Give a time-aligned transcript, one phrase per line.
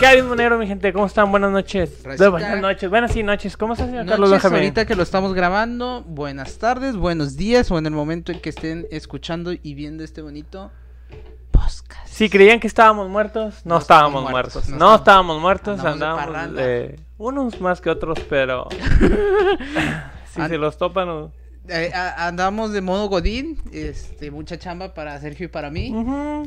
[0.00, 0.92] ¿Qué hay, monero, mi gente?
[0.94, 1.30] ¿Cómo están?
[1.30, 2.02] Buenas noches.
[2.02, 2.30] Racita.
[2.30, 2.88] Buenas noches.
[2.88, 3.56] Buenas sí, noches.
[3.58, 4.56] ¿Cómo estás, señor Noches, Carlos Benjamín?
[4.60, 8.48] ahorita que lo estamos grabando, buenas tardes, buenos días o en el momento en que
[8.48, 10.70] estén escuchando y viendo este bonito
[11.50, 12.06] podcast.
[12.08, 14.54] Si creían que estábamos muertos, no, No estábamos muertos.
[14.54, 18.68] muertos, No, no estábamos muertos, andábamos de- unos más que otros, pero
[20.32, 21.32] si An- se los topan, o-
[21.68, 25.94] Eh, a- andamos de modo Godín, este, mucha chamba para Sergio y para mí.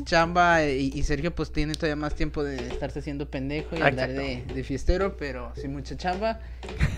[0.04, 3.80] Chamba eh, y, y Sergio pues tiene todavía más tiempo de estarse haciendo pendejo y
[3.80, 6.40] andar de, de fiestero, pero sin mucha chamba.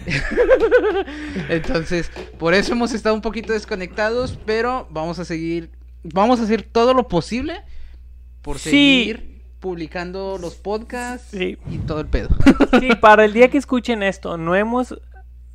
[1.49, 5.71] Entonces, por eso hemos estado un poquito desconectados, pero vamos a seguir,
[6.03, 7.63] vamos a hacer todo lo posible
[8.43, 8.71] por Sí.
[8.71, 11.59] seguir publicando los podcasts Sí.
[11.71, 12.29] y todo el pedo.
[12.81, 14.99] Sí, para el día que escuchen esto, no hemos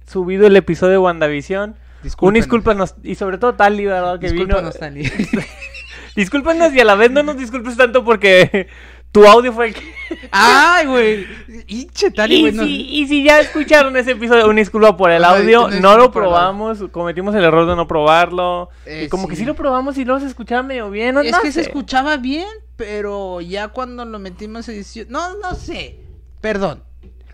[0.07, 1.75] subido el episodio de WandaVision.
[2.21, 4.19] Un discúlpanos, y sobre todo Tali, ¿verdad?
[4.19, 4.79] Que Discúlpanos, vino.
[4.79, 5.03] Tali.
[6.15, 8.67] Discúlpanos y a la vez no nos disculpes tanto porque
[9.11, 9.81] tu audio fue el que...
[10.31, 11.27] Ay, güey.
[11.67, 12.53] Hinche, Tali, y, güey.
[12.67, 16.83] si, y si ya escucharon ese episodio, una disculpa por el audio, no lo probamos,
[16.91, 18.69] cometimos el error de no probarlo.
[18.85, 19.45] Eh, y como que sí.
[19.45, 21.21] lo probamos y luego se escuchaba medio bien, ¿no?
[21.21, 25.07] Es No que se escuchaba bien, pero ya cuando lo metimos edición.
[25.09, 25.99] No, no sé.
[26.41, 26.83] Perdón.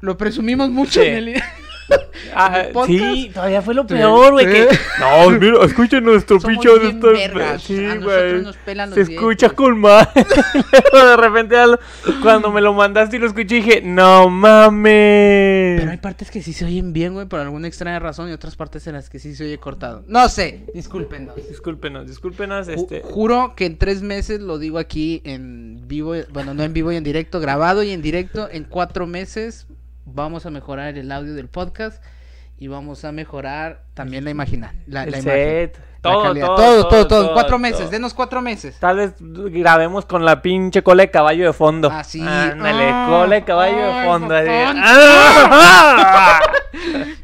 [0.01, 1.07] Lo presumimos mucho Sí.
[1.07, 1.43] en el.
[2.33, 4.45] Ah, sí, todavía fue lo peor, güey.
[4.45, 4.67] que-.
[4.99, 7.19] No, mira, escuchen nuestro picho de estos.
[7.61, 8.43] Sí, güey.
[8.93, 10.07] Se escucha con mal.
[10.91, 11.79] Luego de repente, al-
[12.21, 15.79] cuando me lo mandaste y lo escuché, dije, no mames.
[15.79, 18.55] Pero hay partes que sí se oyen bien, güey, por alguna extraña razón, y otras
[18.55, 20.03] partes en las que sí se oye cortado.
[20.07, 21.35] No sé, discúlpenos.
[21.35, 23.01] Discúlpenos, discúlpenos, Ju- este.
[23.03, 26.95] Juro que en tres meses lo digo aquí en vivo, bueno, no en vivo y
[26.95, 28.49] en directo, grabado y en directo.
[28.51, 29.67] En cuatro meses
[30.07, 32.01] vamos a mejorar el audio del podcast
[32.57, 35.33] y vamos a mejorar también la imagina, la, el la imagen.
[35.33, 36.47] set, la todo, calidad.
[36.47, 37.59] todo, todo, todo, todo, en cuatro todo.
[37.59, 38.79] meses, denos cuatro meses.
[38.79, 41.89] Tal vez grabemos con la pinche cola de caballo de fondo.
[41.91, 42.21] Ah, sí.
[42.21, 44.35] Ándale, Ah, cola de caballo de fondo.
[44.35, 44.49] así.
[44.49, 46.39] ¡Ah!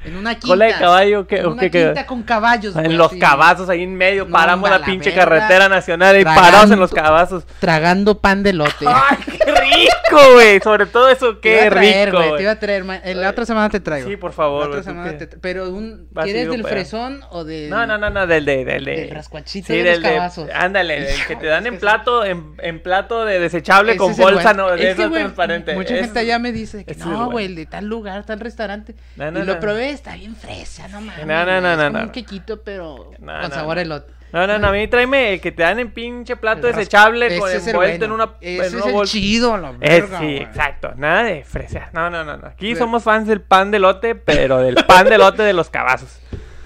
[0.06, 0.48] En una quinta.
[0.48, 2.74] cola de caballo, ¿qué, en una quinta con caballos.
[2.74, 5.24] güey, En los así, cabazos ahí en medio, No, paramos la pinche verga.
[5.26, 6.42] carretera nacional y Tragando.
[6.52, 7.46] parados en los cabazos.
[7.60, 8.86] Tragando pan de lote.
[8.88, 9.18] ¡Ay,
[9.56, 10.60] rico, güey!
[10.60, 12.36] Sobre todo eso, Te iba qué a traer, rico.
[12.36, 14.10] Te iba a traer, ma- eh, la otra semana te traigo.
[14.10, 16.08] Sí, por favor, La otra semana te Pero un...
[16.24, 17.70] ¿Quieres del para fresón o del...?
[17.70, 18.66] No, no, no, no, del de...
[18.66, 20.16] Del, de- Del rascuachito Sí, de del los de...
[20.18, 20.50] cabazos.
[20.54, 24.18] Ándale, del que te dan en plato, en, en plato de desechable Ese con el
[24.18, 25.74] bolsa, no, de eso transparente.
[25.76, 28.96] Mucha gente allá me dice que el no, güey, el de tal lugar, tal restaurante.
[29.18, 31.26] Y lo probé, está bien fresa, no mames.
[31.26, 34.12] No, no, no, no, un quequito, pero con sabor a elote.
[34.34, 37.38] No, no, no, a mí tráeme el que te dan en pinche plato El desechable
[37.40, 38.24] con es el envuelto en bueno.
[38.26, 40.38] una, Ese en es el chido, la Es, verga, sí, güey.
[40.42, 40.92] exacto.
[40.98, 41.90] Nada de fresa.
[41.94, 42.48] No, no, no, no.
[42.48, 45.70] Aquí Pero- somos fans del pan de lote, pero del pan de lote de los
[45.70, 46.20] cabazos.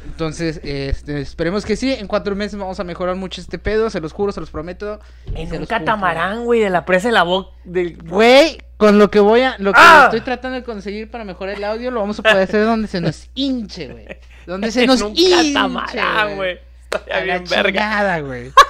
[0.05, 1.93] Entonces, este, esperemos que sí.
[1.93, 4.99] En cuatro meses vamos a mejorar mucho este pedo, se los juro, se los prometo.
[5.35, 7.51] En un catamarán, güey, de la presa de la boca.
[7.65, 7.97] Del...
[7.97, 10.03] Güey, con lo que voy a, lo que ¡Ah!
[10.05, 12.99] estoy tratando de conseguir para mejorar el audio, lo vamos a poder hacer donde se
[13.01, 14.07] nos hinche, güey.
[14.47, 15.53] Donde se en nos un hinche.
[15.53, 16.59] catamarán, güey.
[16.91, 18.19] Estaría bien verga.
[18.21, 18.51] güey.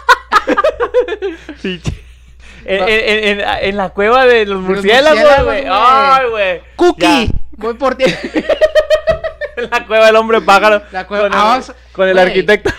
[2.66, 5.66] En, en, en, en la cueva de los murciélagos, güey.
[5.70, 6.62] Ay, güey.
[6.76, 8.06] Cookie, voy por ti.
[9.58, 10.84] En la cueva del hombre pájaro.
[10.92, 11.62] La cueva- Con el, Ah,
[11.94, 12.70] con el arquitecto.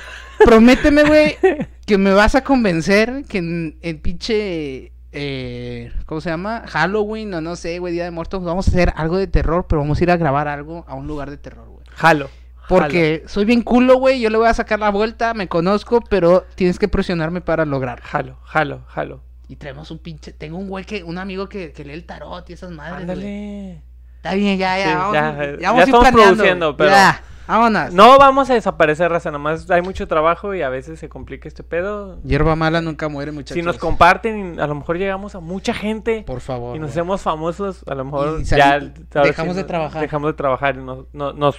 [0.44, 1.36] Prométeme, güey,
[1.86, 4.92] que me vas a convencer que en el pinche.
[5.10, 6.62] Eh, ¿Cómo se llama?
[6.68, 8.44] Halloween o no sé, güey, Día de Muertos.
[8.44, 11.08] Vamos a hacer algo de terror, pero vamos a ir a grabar algo a un
[11.08, 11.84] lugar de terror, güey.
[11.96, 12.30] Jalo.
[12.68, 14.20] Porque soy bien culo, güey.
[14.20, 18.04] Yo le voy a sacar la vuelta, me conozco, pero tienes que presionarme para lograrlo.
[18.06, 19.22] Jalo, jalo, jalo.
[19.48, 20.32] Y traemos un pinche.
[20.32, 21.02] Tengo un güey que.
[21.04, 23.06] Un amigo que, que lee el tarot y esas madres.
[23.06, 23.10] güey.
[23.18, 23.82] Ándale.
[24.16, 24.84] Está bien, ya, ya.
[24.88, 27.94] Sí, vamos, ya, ya, eh, vamos estamos planeando, produciendo, pero- Ya, vámonos.
[27.94, 29.30] No vamos a desaparecer, raza.
[29.30, 32.20] Nomás hay mucho trabajo y a veces se complica este pedo.
[32.24, 33.54] Hierba mala nunca muere, muchachos.
[33.54, 36.24] Si nos comparten, a lo mejor llegamos a mucha gente.
[36.26, 36.76] Por favor.
[36.76, 38.80] y nos hacemos famosos, a lo mejor ya
[39.22, 40.02] dejamos de trabajar.
[40.02, 41.56] Dejamos de trabajar y nos, no- nos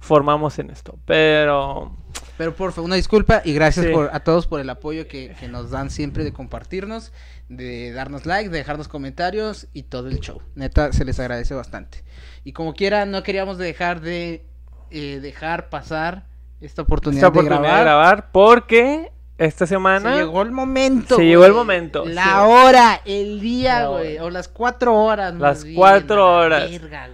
[0.00, 0.98] formamos en esto.
[1.06, 1.92] Pero
[2.36, 3.92] Pero por favor, una disculpa y gracias Sí.
[3.92, 7.12] por, a todos por el apoyo que, que nos dan siempre de compartirnos,
[7.48, 10.40] de darnos like, de dejarnos comentarios y todo el show.
[10.54, 12.02] Neta, se les agradece bastante.
[12.44, 14.46] Y como quiera, no queríamos dejar de
[14.90, 16.26] eh, dejar pasar
[16.60, 18.30] esta oportunidad, esta oportunidad de de grabar.
[18.32, 21.16] porque esta Se semana llegó el momento.
[21.16, 22.30] Se llegó el momento, La sí.
[22.42, 24.18] hora, el día, güey.
[24.18, 25.32] O las cuatro horas.
[25.34, 26.70] más Las bien, cuatro la horas.
[26.70, 27.08] verga.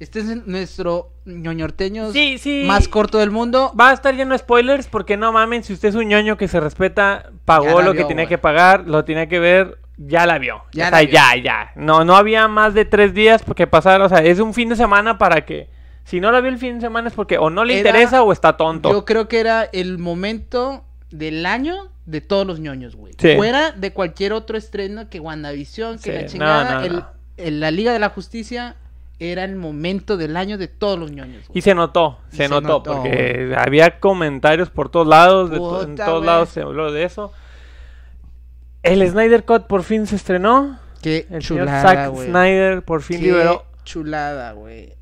[0.00, 2.64] Este es nuestro ñoñorteño Sí, sí.
[2.66, 3.72] más corto del mundo.
[3.78, 6.48] Va a estar lleno de spoilers porque no mamen, si usted es un ñoño que
[6.48, 8.28] se respeta, pagó lo vio, que tenía güey.
[8.28, 10.62] que pagar, lo tenía que ver, ya la vio.
[10.72, 11.14] Ya o la sea, vio.
[11.14, 11.72] ya, ya.
[11.76, 14.76] No, no había más de tres días porque pasar, o sea, es un fin de
[14.76, 15.68] semana para que,
[16.04, 18.22] si no la vio el fin de semana es porque o no le Era- interesa
[18.22, 18.90] o está tonto.
[18.90, 23.14] Yo creo que era el momento del año de todos los ñoños, güey.
[23.18, 23.36] Sí.
[23.36, 26.74] Fuera de cualquier otro estreno que WandaVision, que la chingada.
[26.80, 27.06] no, el, no.
[27.60, 28.76] la Liga de la Justicia
[29.18, 31.46] era el momento del año de todos los ñoños.
[31.48, 31.58] güey.
[31.58, 35.58] Y se notó, Y se, se notó, notó, porque había comentarios por todos lados, de
[35.58, 36.26] to- en todos güey.
[36.26, 37.32] lados se habló de eso.
[38.82, 40.78] El Snyder Cut por fin se estrenó.
[41.02, 42.14] Qué El chulada, Zack.
[42.16, 43.64] Snyder por fin Qué liberó.
[43.84, 44.94] chulada, güey.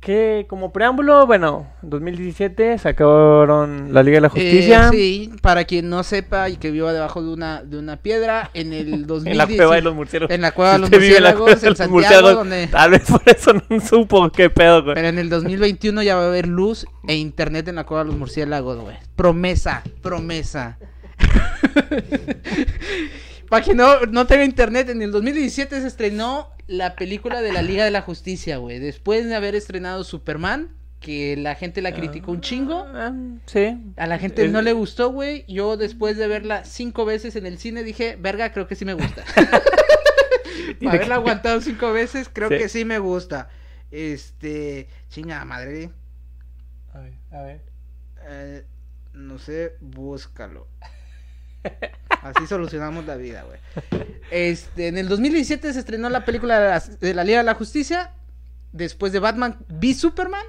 [0.00, 4.88] Que como preámbulo, bueno, en 2017 sacaron la Liga de la Justicia.
[4.88, 8.50] Eh, sí, para quien no sepa y que viva debajo de una, de una piedra,
[8.54, 9.30] en el 2017.
[9.32, 10.34] En la cueva de los murciélagos.
[10.34, 12.34] En la cueva de los vive en murciélagos, de en los Santiago, murciélagos.
[12.36, 12.66] donde...
[12.68, 14.94] Tal vez por eso no supo qué pedo, güey.
[14.94, 18.10] Pero en el 2021 ya va a haber luz e internet en la cueva de
[18.10, 18.96] los murciélagos, güey.
[19.16, 20.78] Promesa, promesa.
[23.48, 27.62] Para quien no, no tenga internet, en el 2017 se estrenó la película de la
[27.62, 28.78] Liga de la Justicia, güey.
[28.78, 30.70] Después de haber estrenado Superman,
[31.00, 32.84] que la gente la criticó un chingo.
[32.92, 33.12] Ah,
[33.46, 33.76] sí.
[33.96, 35.44] A la gente no le gustó, güey.
[35.46, 38.94] Yo después de verla cinco veces en el cine dije, verga, creo que sí me
[38.94, 39.24] gusta.
[40.80, 42.58] Para haberla aguantado cinco veces, creo Sí.
[42.58, 43.48] que sí me gusta.
[43.90, 45.90] Este, chinga madre.
[46.92, 47.60] A ver, a ver.
[48.28, 48.64] Eh,
[49.12, 50.66] no sé, búscalo.
[52.22, 53.58] Así solucionamos la vida, güey.
[54.30, 57.54] Este, en el 2017 se estrenó la película de la, de la Liga de la
[57.54, 58.12] Justicia.
[58.72, 60.44] Después de Batman v Superman.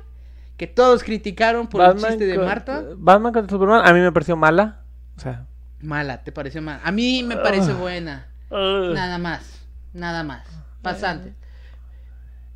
[0.58, 2.84] Que todos criticaron por el chiste de Marta.
[2.96, 4.82] Batman contra Superman, a mí me pareció mala.
[5.16, 5.46] O sea.
[5.82, 6.82] Mala, ¿te pareció mala?
[6.84, 7.76] A mí me parece Ah.
[7.76, 8.28] buena.
[8.50, 8.92] ugh.
[8.96, 9.62] Nada más.
[9.94, 10.48] Nada más.
[10.82, 11.36] Pasante.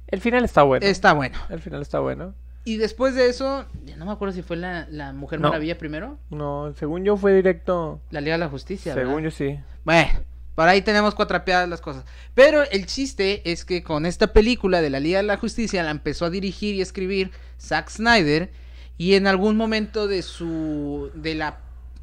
[0.08, 0.86] El final está bueno.
[0.86, 1.38] Está bueno.
[1.50, 2.34] El final está bueno.
[2.64, 5.48] Y después de eso, ya no me acuerdo si fue la, la Mujer No.
[5.50, 6.20] Maravilla primero.
[6.30, 8.02] No, según yo fue directo.
[8.12, 8.94] La Liga de la Justicia.
[8.94, 9.10] ¿verdad?
[9.10, 9.60] según yo sí.
[9.84, 10.12] Bueno,
[10.54, 12.06] por ahí tenemos cuatrapeadas las cosas.
[12.36, 15.92] Pero el chiste es que con esta película de la Liga de la Justicia la
[15.92, 18.52] empezó a dirigir y escribir Zack Snyder.
[18.98, 21.10] Y en algún momento de su.
[21.16, 21.60] de la.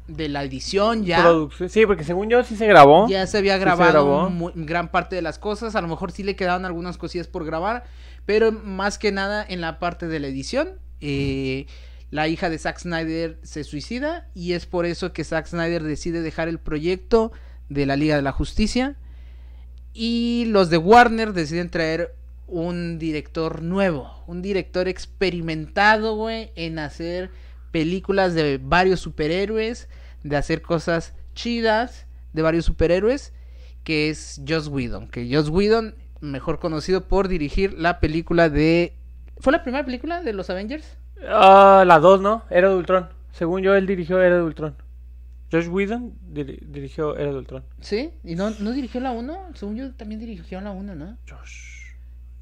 [0.09, 1.21] De la edición ya.
[1.23, 3.07] Producción- Sí, porque según yo sí se grabó.
[3.07, 3.91] Ya se había se grabado
[4.27, 4.51] grabó.
[4.55, 5.75] gran parte de las cosas.
[5.75, 7.83] A lo mejor sí le quedaban algunas cosillas por grabar.
[8.25, 10.79] Pero más que nada en la parte de la edición.
[11.01, 11.65] eh,
[12.11, 14.27] la hija de Zack Snyder se suicida.
[14.33, 17.31] Y es por eso que Zack Snyder decide dejar el proyecto
[17.69, 18.95] de la Liga de la Justicia.
[19.93, 22.15] Y los de Warner deciden traer
[22.47, 24.23] un director nuevo.
[24.27, 27.29] Un director experimentado, güey, en hacer
[27.71, 29.87] películas de varios superhéroes.
[30.23, 33.33] De hacer cosas chidas de varios superhéroes.
[33.83, 35.07] Que es Joss Whedon.
[35.09, 38.93] Que Joss Whedon, mejor conocido por dirigir la película de...
[39.37, 40.97] ¿Fue la primera película de los Avengers?
[41.27, 42.43] Ah, la 2, ¿no?
[42.49, 43.09] Era de Ultron.
[43.31, 44.75] Según yo, él dirigió Era de Ultron.
[45.51, 47.63] Josh Whedon diri- dirigió Era de Ultron.
[47.79, 48.11] Sí.
[48.23, 49.51] ¿Y no, no dirigió la 1?
[49.55, 51.17] Según yo también dirigió la 1, ¿no?
[51.27, 51.95] Josh.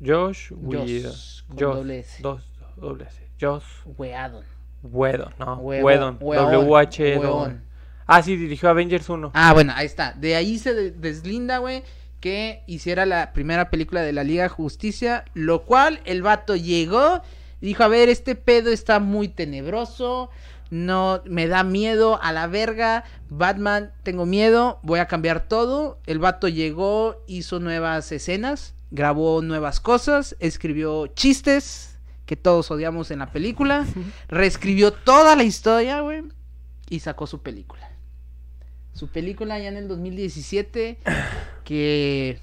[0.03, 0.87] Josh Whedon.
[0.87, 1.43] Josh.
[1.55, 2.21] doble S.
[2.21, 2.43] Dos,
[2.75, 3.21] doble S.
[3.39, 3.63] Josh
[3.97, 4.43] Weadon.
[4.83, 5.57] Whedon, no.
[5.61, 5.83] Huevo-
[6.19, 7.61] Whedon.
[8.07, 9.31] Ah, sí, dirigió Avengers 1.
[9.33, 10.13] Ah, bueno, ahí está.
[10.13, 11.83] De ahí se de- deslinda, güey,
[12.21, 17.21] que hiciera la primera película de la Liga de Justicia, lo cual el vato llegó
[17.61, 20.29] y dijo, a ver, este pedo está muy tenebroso,
[20.69, 25.99] no, me da miedo a la verga, Batman, tengo miedo, voy a cambiar todo.
[26.05, 33.19] El vato llegó, hizo nuevas escenas, grabó nuevas cosas, escribió chistes que todos odiamos en
[33.19, 33.85] la película,
[34.29, 36.23] reescribió toda la historia, güey,
[36.89, 37.89] y sacó su película
[38.97, 40.97] su película ya en el 2017
[41.63, 42.39] que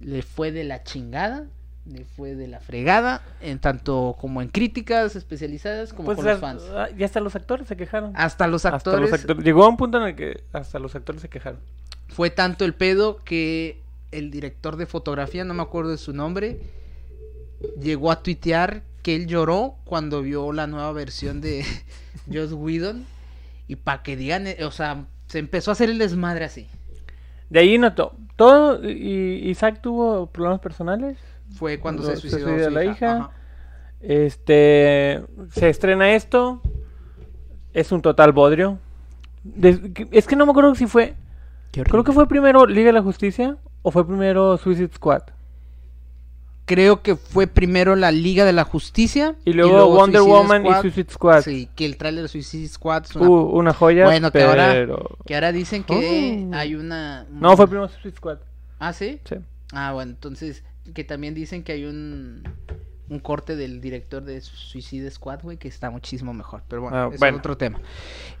[0.00, 1.46] le fue de la chingada,
[1.84, 6.40] le fue de la fregada, en tanto como en críticas especializadas como Pues con los
[6.40, 6.62] fans.
[6.74, 8.12] ah, ya hasta los actores se quejaron.
[8.14, 9.44] Hasta los Hasta actores, los actores.
[9.44, 11.60] Llegó a un punto en el que hasta los actores se quejaron.
[12.08, 16.58] fue tanto el pedo que el director de fotografía, no me acuerdo de su nombre,
[17.80, 21.64] llegó a tuitear que él lloró cuando vio la nueva versión de
[22.32, 23.04] Joss Whedon
[23.66, 26.66] y para que digan, eh, o sea, se empezó a hacer el desmadre así.
[27.50, 28.14] De ahí notó.
[28.36, 28.82] Todo.
[28.88, 31.18] Y Isaac tuvo problemas personales.
[31.54, 32.92] Fue cuando se se suicidó la hija.
[32.92, 33.16] hija.
[33.16, 33.30] Ajá.
[34.00, 35.22] Este.
[35.52, 36.60] Se estrena esto.
[37.72, 38.78] Es un total bodrio.
[40.10, 41.14] Es que no me acuerdo si fue.
[41.72, 43.56] Creo que fue primero Liga de la Justicia.
[43.82, 45.22] O fue primero Suicide Squad.
[46.68, 49.34] Creo que fue primero la Liga de la Justicia.
[49.44, 50.78] Y luego, Wonder Suicide Woman Squad.
[50.78, 51.42] y Suicide Squad.
[51.42, 54.04] Sí, que el tráiler de Suicide Squad es una- Uh, una joya.
[54.04, 54.50] Bueno, que pero...
[54.50, 54.86] ahora-
[55.26, 56.54] que ahora dicen que Oh.
[56.54, 57.26] hay una...
[57.30, 58.38] No, fue primero Suicide Squad.
[58.78, 59.18] Ah, ¿sí?
[59.28, 59.36] Sí.
[59.72, 60.62] Ah, bueno, entonces
[60.94, 62.42] que también dicen que hay un
[63.10, 66.62] un corte del director de Suicide Squad, güey, que está muchísimo mejor.
[66.68, 67.36] Pero bueno, Ah, eso bueno.
[67.36, 67.80] es otro tema.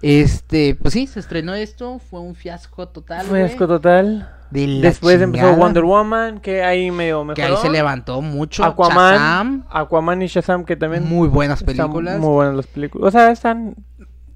[0.02, 3.50] Este, pues sí, se estrenó esto, fue un fiasco total, Fue güey.
[3.52, 4.30] asco total.
[4.50, 7.34] De Después empezó chingada, Wonder Woman, que ahí medio mejoró.
[7.34, 8.64] Que ahí se levantó mucho.
[8.64, 12.18] Aquaman, Shazam, Aquaman y Shazam, que también muy buenas películas.
[12.18, 13.08] Muy buenas las películas.
[13.08, 13.74] O sea, están.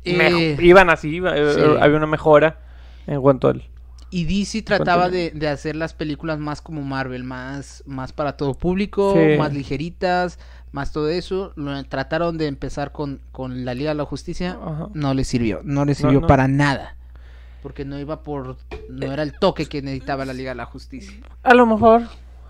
[0.04, 1.60] Eh, iban así, iba- eh, sí.
[1.80, 2.58] había una mejora
[3.06, 3.62] en cuanto al.
[4.12, 8.52] Y DC trataba de, de hacer las películas más como Marvel, más, más para todo
[8.54, 9.38] público, Sí.
[9.38, 10.38] más ligeritas,
[10.70, 11.52] más todo eso.
[11.56, 14.88] Lo, trataron de empezar con, con la Liga de la Justicia, Ajá.
[14.92, 16.26] no le sirvió, no le sirvió no.
[16.26, 16.96] para nada.
[17.62, 18.58] Porque no iba por,
[18.90, 21.16] no era el toque que necesitaba la Liga de la Justicia.
[21.42, 22.02] A lo mejor,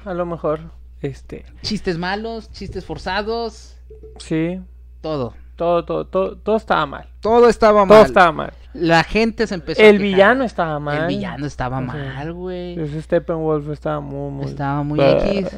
[0.05, 0.61] a lo mejor,
[1.01, 3.77] este, Chistes malos, chistes forzados,
[4.19, 4.61] sí,
[5.01, 5.35] todo.
[5.63, 7.07] Todo, todo, todo, todo estaba mal.
[7.21, 8.07] Todo estaba Todo mal.
[8.07, 8.53] estaba mal.
[8.75, 11.03] La gente se empezó El villano estaba mal.
[11.03, 12.81] El villano estaba mal, güey.
[12.81, 14.47] Ese Steppenwolf estaba muy, muy...
[14.47, 14.99] Estaba muy.
[15.01, 15.57] X.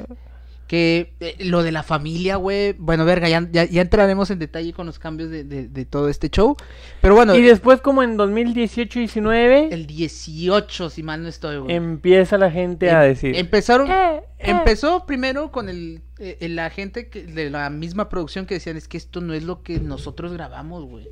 [0.67, 2.73] Que eh, lo de la familia, güey.
[2.79, 6.09] Bueno, verga, ya, ya, ya entraremos en detalle con los cambios de, de- de todo
[6.09, 6.57] este show.
[7.03, 11.75] Pero bueno, Y después como en 2018-19 el 18, si mal no estoy, güey.
[11.75, 13.37] empieza la gente a Em- decir...
[13.37, 13.91] Empezaron.
[13.91, 14.51] "Eh, eh".
[14.51, 16.03] Empezó primero con el,
[16.41, 19.63] la gente que, de la misma producción que decían es que esto no es lo
[19.63, 21.09] que nosotros grabamos, güey.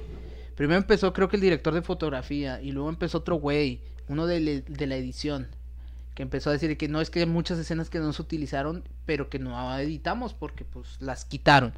[0.55, 4.41] Primero empezó creo que el director de fotografía y luego empezó otro güey, uno de,
[4.41, 5.49] le- de la edición,
[6.14, 8.85] que empezó a decir que no es que hay muchas escenas que no se utilizaron,
[9.07, 11.73] pero que no editamos porque pues las quitaron.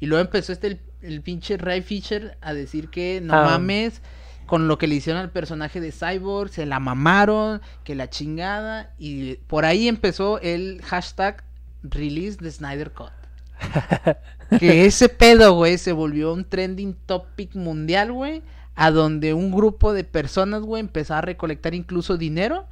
[0.00, 3.44] Y luego empezó este el, el pinche Ray Fisher a decir que no Ah.
[3.44, 4.00] mames
[4.46, 8.92] con lo que le hicieron al personaje de Cyborg, se la mamaron, que la chingada
[8.98, 11.44] y por ahí empezó el hashtag
[11.82, 13.12] release de Snyder Cut.
[14.58, 18.42] que ese pedo, güey, se volvió un trending topic mundial, güey,
[18.74, 22.66] a donde un grupo de personas, güey, empezó a recolectar incluso dinero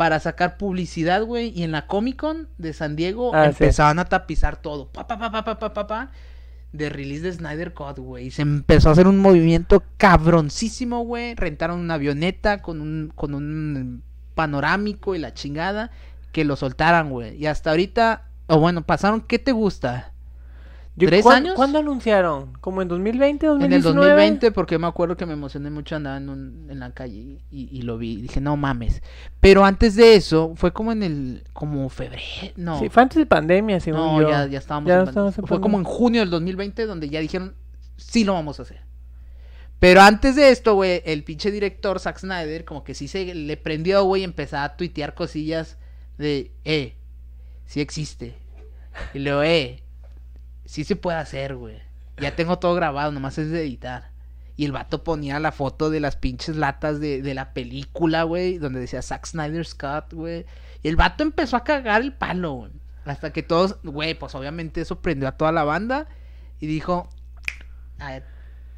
[0.00, 3.64] para sacar publicidad, güey, y en la Comic Con de San Diego Ah, sí.
[3.64, 6.10] empezaban a tapizar todo, pa pa pa pa pa pa pa, pa,
[6.72, 11.34] de release de Snyder Cut, güey, y se empezó a hacer un movimiento cabroncísimo, güey,
[11.34, 14.02] rentaron una avioneta con un con un
[14.34, 15.90] panorámico y la chingada
[16.32, 20.14] que lo soltaran, güey, y hasta ahorita o bueno, pasaron, ¿qué te gusta?
[20.98, 21.54] ¿Tres ¿cuán- años?
[21.54, 22.52] ¿Cuándo anunciaron?
[22.60, 23.64] ¿Como en 2020, 2019?
[23.66, 26.92] En el 2020, porque me acuerdo que me emocioné mucho, andaba en, un- en la
[26.92, 29.02] calle y, y lo vi y dije, no mames.
[29.40, 32.22] Pero antes de eso, fue como en el, como febrero,
[32.56, 34.28] no, Sí, fue antes de pandemia, según no, yo.
[34.30, 35.46] ya, ya estábamos Ya en estábamos pandemia.
[35.46, 37.54] en Fue como en junio del 2020 donde ya dijeron,
[37.96, 38.80] sí lo vamos a hacer.
[39.78, 43.56] Pero antes de esto, güey, el pinche director Zack Snyder como que sí se le
[43.56, 45.78] prendió, güey, y empezó a tuitear cosillas
[46.18, 46.96] de, eh,
[47.64, 48.34] sí existe.
[49.14, 49.82] Y luego, eh,
[50.70, 51.76] sí se puede hacer, güey.
[52.18, 54.10] Ya tengo todo grabado, nomás es de editar.
[54.56, 58.58] Y el vato ponía la foto de las pinches latas de, de la película, güey,
[58.58, 60.44] donde decía Zack Snyder's Cut, güey.
[60.82, 62.70] Y el vato empezó a cagar el palo, güey.
[63.04, 66.06] Hasta que todos, güey, pues obviamente eso prendió a toda la banda
[66.60, 67.08] y dijo,
[67.98, 68.24] "A ver,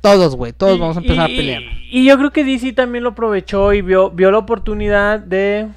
[0.00, 1.62] todos, güey, todos Y- vamos a empezar y- a pelear.
[1.90, 5.68] Y yo creo que DC también lo aprovechó y vio, vio la oportunidad de.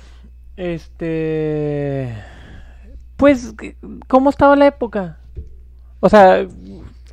[0.55, 2.15] Este.
[3.17, 3.53] Pues,
[4.07, 5.17] ¿cómo estaba la época?
[6.05, 6.38] O sea.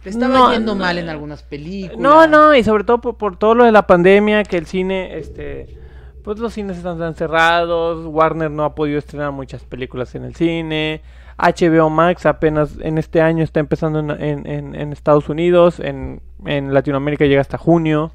[0.04, 1.96] Le estaba no, yendo no, mal en algunas películas.
[1.98, 5.16] No, no, y sobre todo por, por todo lo de la pandemia, que el cine,
[5.18, 5.78] este.
[6.24, 10.36] Pues los cines están tan cerrados, Warner no ha podido estrenar muchas películas en el
[10.36, 11.00] cine,
[11.36, 16.20] HBO Max apenas en este año está empezando en, en- en- en Estados Unidos, en,
[16.44, 18.12] Latinoamérica llega hasta junio,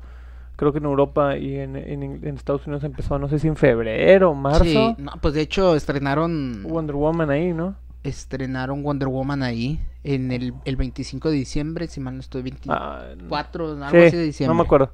[0.55, 1.75] creo que en Europa y en
[2.23, 5.75] Estados Unidos empezó, no sé si en febrero o marzo, Sí, no, pues de hecho
[5.75, 7.75] estrenaron Wonder Woman ahí, ¿no?
[8.09, 12.75] Estrenaron Wonder Woman ahí en el, el 25 de diciembre, si mal no estoy, 24,
[12.75, 14.53] Ah, algo sí, así de diciembre.
[14.55, 14.93] No me acuerdo.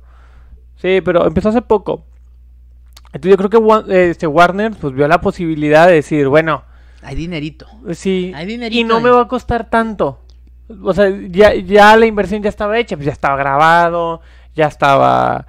[0.77, 2.05] Sí, pero empezó hace poco.
[3.13, 3.50] Entonces yo creo
[3.86, 6.63] que este Warner pues vio la posibilidad de decir, bueno,
[7.03, 7.67] Hay dinerito.
[7.91, 9.03] sí, Hay dinerito y no ahí.
[9.03, 10.20] me va a costar tanto.
[10.82, 14.22] O sea, ya, ya la inversión ya estaba hecha, pues ya estaba grabado,
[14.55, 15.46] ya estaba...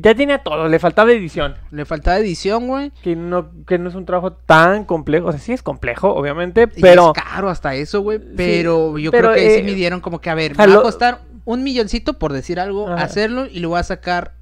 [0.00, 2.90] Ya tenía todo, le faltaba edición, Le faltaba edición, güey.
[3.02, 6.68] que no, que no es un trabajo tan complejo, o sea, sí es complejo, obviamente,
[6.76, 7.12] y pero...
[7.16, 8.18] es caro hasta eso, güey.
[8.36, 10.64] Pero yo pero, creo que ahí sí eh, midieron como que, a ver, me va
[10.64, 13.02] a lo- costar un milloncito por decir algo, Ajá.
[13.04, 14.34] hacerlo y le voy a sacar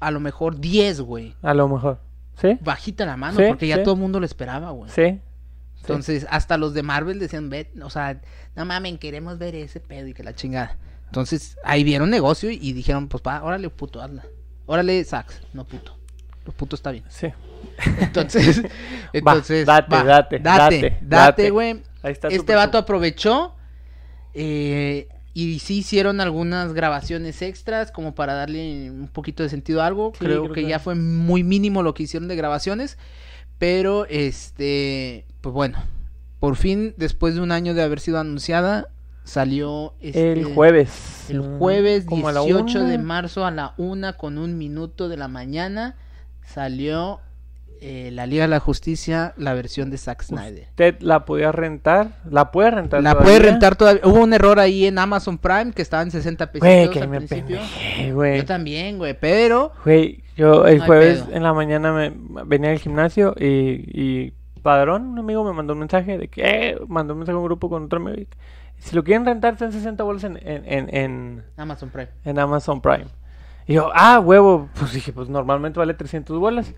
[0.00, 1.34] a lo mejor 10, güey.
[1.42, 1.98] A lo mejor,
[2.40, 2.58] ¿sí?
[2.60, 3.82] Bajita la mano, Sí, porque ya sí.
[3.82, 4.90] todo el mundo lo esperaba, güey.
[4.90, 5.20] Sí.
[5.80, 8.20] Entonces, hasta los de Marvel decían, ve, o sea,
[8.56, 10.76] no mamen, queremos ver ese pedo y que la chingada.
[11.16, 14.26] Entonces, ahí vieron negocio y dijeron, pues va, órale, puto, hazla.
[14.66, 15.96] Órale, sax, no puto.
[16.44, 17.04] Lo puto está bien.
[17.08, 17.28] Sí.
[18.00, 18.62] Entonces,
[19.14, 21.50] entonces, date, va, date, date, date, date, date.
[21.50, 21.82] güey.
[22.02, 23.54] Este vato aprovechó
[24.34, 29.86] eh, y sí hicieron algunas grabaciones extras como para darle un poquito de sentido a
[29.86, 30.12] algo.
[30.12, 32.98] Sí, creo, creo que, que- ya fue muy mínimo lo que hicieron de grabaciones.
[33.58, 35.78] Pero este, pues bueno,
[36.40, 38.90] por fin, después de un año de haber sido anunciada,
[39.26, 41.26] salió este, El jueves.
[41.28, 45.08] el mm, jueves como a la 18 de marzo a la una con un minuto
[45.08, 45.96] de la mañana
[46.42, 47.20] salió
[47.80, 50.68] eh, la Liga de la Justicia, la versión de Zack Snyder.
[50.70, 52.22] Usted la podía rentar.
[52.30, 53.02] La puede rentar.
[53.02, 53.26] La todavía?
[53.36, 54.00] puede rentar todavía.
[54.04, 57.08] Hubo un error ahí en Amazon Prime que estaba en 60 Güey, pesitos que al
[57.08, 57.58] me principio.
[57.58, 58.36] pendejé, güey.
[58.38, 62.12] Yo también, güey, pero Güey, Yo el No jueves en la mañana me
[62.46, 64.32] venía al gimnasio y, y
[64.66, 67.44] Padrón, un amigo, me mandó un mensaje de que eh, mandó un mensaje a un
[67.44, 68.28] grupo con otro amigo.
[68.78, 72.08] Si lo quieren rentar, están 60 bolas en, en, en, Amazon Prime.
[72.24, 73.06] en Amazon Prime.
[73.68, 74.68] Y yo, ah, huevo.
[74.76, 76.74] Pues dije, pues normalmente vale 300 bolas.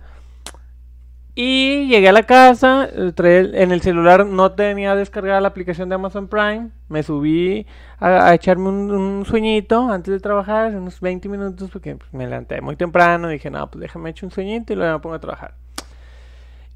[1.35, 6.29] Y llegué a la casa, en el celular no tenía descargada la aplicación de Amazon
[6.29, 6.69] Prime.
[6.91, 7.67] Me subí
[7.99, 12.27] a, a echarme un, un sueñito antes de trabajar, unos 20 minutos, porque pues, me
[12.27, 13.29] levanté muy temprano.
[13.29, 15.55] Dije, no, pues déjame echar un sueñito y luego me pongo a trabajar.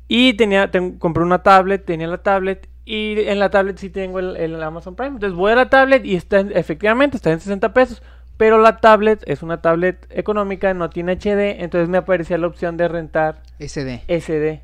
[0.08, 2.68] Y tenía, ten- compré una tablet, tenía la tablet.
[2.84, 5.12] Y en la tablet sí tengo el, el Amazon Prime.
[5.14, 8.02] Entonces voy a la tablet y está en- efectivamente está en 60 pesos.
[8.36, 11.62] Pero la tablet es una tablet económica, no tiene HD.
[11.62, 14.02] Entonces me aparecía la opción de rentar SD.
[14.08, 14.62] SD.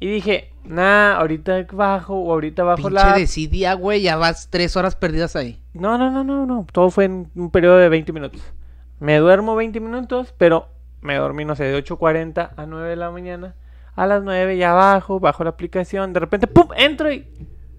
[0.00, 3.14] Y dije, nah, ahorita bajo o ahorita bajo Pinche la...
[3.14, 5.60] decidía, güey, ya vas tres horas perdidas ahí.
[5.74, 6.64] No, no, no, no, no.
[6.70, 8.40] Todo fue en un periodo de 20 minutos.
[9.00, 10.68] Me duermo 20 minutos, pero
[11.00, 13.54] me dormí, no sé, de 8.40 a 9 de la mañana.
[13.98, 16.12] A las 9 ya bajo, bajo la aplicación.
[16.12, 16.68] De repente, ¡pum!
[16.76, 17.26] Entro y...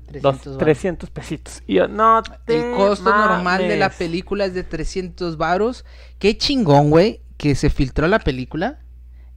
[0.07, 0.57] 300 Dos, varos.
[0.57, 1.63] 300 pesitos.
[1.67, 5.85] Y yo, no te El costo normal de la película es de 300 varos.
[6.17, 8.79] Qué chingón, güey, que se filtró la película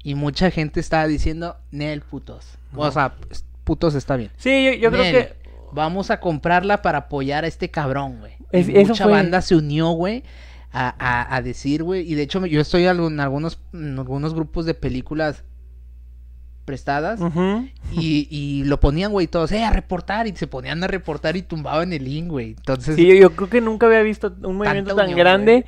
[0.03, 2.57] y mucha gente estaba diciendo, Nel, putos.
[2.75, 2.91] O No.
[2.91, 3.15] sea,
[3.65, 4.31] putos está bien.
[4.39, 5.37] Sí, yo, yo creo que...
[5.75, 8.33] Vamos a comprarla para apoyar a este cabrón, güey.
[8.51, 10.23] Es- mucha fue- banda se unió, güey,
[10.73, 12.11] a, a- a decir, güey.
[12.11, 15.45] Y de hecho, yo estoy en algunos, en algunos grupos de películas
[16.65, 17.21] prestadas.
[17.93, 20.27] Y, y lo ponían, güey, todos, eh, a reportar.
[20.27, 22.51] Y se ponían a reportar y tumbaban el link, güey.
[22.51, 25.65] Entonces, Sí, yo, creo que nunca había visto un movimiento tan unión, grande güey.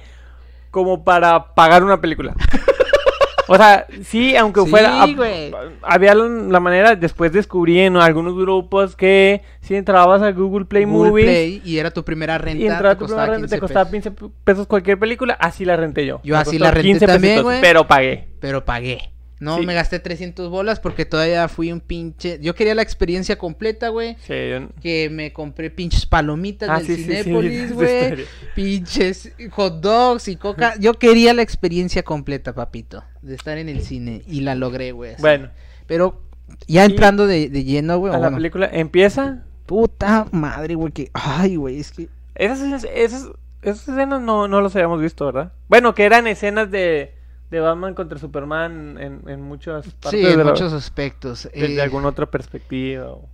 [0.70, 2.34] como para pagar una película.
[3.48, 5.04] o sea, sí, aunque Sí, fuera...
[5.14, 5.52] güey.
[5.83, 11.11] Había la manera, después descubrí en algunos grupos que si entrabas a Google Play Google
[11.11, 12.62] Movies Play, y era tu primera renta.
[12.62, 14.12] y entraba te tu costaba primera renta, te 15 costaba pesos.
[14.14, 16.20] 15 pesos cualquier película, así la renté yo.
[16.24, 17.61] Yo Me así la renté 15 también, pesitos, güey.
[17.61, 18.28] Pero pagué.
[18.40, 19.11] Pero pagué.
[19.40, 19.66] No Sí.
[19.66, 22.38] me gasté 300 bolas porque todavía fui un pinche.
[22.40, 24.16] Yo quería la experiencia completa, güey.
[24.27, 28.25] Sí, yo- Que me compré pinches palomitas Ah, del sí, Cinépolis, güey.
[28.55, 30.75] pinches hot dogs y coca.
[30.79, 33.03] Yo quería la experiencia completa, papito.
[33.23, 34.23] De estar en el cine.
[34.27, 35.16] Y la logré, güey.
[35.18, 35.51] Bueno,
[35.87, 36.23] Pero
[36.66, 38.11] ya entrando de, de lleno, güey.
[38.12, 39.42] a la bueno, película empieza.
[39.66, 40.92] Puta madre, güey.
[40.92, 41.11] Que...
[41.12, 41.81] Ay, güey.
[41.81, 42.09] Es que.
[42.35, 43.29] Esas, esas,
[43.62, 45.53] esas escenas no, no las habíamos visto, ¿verdad?
[45.68, 47.13] Bueno, que eran escenas de,
[47.55, 51.49] de Batman contra Superman en, en muchas partes Sí, de, en la- muchos aspectos.
[51.55, 53.11] desde Eh, alguna otra perspectiva.
[53.11, 53.29] o-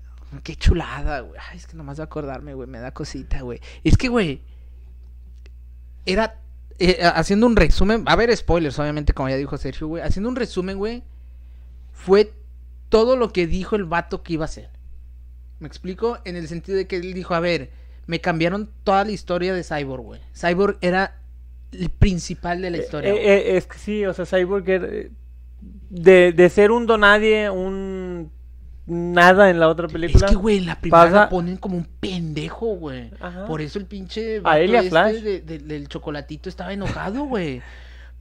[0.45, 1.41] Qué chulada, güey.
[1.51, 3.61] Ay, es que nomás de acordarme, güey, me da cosita, güey.
[3.83, 4.43] Es que, güey,
[6.07, 6.37] era
[6.79, 10.03] eh, haciendo un resumen, a ver, spoilers, obviamente, como ya dijo Sergio, güey.
[10.03, 11.03] Haciendo un resumen, güey,
[11.93, 12.33] fue
[12.89, 14.71] todo lo que dijo el vato que iba a hacer.
[15.59, 16.19] ¿Me explico?
[16.25, 17.71] En el sentido de que él dijo, a ver,
[18.07, 20.21] me cambiaron toda la historia de Cyborg, güey.
[20.35, 21.20] Cyborg era
[21.73, 23.11] el principal de la historia.
[23.13, 25.11] Eh, eh, es que sí, o sea, Cyborg eh,
[25.91, 28.31] de, de ser un donadie, un
[28.87, 30.27] nada en la otra película.
[30.27, 33.11] Es que, güey, en la primera pasa- la ponen como un pendejo, güey.
[33.47, 35.15] Por eso el pinche A él y a este Flash.
[35.23, 37.63] de- de- del chocolatito estaba enojado, güey.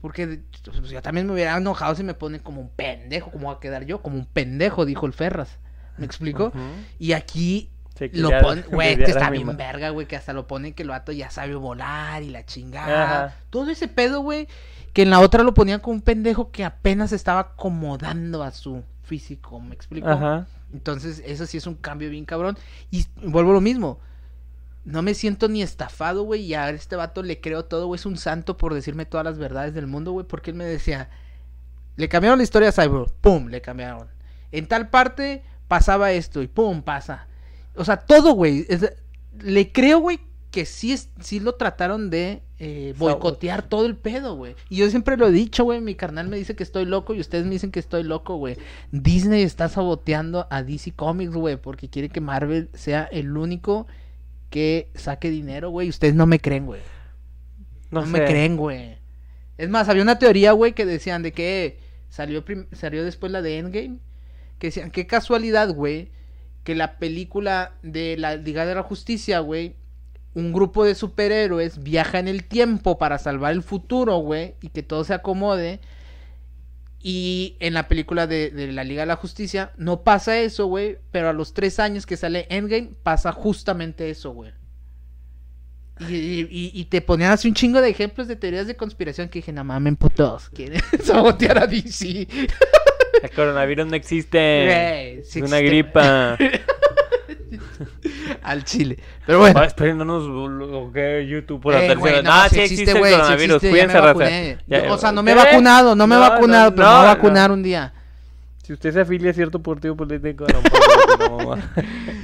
[0.00, 3.30] Porque pues, yo también me hubiera enojado si me ponen como un pendejo.
[3.30, 4.00] ¿Cómo va a quedar yo?
[4.00, 5.58] Como un pendejo, dijo el Ferras.
[5.98, 6.52] ¿Me explico?
[6.98, 7.68] Y aquí
[8.12, 11.30] Lo ponen, güey, está bien verga, güey, que hasta lo ponen que el vato ya
[11.30, 13.04] sabe volar y la chingada.
[13.04, 13.36] Ajá.
[13.50, 14.48] Todo ese pedo, güey,
[14.92, 18.82] que en la otra lo ponían como un pendejo que apenas estaba acomodando a su
[19.02, 20.08] físico, ¿me explico?
[20.08, 20.46] Ajá.
[20.72, 22.56] Entonces, eso sí es un cambio bien cabrón.
[22.90, 23.98] Y vuelvo a lo mismo.
[24.84, 26.42] No me siento ni estafado, güey.
[26.42, 27.98] Y a este vato le creo todo, güey.
[27.98, 30.26] Es un santo por decirme todas las verdades del mundo, güey.
[30.26, 31.10] Porque él me decía,
[31.96, 33.12] le cambiaron la historia a Cyborg.
[33.20, 34.08] Pum, le cambiaron.
[34.52, 37.26] En tal parte pasaba esto y pum, pasa.
[37.80, 38.66] O sea, todo, güey.
[39.40, 44.36] Le creo, güey, que sí, es, sí lo trataron de eh, boicotear todo el pedo,
[44.36, 44.54] güey.
[44.68, 45.80] Y yo siempre lo he dicho, güey.
[45.80, 48.58] Mi carnal me dice que estoy loco y ustedes me dicen que estoy loco, güey.
[48.92, 53.86] Disney está saboteando a DC Comics, güey, porque quiere que Marvel sea el único
[54.50, 55.88] que saque dinero, güey.
[55.88, 56.82] Ustedes no me creen, güey.
[57.90, 58.12] No, No, sé.
[58.12, 58.98] me creen, güey.
[59.56, 61.78] Es más, había una teoría, güey, que decían de que
[62.10, 64.00] salió, salió después la de Endgame.
[64.58, 66.10] Que decían, qué casualidad, güey,
[66.70, 69.74] que la película de la Liga de la Justicia, güey,
[70.34, 74.84] un grupo de superhéroes viaja en el tiempo para salvar el futuro, güey, y que
[74.84, 75.80] todo se acomode.
[77.02, 81.30] Y en la película de, la Liga de la Justicia no pasa eso, güey, pero
[81.30, 84.52] a los tres años que sale Endgame pasa justamente eso, güey.
[86.08, 89.64] Y, te ponían así un chingo de ejemplos de teorías de conspiración que dije, no
[89.64, 92.28] mamen, putos, quieren sabotear a DC.
[93.22, 94.64] El coronavirus no existe.
[94.66, 95.62] Güey, sí es una existe.
[95.64, 96.36] gripa.
[98.42, 98.98] Al chile.
[99.26, 99.60] Pero bueno.
[99.60, 102.00] Ah, esperen, no nos bloquee YouTube por la Eh, tercera.
[102.00, 103.56] güey, no, Ah, sí existe, el güey, sí coronavirus.
[103.56, 104.12] existe, ya Cuídense, me raza.
[104.18, 104.58] vacuné.
[104.66, 105.40] Ya, Yo, o sea, no me he ¿qué?
[105.44, 107.92] vacunado, no me he No, vacunado, no, pero me voy a no, vacunar un día.
[108.62, 111.72] Si usted se afilia a cierto partido político, no, puede, no, mamá.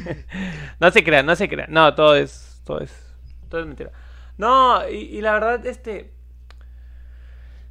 [0.81, 1.67] no se crea, no se crea.
[1.69, 2.93] No, todo es, todo es,
[3.49, 3.91] todo es mentira.
[4.39, 6.13] No, y, y la verdad, este,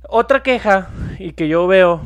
[0.10, 2.02] otra queja y que yo veo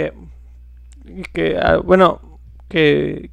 [0.00, 2.20] que, que, ah, bueno,
[2.68, 3.30] que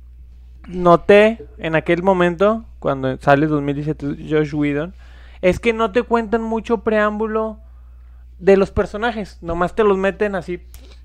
[0.68, 4.94] noté en aquel momento cuando sale 2017 Josh Whedon
[5.42, 7.60] es que no te cuentan mucho preámbulo
[8.40, 10.60] de los personajes, nomás te los meten así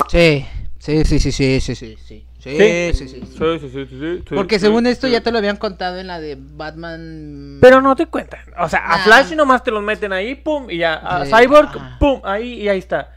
[0.08, 0.44] Sí,
[0.78, 2.26] sí, sí, sí, sí, sí, sí, sí.
[2.42, 3.20] Sí, sí, sí, sí.
[3.20, 5.12] Sí, sí, sí, sí, sí, Porque sí, según sí, esto sí.
[5.12, 7.58] ya te lo habían contado en la de Batman.
[7.60, 8.40] Pero no te cuentan.
[8.58, 9.04] O sea, a Nah.
[9.04, 10.94] Flash nomás te los meten ahí, pum, y ya.
[10.94, 11.30] A Sí.
[11.32, 11.96] Cyborg, Ah.
[12.00, 13.12] pum, ahí y ahí está.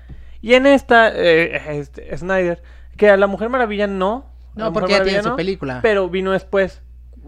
[0.45, 2.62] Y en esta, eh, este, Snyder,
[2.97, 4.27] que a la Mujer Maravilla no.
[4.53, 5.79] No, porque ya tiene su no, película.
[5.81, 6.84] Pero vino después.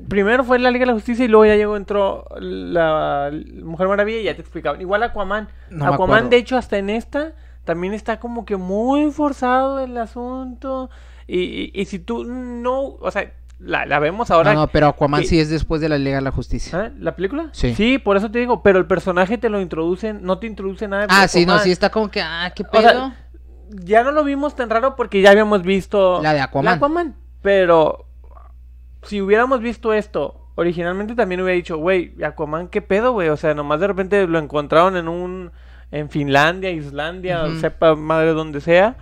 [0.08, 3.32] Primero fue la Liga de la Justicia y luego ya llegó, entró la
[3.63, 4.80] Mujer Maravilla y ya te explicaban.
[4.82, 5.47] Igual Aquaman.
[5.71, 10.91] No Aquaman, de hecho, hasta en esta también está como que muy forzado el asunto.
[11.25, 14.53] Y, y, y si tú no, o sea, la, la vemos ahora.
[14.53, 16.77] no, no, pero Aquaman que- sí es después de la Liga de la Justicia.
[16.79, 16.91] ¿Ah?
[16.99, 17.49] ¿La película?
[17.53, 17.97] Sí.
[17.97, 21.07] por eso te digo, pero el personaje te lo introducen, no te introduce nada de
[21.11, 21.63] Ah, sí, no, Aquaman.
[21.63, 22.81] sí está como que, ah, qué O pedo.
[22.81, 23.15] sea,
[23.69, 27.15] ya no lo vimos tan raro porque ya habíamos visto La de Aquaman.
[27.41, 28.05] pero
[29.03, 33.53] si hubiéramos visto esto originalmente también hubiera dicho, güey, Aquaman, qué pedo, güey, o sea,
[33.53, 35.51] nomás de repente lo encontraron en un
[35.91, 37.59] en Finlandia, Islandia, Ujú.
[37.59, 38.97] sepa madre donde sea.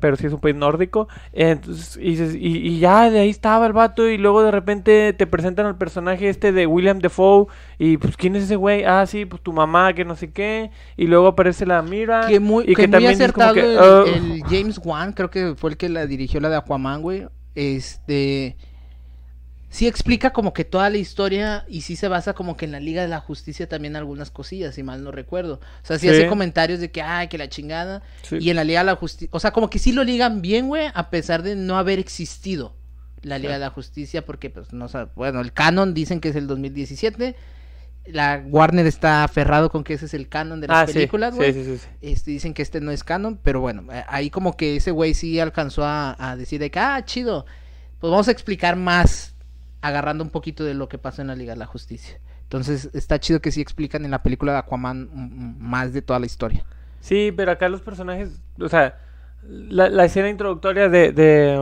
[0.00, 1.08] Pero sí es un país nórdico.
[1.32, 4.08] Entonces, y, y, ya de ahí estaba el vato.
[4.08, 7.46] Y luego de repente te presentan al personaje este de William Defoe.
[7.78, 8.84] Y pues, ¿quién es ese güey?
[8.84, 10.70] Ah, sí, pues tu mamá, que no sé qué.
[10.96, 12.26] Y luego aparece la Mira.
[12.26, 14.04] que muy, y que muy también es como acertado el, "Ah".
[14.16, 17.26] el James Wan, creo que fue el que la dirigió la de Aquaman, güey.
[17.54, 18.56] Este
[19.70, 22.80] sí explica como que toda la historia y sí se basa como que en la
[22.80, 25.54] Liga de la Justicia también algunas cosillas, si mal no recuerdo.
[25.82, 26.12] O sea, sí, Sí.
[26.14, 28.36] hace comentarios de que ay, que la chingada Sí.
[28.40, 30.68] y en la Liga de la Justicia, o sea, como que sí lo ligan bien,
[30.68, 32.74] güey, a pesar de no haber existido
[33.22, 33.54] la Liga Sí.
[33.54, 37.36] de la Justicia porque pues no sé, bueno, el canon dicen que es el 2017.
[38.06, 41.52] La Warner está aferrado con que ese es el canon de las Ah, películas, güey.
[41.52, 41.88] sí, sí, sí, sí.
[42.00, 45.14] Este, dicen que este no es canon, pero bueno, eh, ahí como que ese güey
[45.14, 47.44] sí alcanzó a, a decir de que, ah, chido,
[48.00, 49.29] pues vamos a explicar más,
[49.80, 52.20] agarrando un poquito de lo que pasó en la Liga de la Justicia.
[52.42, 55.08] Entonces, está chido que sí explican en la película de Aquaman
[55.58, 56.64] más de toda la historia.
[57.00, 58.98] Sí, pero acá los personajes, o sea,
[59.42, 61.56] la, la escena introductoria de, de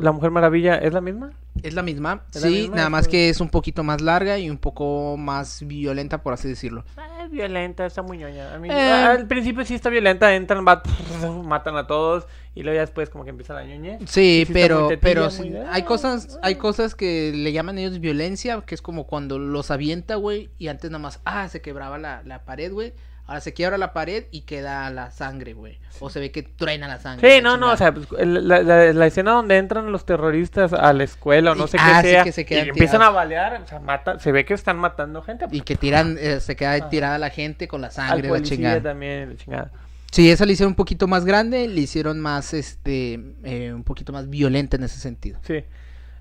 [0.00, 1.30] La Mujer Maravilla es la misma.
[1.62, 2.76] Es la misma, ¿Es la sí, misma?
[2.76, 6.48] nada más que es un poquito más larga y un poco más violenta, por así
[6.48, 6.84] decirlo.
[6.96, 8.54] Ah, es violenta, está muy ñoña.
[8.54, 8.72] A mí- Eh.
[8.72, 10.82] Al principio sí está violenta, entran, va,
[11.44, 14.00] matan a todos y luego ya después como que empieza la ñoñez.
[14.06, 16.40] Sí, pero, tetilla, pero muy sí, de, hay "Ah, cosas, ah".
[16.44, 20.68] hay cosas que le llaman ellos violencia, que es como cuando los avienta, güey, y
[20.68, 22.94] antes nada más, ah, se quebraba la, la pared, güey.
[23.30, 25.78] Ahora se quiebra la pared y queda la sangre, güey.
[26.00, 27.30] O se ve que truena la sangre.
[27.30, 30.72] Sí, la no, no, o sea, pues, la, la- la escena donde entran los terroristas
[30.72, 33.02] a la escuela o no Y- sé ah, qué sí, sea que se y empiezan
[33.02, 35.46] a balear, o sea, mata, se ve que están matando gente.
[35.52, 36.88] Y que tiran, eh, se queda Ah.
[36.88, 38.82] tirada la gente con la al sangre, la policía chingada.
[38.82, 39.70] también, la chingada.
[40.10, 44.12] Sí, esa le hicieron un poquito más grande, le hicieron más, este, eh, un poquito
[44.12, 45.38] más violenta en ese sentido.
[45.46, 45.62] Sí.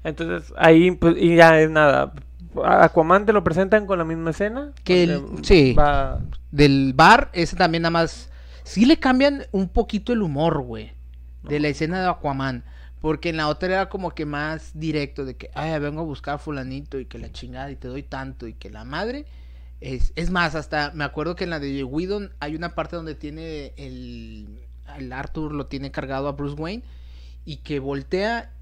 [0.04, 2.14] Entonces, ahí, pues, y ya es nada.
[2.64, 4.72] Aquaman te lo presentan con la misma escena.
[4.84, 5.74] Que el- sí.
[5.74, 6.20] va-
[6.52, 8.30] Del bar, ese también nada más.
[8.64, 10.94] Sí le cambian un poquito el humor, güey.
[11.44, 12.64] De la escena de Aquaman.
[13.02, 15.26] Porque en la otra era como que más directo.
[15.26, 18.04] De que, ay, vengo a buscar a fulanito y que la chingada y te doy
[18.04, 19.26] tanto y que la madre.
[19.82, 23.16] Es, es más, hasta me acuerdo que en la de Whedon hay una parte donde
[23.16, 24.60] tiene el,
[24.98, 26.84] el Arthur lo tiene cargado a Bruce Wayne
[27.46, 28.54] y que voltea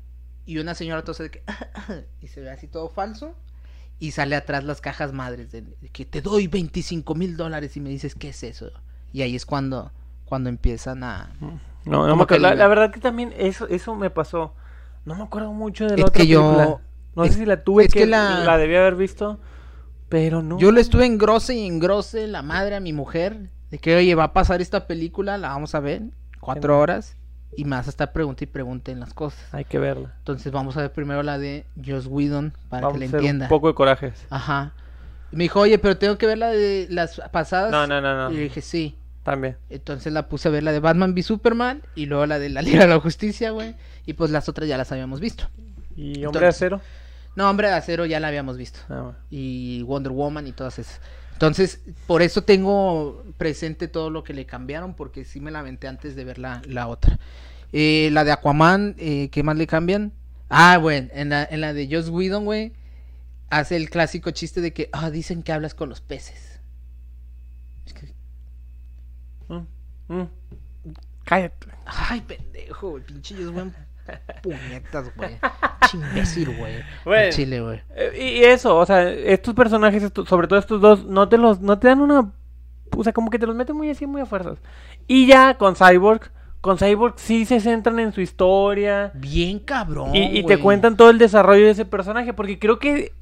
[0.46, 1.44] y una señora tose de que
[2.22, 3.36] y se ve así todo falso
[4.00, 7.90] y sale atrás las cajas madres de, que te doy 25 mil dólares y me
[7.90, 8.70] dices qué es eso
[9.12, 9.92] y ahí es cuando
[10.26, 12.54] cuando empiezan a No, no Como me acuerdo.
[12.54, 14.54] La, verdad que también eso, eso me pasó.
[15.06, 16.78] No me acuerdo mucho de la Es otra que yo- película.
[17.16, 18.58] No es- sé si la tuve es que, que la- la...
[18.58, 19.40] debía haber visto,
[20.10, 20.58] pero no.
[20.60, 24.26] yo le estuve engrose y engrose la madre a mi mujer de que oye va
[24.26, 26.04] a pasar esta película la vamos a ver
[26.42, 27.16] cuatro horas
[27.56, 30.14] y más hasta pregunta y pregunta en las cosas Hay que verla.
[30.20, 33.20] entonces vamos a ver primero la de Joss Whedon para Vamos que le a hacer
[33.20, 34.26] entienda un poco de corajes.
[34.30, 34.74] ajá
[35.32, 38.30] y me dijo oye pero tengo que ver la de las pasadas No, no, no,
[38.30, 38.44] y le no.
[38.44, 39.58] dije sí También.
[39.70, 42.62] Entonces la puse a ver la de Batman v Superman y luego la de la
[42.62, 43.76] Liga de la Justicia, güey.
[44.06, 45.50] Y pues las otras ya las habíamos visto.
[45.98, 46.80] ¿Y Hombre de Acero?
[47.36, 48.80] No, Hombre de Acero ya la habíamos visto.
[48.88, 49.16] Ah, bueno.
[49.30, 51.02] Y Wonder Woman y todas esas.
[51.38, 55.88] Entonces, por eso tengo presente todo lo que le cambiaron, porque sí me la aventé
[55.88, 57.20] antes de ver la, la otra.
[57.72, 60.14] Eh, la de Aquaman, eh, ¿qué más le cambian?
[60.50, 62.74] Ah, bueno, en la, en la de Joss Whedon, güey.
[63.50, 66.60] hace el clásico chiste de que, ah, dicen que hablas con los peces.
[67.86, 68.14] Es que,
[69.50, 69.68] Mm,
[70.08, 70.28] mm.
[71.26, 71.68] Cállate.
[71.86, 73.74] ay, pendejo, güey, pinche Joss Whedon,
[74.44, 75.38] puñetas, güey.
[75.90, 76.74] Chimbécil, güey.
[77.06, 77.32] Bueno.
[77.32, 77.82] Chile, güey.
[77.96, 81.62] Eh, Y eso, o sea, estos personajes, estos- sobre todo estos dos, no te los,
[81.62, 82.32] no te dan una,
[82.96, 84.58] o sea, como que te los meten muy así, muy a fuerzas.
[85.08, 86.30] Y ya con Cyborg,
[86.62, 91.10] con Cyborg sí se centran en su historia Bien cabrón, y, y te cuentan todo
[91.10, 93.14] el desarrollo de ese personaje, porque creo que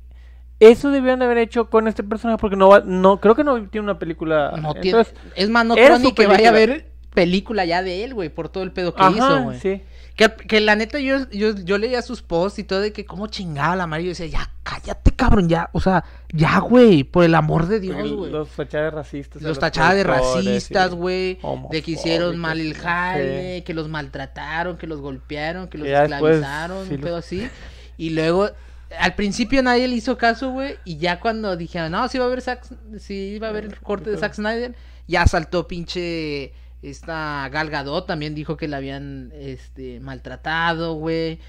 [0.59, 3.61] eso debían de haber hecho con este personaje, porque no va, no, creo que no
[3.67, 4.53] tiene una película.
[4.59, 4.89] No tiene...
[4.99, 6.73] Entonces, Es más, no creo ni que vaya a película.
[6.73, 9.59] haber película ya de él, güey, por todo el pedo que ajá, hizo, güey.
[9.59, 9.81] sí.
[10.15, 13.27] Que, que la neta yo, yo, yo leía sus posts y todo de que cómo
[13.27, 14.03] chingaba la madre.
[14.03, 15.69] Y yo decía, ya, cállate, cabrón, ya.
[15.73, 18.31] O sea, ya, güey, por el amor de Dios, güey.
[18.31, 19.43] Los tachadas racistas.
[19.43, 21.37] a Los tachaba de racistas, güey.
[21.69, 22.79] De que hicieron mal el sí.
[22.81, 27.05] jale, que los maltrataron, que los golpearon, que los ya después, esclavizaron, sí un los-
[27.05, 27.49] pedo así.
[27.97, 28.49] Y luego,
[28.97, 30.77] al principio nadie le hizo caso, güey.
[30.85, 32.63] Y ya cuando dijeron, no, sí va a haber Zack,
[32.99, 34.75] sí va a haber el corte de Zack Snyder,
[35.07, 36.53] ya saltó pinche
[36.89, 41.39] esta Gal Gadot, también dijo que la habían este maltratado, güey.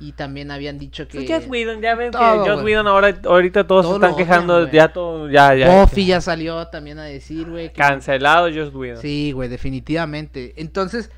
[0.00, 2.62] Y también habían dicho que Joss Whedon, ya ven Todo, que Joss.
[2.64, 5.82] Whedon ahora, ahorita todos Todo se están odian, quejando, ya todo, ya, ya.
[5.82, 7.68] Buffy ya salió también a decir, güey.
[7.68, 9.00] que- Cancelado Joss Whedon.
[9.00, 10.52] Sí, güey, definitivamente.
[10.56, 11.10] Entonces,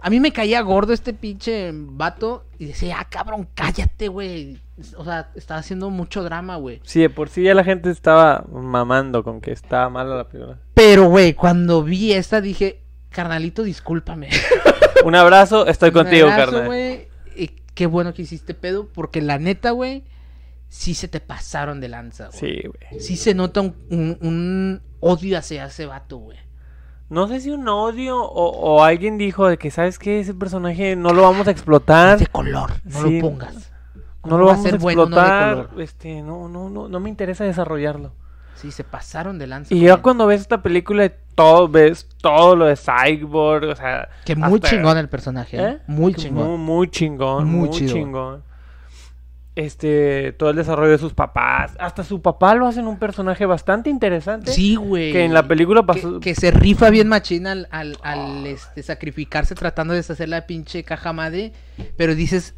[0.00, 4.58] a mí me caía gordo este pinche vato y decía, ah, cabrón, cállate, güey.
[4.96, 6.80] O sea, estaba haciendo mucho drama, güey.
[6.82, 10.58] Sí, de por sí ya la gente estaba mamando con que estaba mala la película.
[10.74, 12.80] Pero, güey, cuando vi esta dije,
[13.14, 14.28] carnalito, discúlpame.
[15.04, 17.06] Un abrazo, estoy contigo, abrazo, carnal.
[17.36, 20.04] y qué bueno que hiciste pedo, porque la neta, güey,
[20.68, 22.38] sí se te pasaron de lanza, güey.
[22.38, 23.00] Sí, güey.
[23.00, 26.38] Sí se nota un, un- un odio hacia ese vato, güey.
[27.10, 30.20] No sé si un odio o, o alguien dijo de que, ¿sabes qué?
[30.20, 32.14] Ese personaje no lo vamos a explotar.
[32.14, 33.54] Es de color, no Sí, lo pongas.
[33.54, 35.68] No ¿Cómo lo va vamos a, bueno de explotar.
[35.80, 38.14] este, no, no, no, no me interesa desarrollarlo.
[38.54, 39.74] Sí, se pasaron de lanza.
[39.74, 44.08] Y ya cuando ves esta película, todo, ves todo lo de Cyborg, o sea...
[44.24, 45.68] Que muy hasta- chingón el personaje, ¿eh?
[45.70, 45.78] ¿Eh?
[45.86, 46.48] Muy chingón.
[46.48, 47.46] Muy, muy chingón.
[47.46, 48.42] Muy Muy, chingón.
[49.56, 51.76] Este, todo el desarrollo de sus papás.
[51.78, 54.50] Hasta su papá lo hacen un personaje bastante interesante.
[54.50, 55.12] Sí, güey.
[55.12, 56.18] Que en la película pasó.
[56.18, 60.82] que se rifa bien machina al, al, al, este, sacrificarse tratando de deshacer la pinche
[60.82, 61.52] caja madre.
[61.96, 62.56] Pero dices,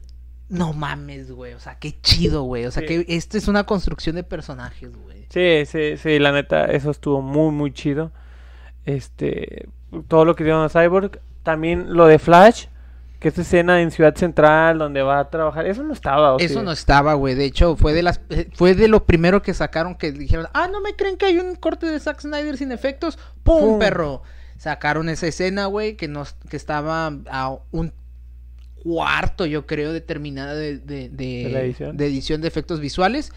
[0.49, 1.55] no mames, güey.
[1.55, 2.67] O sea, qué chido, güey.
[2.67, 2.87] O sea, Sí.
[2.89, 5.27] que esto es una construcción de personajes, güey.
[5.31, 8.13] Sí, sí, sí, la neta, eso estuvo muy, muy chido.
[8.85, 9.69] Este,
[10.09, 11.21] todo lo que dieron a Cyborg.
[11.43, 12.67] También lo de Flash,
[13.21, 15.67] que esta escena en Ciudad Central donde va a trabajar.
[15.67, 16.65] Eso no estaba, ¿o Eso sí?
[16.65, 17.35] no estaba, güey.
[17.35, 20.69] De hecho, fue de las eh, fue de lo primero que sacaron que dijeron, ah,
[20.69, 23.19] no me creen que hay un corte de Zack Snyder sin efectos.
[23.43, 23.79] ¡Pum, Pum.
[23.79, 24.23] perro!
[24.59, 27.93] Sacaron esa escena, güey, que nos, que estaba a un
[28.87, 31.97] cuarto, yo creo, determinada de, de, de, ¿De la edición?
[31.97, 33.33] de edición de efectos visuales.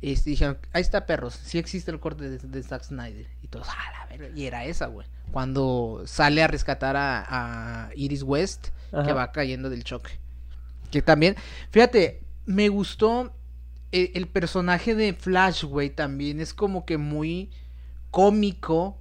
[0.00, 3.26] Este, dijeron, ahí está, perros, sí existe el corte de, de Zack Snyder.
[3.42, 5.06] Y todos, ah, la verga", Y era esa, güey.
[5.32, 10.12] Cuando sale a rescatar a, a Iris West, que va cayendo del choque.
[10.92, 11.34] Que también,
[11.70, 13.34] fíjate, me gustó
[13.90, 17.50] el, el personaje de Flash, güey, también es como que muy
[18.12, 18.98] cómico,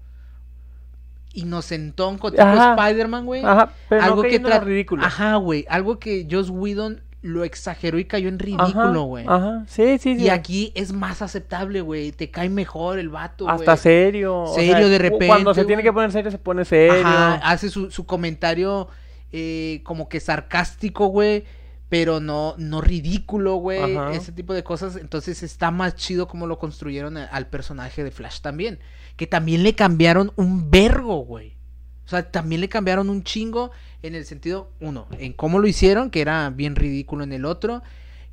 [1.34, 2.44] inocentón, con tipo.
[2.44, 3.44] Spider-Man, güey.
[3.44, 5.04] Ajá, pero algo no que tra- ridículo.
[5.06, 9.26] Ajá, güey, algo que Joss Whedon lo exageró y cayó en ridículo, güey.
[9.28, 10.24] Ajá, sí, sí, sí.
[10.24, 13.58] Y aquí es más aceptable, güey, te cae mejor el vato, güey.
[13.60, 14.42] Hasta serio.
[14.42, 17.06] o Serio de repente, Cuando se tiene que poner serio, se pone serio.
[17.06, 18.88] Ajá, hace su, su comentario
[19.32, 21.44] eh, como que sarcástico, güey.
[21.92, 23.98] Pero no, no ridículo, güey.
[24.16, 24.96] Ese tipo de cosas.
[24.96, 28.80] Entonces está más chido como lo construyeron al personaje de Flash también.
[29.18, 31.58] Que también le cambiaron un vergo, güey.
[32.06, 33.72] O sea, también le cambiaron un chingo
[34.04, 37.84] en el sentido, uno, en cómo lo hicieron, que era bien ridículo en el otro.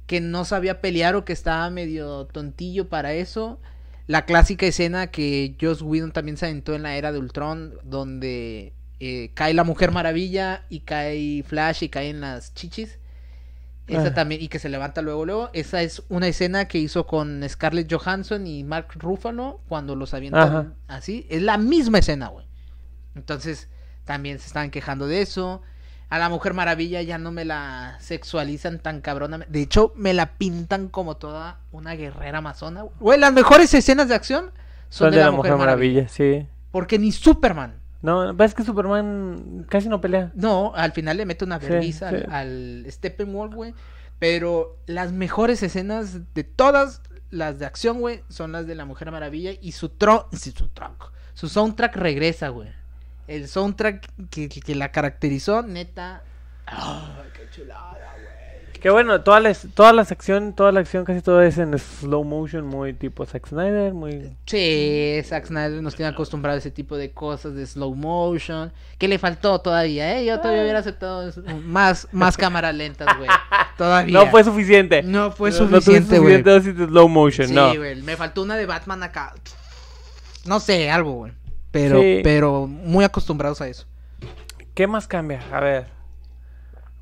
[0.06, 3.58] Que no sabía pelear o que estaba medio tontillo para eso.
[4.06, 8.72] La clásica escena que Joss Whedon también se aventó en la era de Ultron, donde
[9.00, 13.00] eh, cae la Mujer Maravilla y cae Flash y caen las chichis.
[13.88, 14.14] Esa Ah.
[14.14, 15.50] también, y que se levanta luego, luego.
[15.54, 20.48] Esa es una escena que hizo con Scarlett Johansson y Mark Ruffalo cuando los avientan
[20.48, 20.66] Ajá.
[20.88, 21.26] así.
[21.30, 22.46] Es la misma escena, güey.
[23.14, 23.68] Entonces,
[24.04, 25.62] también se estaban quejando de eso.
[26.10, 29.38] A la Mujer Maravilla ya no me la sexualizan tan cabrona.
[29.48, 32.84] De hecho, me la pintan como toda una guerrera amazona.
[33.00, 34.50] Güey, las mejores escenas de acción
[34.88, 36.08] son, de, la, Mujer, Maravilla.
[36.08, 36.46] sí.
[36.70, 37.77] Porque ni Superman.
[38.00, 40.30] No, ves que Superman casi no pelea.
[40.34, 42.16] No, al final le mete una vergüenza sí.
[42.16, 43.74] al, al Steppenwolf, güey.
[44.18, 49.10] Pero las mejores escenas de todas las de acción, güey, son las de la Mujer
[49.10, 51.12] Maravilla y su tron, sí, su tronco.
[51.34, 52.68] Su soundtrack regresa, güey.
[53.26, 56.22] El soundtrack que, que- que la caracterizó, neta.
[56.66, 58.17] ¡ah, qué chulada, güey!
[58.80, 62.22] Que bueno, toda la, toda la acción, toda la acción, casi todo es en slow
[62.24, 64.36] motion, muy tipo Zack Snyder, muy...
[64.46, 68.72] Sí, Zack Snyder nos tiene acostumbrado a ese tipo de cosas de slow motion.
[68.98, 70.24] Que le faltó todavía, ¿eh?
[70.24, 71.30] Yo todavía hubiera aceptado
[71.64, 73.28] más, más cámaras lentas, güey.
[73.76, 74.12] Todavía.
[74.12, 75.02] No fue suficiente.
[75.02, 76.38] No fue No- suficiente, no, güey.
[76.42, 77.74] suficiente de slow motion, Sí, no.
[77.76, 78.02] güey.
[78.02, 79.34] Me faltó una de Batman acá.
[80.46, 81.32] No sé, algo, güey.
[81.70, 82.20] Pero, Sí.
[82.24, 83.86] pero muy acostumbrados a eso.
[84.74, 85.40] ¿Qué más cambia?
[85.52, 85.86] A ver.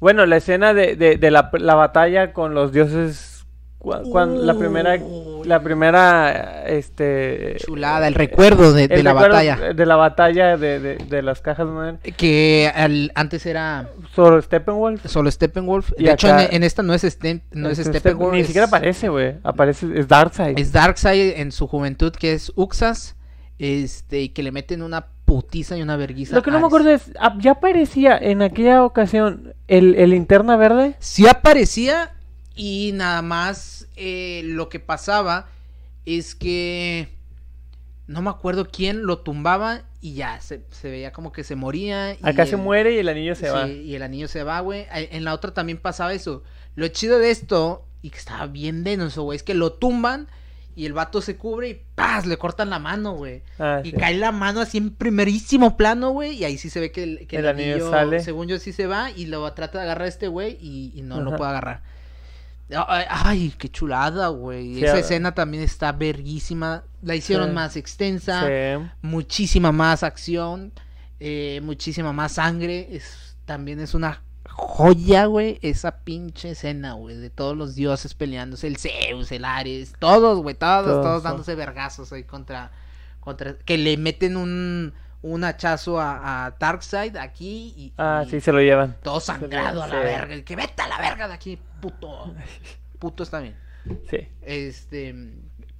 [0.00, 3.46] Bueno, la escena de, de, de la, la batalla con los dioses.
[3.78, 4.98] cua- cuan- la primera.
[5.44, 6.64] La primera.
[6.66, 7.56] Este.
[7.64, 9.72] Chulada, el recuerdo de, de el la recuerdo batalla.
[9.74, 11.98] De la batalla de, de, de las cajas madre.
[12.16, 15.06] Que al- antes era Solo Steppenwolf.
[15.06, 15.92] solo Steppenwolf.
[15.98, 18.35] Y De hecho, en, en esta no es, Ste- no es Steppenwolf.
[18.35, 19.37] Ni es- siquiera aparece, güey.
[19.44, 19.87] Aparece.
[19.98, 20.59] Es Darkseid.
[20.59, 23.16] Es Darkseid en su juventud, que es Uxas.
[23.59, 26.34] Este, y que le meten una putiza y una verguiza.
[26.34, 27.10] Lo que no me acuerdo es.
[27.20, 30.96] ah, Ya aparecía en aquella ocasión el, el linterna verde.
[31.00, 32.14] Sí aparecía
[32.54, 35.48] y nada más eh, lo que pasaba
[36.06, 37.08] es que
[38.06, 42.14] no me acuerdo quién lo tumbaba y ya se, se veía como que se moría.
[42.14, 43.66] y Acá se muere y el anillo se sí, va.
[43.68, 44.86] y el anillo se va, güey.
[44.92, 46.44] En la otra también pasaba eso.
[46.76, 50.28] Lo chido de esto, y que estaba bien denso, güey, es que lo tumban
[50.76, 52.26] y el vato se cubre y ¡paz!
[52.26, 53.42] Le cortan la mano, güey.
[53.58, 53.96] Ah, Y sí.
[53.96, 56.34] cae la mano así en primerísimo plano, güey.
[56.36, 58.20] Y ahí sí se ve que el, que el El anillo anillo, sale.
[58.20, 59.10] según yo, sí se va.
[59.10, 61.82] Y lo trata de agarrar a este güey y, y no lo puede agarrar.
[62.88, 64.74] Ay, ay, qué chulada, güey.
[64.74, 66.82] Sí, Esa escena también está verguísima.
[67.00, 67.54] La hicieron Sí.
[67.54, 68.42] más extensa.
[68.46, 68.86] Sí.
[69.02, 70.72] Muchísima más acción.
[71.20, 72.88] eh, muchísima más sangre.
[72.90, 75.59] Es, también es una joya, güey.
[75.62, 77.16] Esa pinche escena, güey.
[77.16, 78.66] De todos los dioses peleándose.
[78.66, 79.94] El Zeus, el Ares.
[79.98, 80.54] Todos, güey.
[80.54, 82.70] Todos, Todos, dándose vergazos ahí contra.
[83.20, 87.74] contra que le meten un, un hachazo a, a Darkseid aquí.
[87.76, 88.96] Y, Ah, y sí, se lo llevan.
[89.02, 90.04] todo sangrado a la Sí.
[90.04, 90.35] verga.
[90.35, 92.32] El que vete a la verga de aquí, puto.
[92.98, 93.56] Puto está bien.
[94.11, 94.28] Sí.
[94.42, 95.14] Este.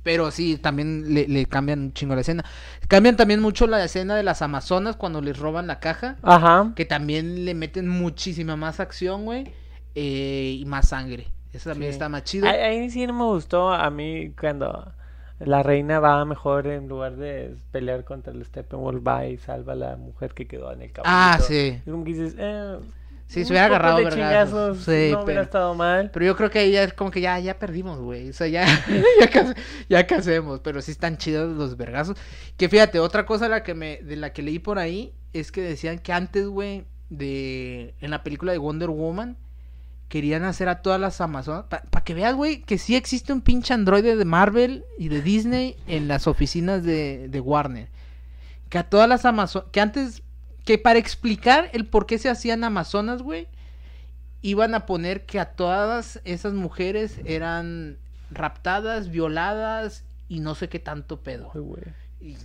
[0.07, 2.45] Pero sí, también le, le cambian un chingo la escena.
[2.87, 6.15] Cambian también mucho la escena de las Amazonas cuando les roban la caja.
[6.23, 6.71] Ajá.
[6.77, 9.53] Que también le meten muchísima más acción, güey.
[9.97, 11.27] eh, y más sangre.
[11.53, 11.95] Eso también Sí.
[11.97, 12.47] está más chido.
[12.47, 14.93] Ahí, sí no me gustó a mí cuando
[15.41, 19.77] la reina va mejor en lugar de pelear contra el Steppenwolf va y salva a
[19.77, 21.05] la mujer que quedó en el caballito.
[21.19, 21.81] Ah, sí.
[21.85, 22.77] Y como que dices, eh,
[23.29, 26.11] Sí, se hubiera agarrado de chingazos, Sí, no hubiera pero- estado mal.
[26.13, 28.31] Pero yo creo que ahí ya es como que ya, ya perdimos, güey.
[28.31, 28.65] O sea, ya,
[29.89, 30.61] ya, hacemos.
[30.61, 32.17] Pero sí están chidos los vergazos.
[32.57, 35.61] Que fíjate, otra cosa la que me, de la que leí por ahí es que
[35.61, 39.37] decían que antes, güey, de en la película de Wonder Woman,
[40.09, 41.65] querían hacer a todas las Amazonas.
[41.69, 45.77] Para que veas, güey, que sí existe un pinche androide de Marvel y de Disney
[45.89, 47.89] en las oficinas de, de Warner.
[48.69, 49.69] Que a todas las Amazonas.
[49.73, 50.23] Que antes.
[50.67, 53.49] Que para explicar el por qué se hacían Amazonas, güey
[54.43, 57.97] iban a poner que a todas esas mujeres eran
[58.31, 61.51] raptadas, violadas y no sé qué tanto pedo.
[61.55, 61.83] Ay, güey.
[62.21, 62.37] Y-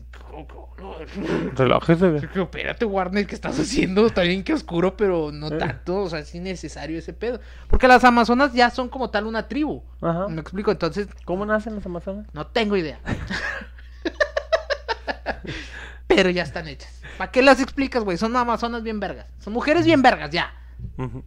[1.55, 2.25] Relájese, güey.
[2.35, 4.07] Espérate, Warner, ¿qué estás haciendo?
[4.07, 5.57] Está bien que oscuro, pero no Eh.
[5.57, 5.97] tanto.
[6.01, 7.39] O sea, es innecesario ese pedo.
[7.67, 9.83] Porque las Amazonas ya son como tal una tribu.
[10.01, 10.27] Ajá.
[10.27, 12.25] Me explico, entonces ¿Cómo nacen las amazonas?
[12.33, 12.99] no tengo idea.
[16.07, 17.00] pero ya están hechas.
[17.21, 18.17] ¿Para qué las explicas, güey?
[18.17, 19.27] Son Amazonas bien vergas.
[19.37, 20.51] Son mujeres bien vergas, ya.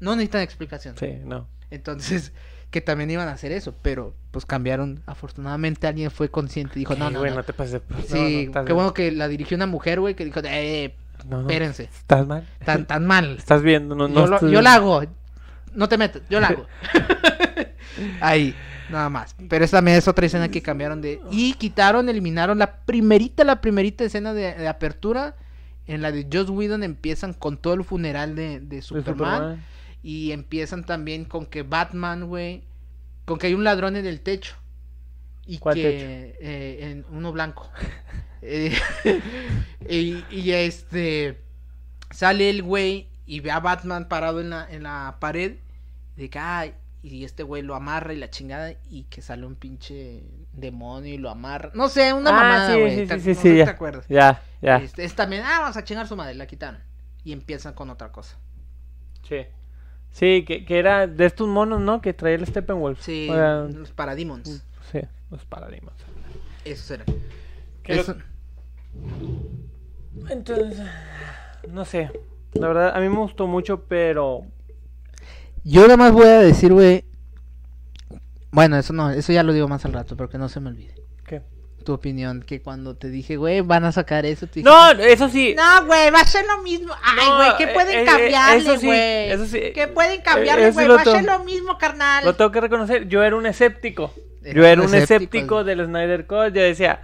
[0.00, 0.96] No necesitan explicación.
[0.98, 1.46] Sí, no.
[1.70, 2.32] Entonces,
[2.72, 5.04] que también iban a hacer eso, pero pues cambiaron.
[5.06, 7.36] Afortunadamente alguien fue consciente y dijo, no, no, güey, no.
[7.36, 7.80] no te pases.
[7.88, 10.96] no, Sí, no, estás qué bueno que la dirigió una mujer, güey, que dijo, eh,
[11.28, 12.44] No, no, espérense, Estás mal.
[12.64, 13.36] tan, tan mal.
[13.38, 15.00] Estás viendo, no, no yo, lo- estoy- yo la hago,
[15.74, 16.66] no te metas, yo la hago.
[18.20, 18.54] Ahí,
[18.90, 19.36] nada más.
[19.48, 21.20] Pero esta también es otra escena que cambiaron de...
[21.30, 25.36] Y quitaron, eliminaron la primerita, la primerita escena de, de apertura.
[25.86, 29.16] En la de Joss Whedon empiezan con todo el funeral de, Superman.
[29.16, 29.64] Superman.
[30.02, 32.62] Y empiezan también con que Batman, güey,
[33.24, 34.56] con que hay un ladrón en el techo.
[35.46, 37.70] Y ¿Cuál que eh, en uno blanco.
[38.46, 38.76] Eh,
[39.88, 41.40] y, y, este
[42.10, 45.56] sale el güey y ve a Batman parado en la, en la pared.
[46.14, 48.74] De que, ay, y este güey lo amarra y la chingada.
[48.90, 51.70] Y que sale un pinche demonio y lo amarra.
[51.72, 53.08] No sé, una Ah, mamada, güey.
[53.08, 53.64] sí, sí, sí, no sí, ya.
[53.64, 54.04] te acuerdas.
[54.10, 54.76] Ya, ya.
[54.78, 56.80] Este, es también, ah, vamos a chingar su madre, la quitaron.
[57.22, 58.36] Y empiezan con otra cosa.
[59.28, 59.46] Sí.
[60.10, 62.00] Sí, que, que era de estos monos, ¿no?
[62.00, 63.00] Que traía el Steppenwolf.
[63.00, 64.64] Sí, O sea, los Parademons.
[64.92, 65.00] sí,
[65.30, 65.94] los paradigmas.
[66.64, 67.04] Eso era.
[67.06, 68.16] Lo- Eso-
[70.30, 70.80] Entonces,
[71.68, 72.10] no sé.
[72.52, 74.42] La verdad, a mí me gustó mucho, pero...
[75.64, 77.04] Yo nada más voy a decir, güey.
[78.52, 80.68] Bueno, eso no, eso ya lo digo más al rato, pero que no se me
[80.68, 80.94] olvide.
[81.84, 81.86] ¿Qué?
[81.86, 85.54] tu opinión, que cuando te dije, güey, van a sacar eso, tú No, eso sí.
[85.56, 86.92] No, güey, va a ser lo mismo.
[87.02, 89.30] Ay, No, güey, ¿qué eh, pueden eh, cambiarle, eso sí, güey?
[89.30, 89.60] eso sí.
[89.74, 90.86] ¿Qué pueden Eh, cambiarle, eso güey?
[90.86, 92.24] sí Va a ser lo mismo, carnal.
[92.24, 94.12] Lo tengo que reconocer, yo era un escéptico.
[94.42, 96.54] Yo era un escéptico, escéptico del Snyder Cut.
[96.54, 97.00] Yo decía,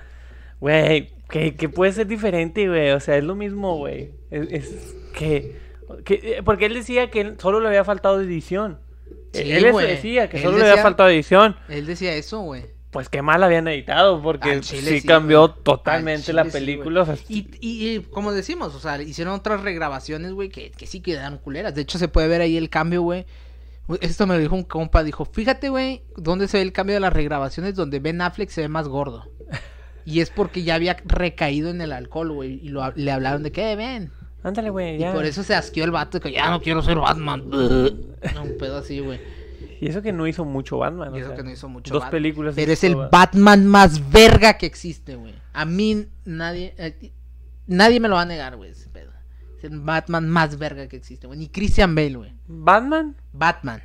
[0.60, 2.90] güey, que, que puede ser diferente, güey.
[2.90, 4.10] O sea, es lo mismo, güey.
[4.30, 5.56] Es, es que,
[6.04, 8.78] que- eh, Porque él decía que solo le había faltado edición.
[9.32, 11.56] Sí, él eso decía, que Él solo le había faltado edición.
[11.68, 12.64] Él decía eso, güey.
[12.90, 15.62] Pues qué mal habían editado, porque chile sí sí, cambió güey.
[15.62, 17.02] totalmente Al la chile sí, película.
[17.02, 20.86] o sea, Y, y, y como decimos, o sea, hicieron otras regrabaciones, güey, que, que
[20.86, 21.74] sí quedaron culeras.
[21.74, 23.26] De hecho, se puede ver ahí el cambio, güey.
[24.00, 27.00] Esto me lo dijo un compa, dijo, fíjate, güey, dónde se ve el cambio de
[27.00, 29.28] las regrabaciones, donde Ben Affleck se ve más gordo.
[30.04, 33.52] Y es porque ya había recaído en el alcohol, güey, y lo, le hablaron de
[33.52, 34.10] que, ven.
[34.42, 35.12] Ándale, güey, Y ya.
[35.12, 37.42] por eso se asqueó el vato, que ya no quiero ser Batman.
[37.52, 39.20] Un pedo así, güey.
[39.80, 41.14] Y eso que no hizo mucho Batman.
[41.14, 42.10] Y o eso sea, que no hizo mucho Dos Batman.
[42.10, 42.54] películas.
[42.54, 43.10] Pero es el Batman.
[43.10, 45.34] Batman más verga que existe, güey.
[45.52, 47.12] A mí nadie eh,
[47.66, 49.10] nadie me lo va a negar, güey, ese pedo.
[49.56, 51.38] Es el Batman más verga que existe, güey.
[51.38, 52.34] Ni Christian Bale, güey.
[52.46, 53.16] ¿Batman?
[53.32, 53.82] Batman.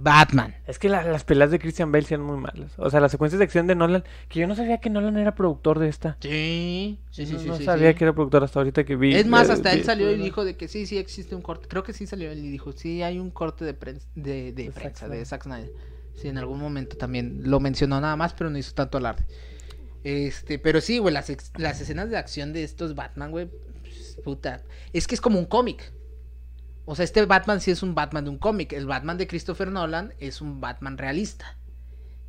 [0.00, 0.54] Batman.
[0.66, 2.72] Es que la- las peleas de Christian Bale eran muy malas.
[2.78, 5.34] O sea, las secuencias de acción de Nolan, que yo no sabía que Nolan era
[5.34, 6.16] productor de esta.
[6.20, 7.48] Sí, sí, sí, no sí.
[7.48, 7.98] no sí, sabía sí.
[7.98, 9.14] que era productor hasta ahorita que vi.
[9.14, 11.68] Es más, hasta él vi- salió y dijo de que sí, sí existe un corte.
[11.68, 14.64] Creo que sí salió él y dijo, sí, hay un corte de, prensa, de, de
[14.64, 15.26] De Zack de Snyder.
[15.26, 15.72] Zack Snyder.
[16.14, 19.24] Sí, en algún momento también lo mencionó nada más, pero no hizo tanto alarde.
[20.04, 23.48] Este, pero sí, güey, las, las escenas de acción de estos Batman, güey,
[23.82, 24.62] pues, puta.
[24.92, 25.92] Es que es como un cómic.
[26.84, 28.72] O sea, este Batman sí es un Batman de un cómic.
[28.72, 31.56] El Batman de Christopher Nolan es un Batman realista.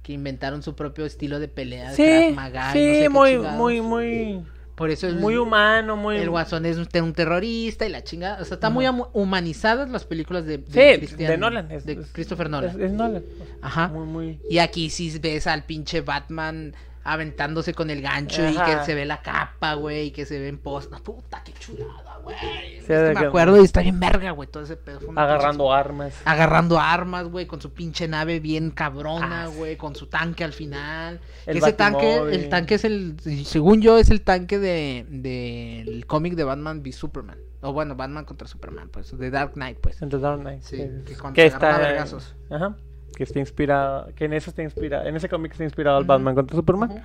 [0.04, 3.38] Que inventaron su propio estilo de pelea de Krav Sí, Maga sí, no sé muy,
[3.38, 4.46] muy, muy,
[4.76, 6.18] Por eso es muy humano, muy...
[6.18, 8.42] el guasón es un, un terrorista y la chingada.
[8.42, 11.72] O sea, están muy humanizadas las películas de, de, Sí, Christian- de Nolan.
[11.72, 12.70] es- de Christopher Nolan.
[12.72, 13.24] Es, es Nolan.
[13.62, 13.88] Ajá.
[13.88, 14.40] Muy, muy...
[14.50, 19.06] Y aquí sí ves al pinche Batman aventándose con el gancho y que se ve
[19.06, 20.92] la capa, güey, y que se ve en post.
[20.92, 22.36] No, puta, qué chulada, güey.
[22.78, 25.00] Es que de me acuerdo y está bien verga, güey, todo ese pedo.
[25.16, 26.14] Agarrando armas.
[26.26, 30.54] Agarrando armas, güey, con su pinche nave bien cabrona, Ah, güey, con su tanque al
[30.54, 31.20] final.
[31.46, 36.36] El Ese tanque, el tanque es el, según yo, es el tanque de del cómic
[36.36, 37.38] de Batman v Superman.
[37.62, 40.02] O bueno, Batman contra Superman, pues, de Dark Knight, pues.
[40.02, 40.62] En The Dark Knight.
[40.64, 41.78] Sí, que- que está...
[41.78, 42.36] vergazos.
[42.50, 42.76] Ajá.
[43.16, 44.14] Que está inspirado...
[44.16, 45.08] Que en eso está inspirado...
[45.08, 46.06] En ese cómic está inspirado el.
[46.06, 47.04] Batman contra Superman.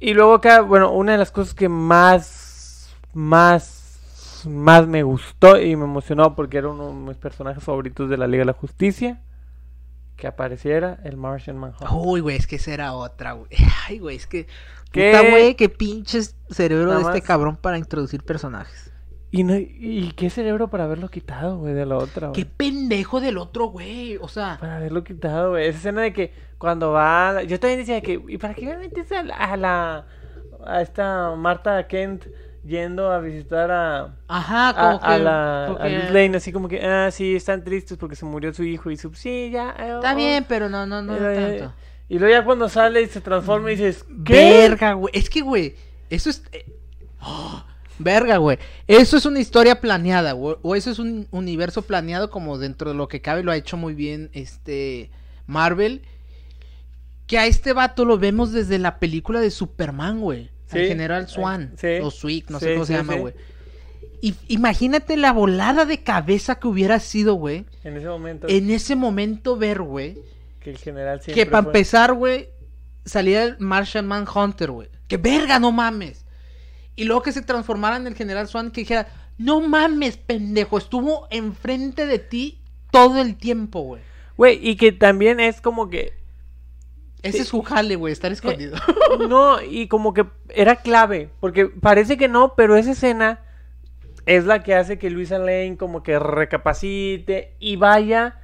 [0.00, 5.74] Y luego acá, bueno, una de las cosas que más, más, más me gustó y
[5.74, 9.20] me emocionó porque era uno de mis personajes favoritos de la Liga de la Justicia,
[10.16, 11.88] que apareciera el Martian Manhunter.
[11.90, 13.50] Uy, güey, es que esa era otra, güey.
[13.88, 14.46] Ay, güey, es que.
[14.92, 15.10] ¿Qué?
[15.10, 17.26] Puta, güey, qué pinches cerebro Nada de este más.
[17.26, 18.87] cabrón para introducir personajes.
[19.30, 23.36] Y, no, y qué cerebro para haberlo quitado, güey, de la otra, Qué pendejo del
[23.36, 24.16] otro, güey.
[24.16, 25.66] O sea, Para haberlo quitado, güey.
[25.68, 27.42] Esa escena de que cuando va...
[27.42, 28.20] Yo también decía que...
[28.26, 29.34] ¿Y para qué me metes a la...
[29.34, 30.06] A, la,
[30.64, 32.24] a esta Marta Kent
[32.64, 34.16] yendo a visitar a...
[34.28, 35.06] ajá, a, como que.
[35.06, 38.62] a la a Lane, así como que, ah, sí, están tristes porque se murió su
[38.64, 39.74] hijo y su, sí, ya.
[39.78, 40.16] eh, Está oh".
[40.16, 41.74] bien, pero no, no, no, Pero, eh, tanto.
[42.08, 44.68] Y luego ya cuando sale y se transforma y dices, ¿qué?
[44.68, 45.12] Verga, güey.
[45.16, 45.76] Es que, güey,
[46.10, 46.42] eso es.
[46.52, 46.64] eh,
[47.20, 47.64] oh,
[47.98, 48.58] verga, güey.
[48.86, 50.56] Eso es una historia planeada, güey.
[50.62, 53.76] O eso es un universo planeado como dentro de lo que cabe lo ha hecho
[53.76, 55.10] muy bien este
[55.46, 56.02] Marvel.
[57.26, 60.50] Que a este vato lo vemos desde la película de Superman, güey.
[60.66, 61.72] Sí, General eh, Swan.
[61.76, 63.34] sí, O Swick, no sé cómo se llama, güey.
[64.20, 67.66] Y imagínate la volada de cabeza que hubiera sido, güey.
[67.84, 70.18] En ese momento, En ese momento ver, güey.
[70.60, 72.48] que el general siempre Que para fue- empezar, güey,
[73.04, 74.88] salía el Martian Manhunter, güey.
[75.06, 76.26] Que verga, no mames.
[76.98, 79.06] Y luego que se transformara en el General Swan que dijera,
[79.38, 84.02] no mames, pendejo, estuvo enfrente de ti todo el tiempo, güey.
[84.36, 86.18] Güey, y que también es como que,
[87.22, 87.42] Ese Sí.
[87.42, 88.76] es su jale, güey, estar escondido.
[89.28, 93.40] no, y como que era clave, porque parece que no, pero esa escena
[94.26, 98.40] es la que hace que Luisa Lane como que recapacite y vaya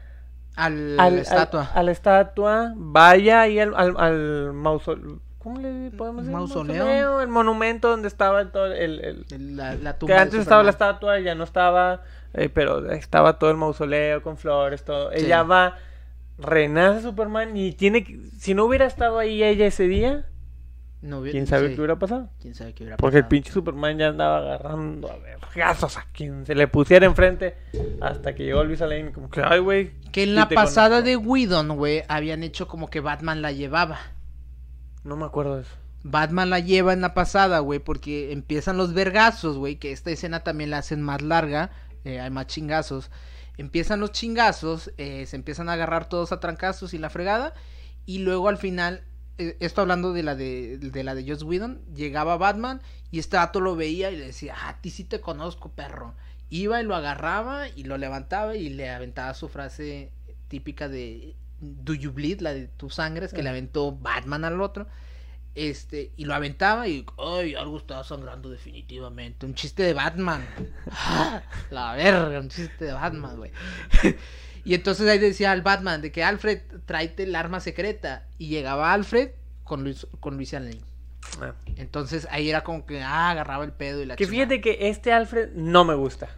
[0.57, 1.71] Al, al- la estatua.
[1.73, 6.35] al- a la estatua, vaya ahí al, al, al mausol- ¿Cómo le podemos decir?
[6.35, 7.21] Mausoleo.
[7.21, 8.51] El monumento donde estaba el...
[8.73, 12.49] el- El- la, la que tumba de antes estaba la estatua, ya no estaba, eh,
[12.49, 15.11] pero estaba todo el mausoleo con flores, todo.
[15.13, 15.27] Sí.
[15.27, 15.77] Ella va,
[16.39, 18.19] renace Superman y tiene que...
[18.39, 20.25] Si no hubiera estado ahí ella ese día,
[21.03, 22.31] No hubiera- ¿quién sabe sí, qué hubiera pasado?
[22.41, 26.47] quién sabe qué hubiera Porque el pinche Superman ya andaba agarrando a vergazos a quien
[26.47, 27.55] se le pusiera enfrente
[28.01, 29.93] hasta que llegó Luis Lane como que, ay, güey.
[30.11, 31.07] Que en la pasada conozco".
[31.07, 33.99] de Whedon, güey, habían hecho como que Batman la llevaba.
[35.05, 35.73] No me acuerdo de eso.
[36.03, 40.41] Batman la lleva en la pasada, güey, porque empiezan los vergazos, güey, que esta escena
[40.41, 41.71] también la hacen más larga,
[42.05, 43.11] eh, hay más chingazos.
[43.57, 47.55] Empiezan los chingazos, eh, se empiezan a agarrar todos a trancazos y la fregada,
[48.05, 49.05] y luego al final
[49.39, 52.81] eh, esto hablando de la de, de la de Joss Whedon, llegaba Batman
[53.11, 56.15] y este dato lo veía y le decía, ah, a ti sí te conozco, perro.
[56.51, 60.13] Iba y lo agarraba y lo levantaba y le aventaba su frase
[60.49, 61.35] típica de
[61.85, 64.87] Do you bleed, la de tu sangre, es que le aventó Batman al otro.
[65.55, 69.47] Este, y lo aventaba y, ay, algo estaba sangrando definitivamente.
[69.47, 70.45] Un chiste de Batman.
[71.71, 73.53] la verga, un chiste de Batman, güey.
[74.65, 78.27] y entonces ahí decía al Batman de que Alfred, tráete el arma secreta.
[78.37, 79.31] Y llegaba Alfred
[79.63, 80.81] con Luis, con Luis Lane.
[81.41, 81.55] Ah.
[81.77, 85.13] Entonces ahí era como que, ah, agarraba el pedo y la Que fíjate que este
[85.13, 86.29] Alfred no me gusta.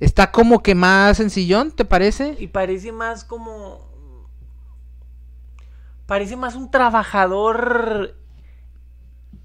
[0.00, 2.36] Está como que más sencillón, ¿te parece?
[2.38, 3.86] Y parece más como
[6.06, 8.16] parece más un trabajador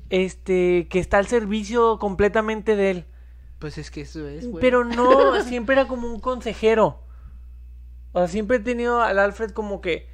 [0.10, 3.06] este que está al servicio completamente de él.
[3.60, 4.62] Pues es que eso es, güey.
[4.62, 7.04] Pero no, siempre era como un consejero.
[8.14, 10.10] O sea, siempre he tenido al Alfred como que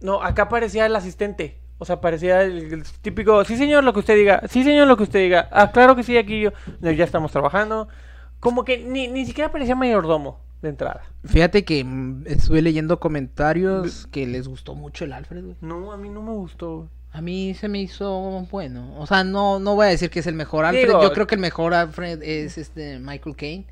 [0.00, 1.60] no, acá parecía el asistente.
[1.78, 5.02] O sea, parecía el, típico, sí señor, lo que usted diga, sí señor, lo que
[5.02, 5.48] usted diga.
[5.52, 7.88] Ah, claro que sí, aquí yo, ya estamos trabajando.
[8.40, 11.02] Como que ni, ni siquiera parecía mayordomo de entrada.
[11.24, 15.56] Fíjate que mm, estuve leyendo comentarios que les gustó mucho el Alfred, güey.
[15.60, 16.88] No, a mí no me gustó.
[17.12, 18.94] A mí se me hizo bueno.
[18.98, 20.88] O sea, no, no voy a decir que es el mejor Alfred.
[21.00, 23.66] Yo creo que el mejor Alfred es este Michael Caine.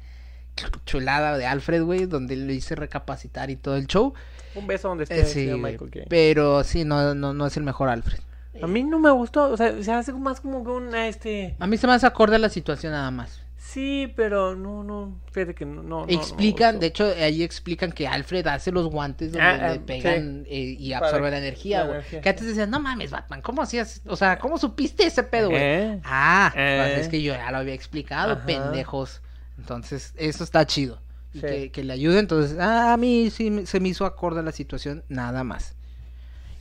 [0.87, 4.15] Chulada de Alfred, güey, donde le hice recapacitar y todo el show.
[4.55, 6.07] Un beso donde esté eh, Michael Caine.
[6.09, 8.21] Pero sí, no, no, no es el mejor Alfred.
[8.63, 11.57] A mí no me gustó, o sea, se hace más como que un este...
[11.59, 13.44] A mí se me hace acorde a la situación nada más.
[13.75, 15.83] Sí, pero no, no, fíjate que no.
[15.83, 19.83] no explican, de hecho, ahí explican que Alfred hace los guantes donde ah, le ah,
[19.85, 22.23] pegan eh, y absorbe la energía, güey.
[22.23, 24.01] Que antes decían, no mames, Batman, ¿cómo hacías?
[24.07, 25.61] O sea, ¿cómo supiste ese pedo, güey?
[25.61, 26.01] ¿Eh?
[26.05, 29.23] Ah, pues es que yo ya lo había explicado, pendejos.
[29.59, 31.01] Entonces, eso está chido.
[31.33, 34.53] Y que, le ayude, entonces, ah, a mí sí se me hizo acorde a la
[34.53, 35.75] situación, nada más.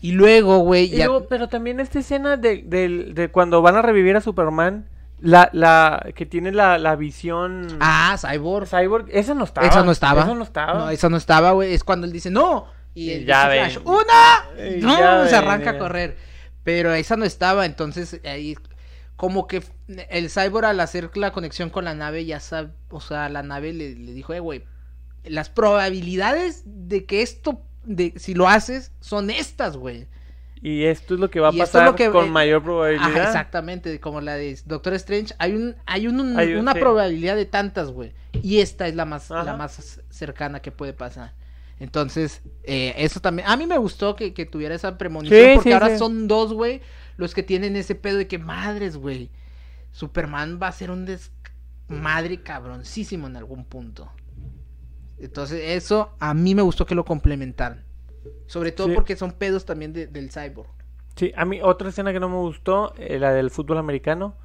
[0.02, 1.10] Y luego, güey, ya...
[1.30, 4.88] pero también esta escena de, de, de cuando van a revivir a Superman
[5.24, 7.78] la, la, que tiene la, la visión.
[7.80, 8.68] Ah, Cyborg.
[8.68, 9.68] Cyborg, esa no estaba.
[9.68, 10.24] Esa no estaba.
[10.24, 10.74] Esa no estaba.
[10.74, 11.74] No, esa no estaba, güey.
[11.74, 12.68] Es cuando él dice, no.
[12.94, 14.50] Y, ya Flash, ¡una!
[14.82, 16.18] no, se arranca a correr.
[16.64, 18.58] Pero esa no estaba, entonces ahí.
[19.16, 19.64] Como que
[20.10, 22.72] el Cyborg al hacer la conexión con la nave ya sabe.
[22.90, 24.66] O sea, la nave le, le dijo, eh, güey.
[25.24, 27.62] Las probabilidades de que esto.
[27.86, 30.08] De, si lo haces, son estas, güey.
[30.64, 33.28] Y esto es lo que va a pasar con mayor probabilidad.
[33.28, 35.36] exactamente, como la de Doctor Strange.
[35.38, 38.14] Hay un, hay, un, una probabilidad de tantas, güey.
[38.42, 41.34] Y esta es la más, la más cercana que puede pasar.
[41.82, 43.50] Entonces, eh, eso también.
[43.50, 45.56] A mí me gustó que, tuviera esa premonición.
[45.56, 46.80] porque ahora son dos, güey,
[47.18, 49.30] los que tienen ese pedo de que madres, güey.
[49.92, 54.10] Superman va a ser un desmadre cabroncísimo en algún punto.
[55.20, 57.84] Entonces, eso a mí me gustó que lo complementaran.
[58.48, 60.70] Sobre todo porque son pedos también del cyborg.
[61.16, 64.36] Sí, a mí otra escena que no me gustó, eh, la del fútbol americano.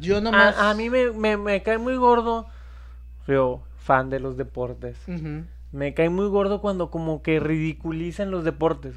[0.00, 0.56] Yo nomás...
[0.56, 2.46] A, a mí me, me, cae muy gordo,
[3.26, 4.96] yo, fan de los deportes.
[5.72, 8.94] Me cae muy gordo cuando como que ridiculizan los deportes.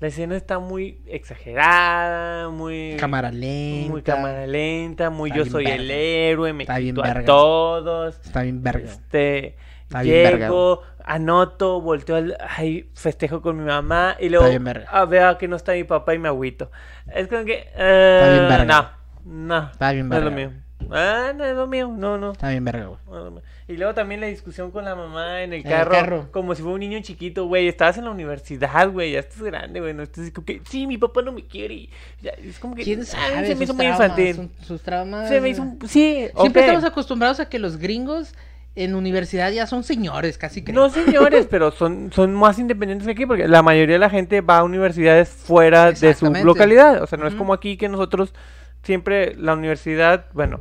[0.00, 2.96] La escena está muy exagerada, muy...
[2.98, 3.90] Cámara lenta.
[3.90, 8.20] Muy cámara lenta, muy yo soy el héroe, me quito a todos.
[8.22, 8.90] Está bien verga.
[8.90, 9.56] Este...
[10.02, 14.46] Llego, anoto, volteo al, ay, festejo con mi mamá y luego
[14.88, 16.70] ah, veo que no está mi papá y me agüito.
[17.14, 18.88] Es como que eh, no,
[19.24, 20.30] no, está bien verga.
[20.30, 20.64] No es lo mío.
[20.90, 22.32] Ah, no es lo mío, no, no.
[22.32, 23.42] Está bien verga, güey.
[23.68, 26.80] y luego también la discusión con la mamá en el, carro, como si fuera un
[26.80, 30.44] niño chiquito, güey, estabas en la universidad, güey, ya estás grande, güey, no estás como
[30.44, 31.88] que, sí, mi papá no me quiere.
[32.20, 33.46] Ya, es como que ¿Quién sabe?
[33.46, 34.50] se me hizo muy infantil.
[34.62, 35.28] Sus, traumas.
[35.28, 38.34] Se me hizo, sí, Siempre estamos acostumbrados a que los gringos
[38.76, 40.74] en universidad ya son señores, casi creo.
[40.74, 44.40] No señores, pero son, son más independientes que aquí, porque la mayoría de la gente
[44.40, 47.02] va a universidades fuera de su localidad.
[47.02, 48.34] O sea, no es como aquí que nosotros
[48.82, 50.60] siempre la universidad, bueno,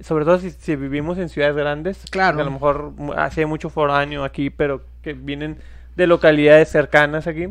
[0.00, 2.40] sobre todo si, vivimos en ciudades grandes, claro.
[2.40, 5.58] a lo mejor hace mucho foráneo aquí, pero que vienen
[5.96, 7.48] de localidades cercanas aquí.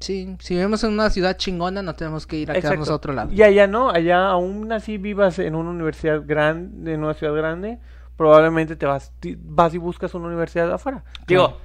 [0.00, 3.12] Sí, si vivimos en una ciudad chingona, no tenemos que ir a quedarnos a otro
[3.12, 3.32] lado.
[3.32, 7.78] Y allá no, allá aún así vivas en una universidad grande, en una ciudad grande,
[8.16, 11.04] probablemente te vas, vas y buscas una universidad afuera.
[11.26, 11.58] Digo,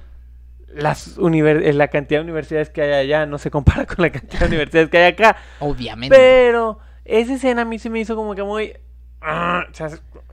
[0.74, 4.40] las eh, la cantidad de universidades que hay allá no se compara con la cantidad
[4.40, 5.36] de universidades que hay acá.
[5.60, 6.14] Obviamente.
[6.14, 8.74] Pero esa escena a mí se me hizo como que muy...
[9.20, 9.90] Ah, o sea,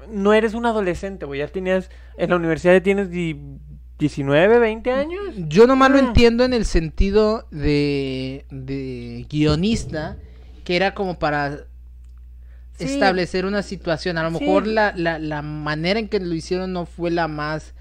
[0.10, 1.40] no eres un adolescente, güey.
[1.40, 1.90] Ya tenías...
[2.18, 5.22] En la universidad tienes 19, 20 años.
[5.38, 6.08] Yo nomás lo mm.
[6.08, 10.18] entiendo en el sentido de, de guionista,
[10.64, 11.66] que era como para
[12.80, 14.18] establecer una situación.
[14.18, 17.74] A lo mejor la, la, la, manera en que lo hicieron no fue la más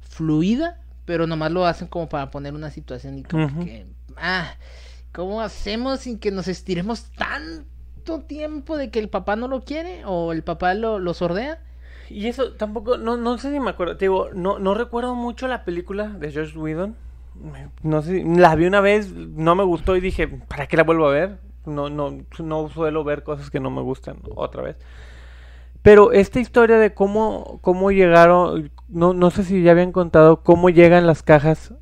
[0.00, 3.86] fluida, pero nomás lo hacen como para poner una situación y como que
[4.16, 4.54] ah,
[5.12, 10.04] ¿cómo hacemos sin que nos estiremos tanto tiempo de que el papá no lo quiere
[10.04, 11.60] o el papá lo, lo sordea?
[12.08, 15.48] Y eso tampoco, no, no sé si me acuerdo, te digo, no, no recuerdo mucho
[15.48, 16.94] la película de Josh Whedon.
[17.82, 21.08] No sé, la vi una vez, no me gustó y dije, ¿para qué la vuelvo
[21.08, 21.38] a ver?
[21.66, 24.76] No, no, no suelo ver cosas que no me gustan otra vez.
[25.82, 30.68] Pero esta historia de cómo, cómo llegaron, no, no sé si ya habían contado cómo
[30.70, 31.72] llegan las cajas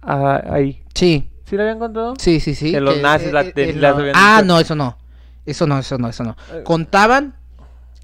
[0.00, 0.84] a- ahí.
[0.94, 2.14] Sí, ¿Sí lo habían contado?
[2.18, 2.70] sí, sí, sí.
[2.72, 4.96] Que los nazis eh, eh, las habían Ah, no, eso no.
[5.44, 6.36] Eso no, eso no, eso no.
[6.52, 6.62] Eh.
[6.62, 7.34] Contaban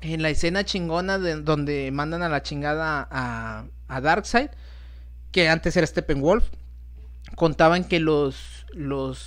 [0.01, 4.51] en la escena chingona de donde mandan a la chingada a, a Darkseid,
[5.31, 6.47] que antes era Steppenwolf.
[7.37, 9.19] Contaban que los, los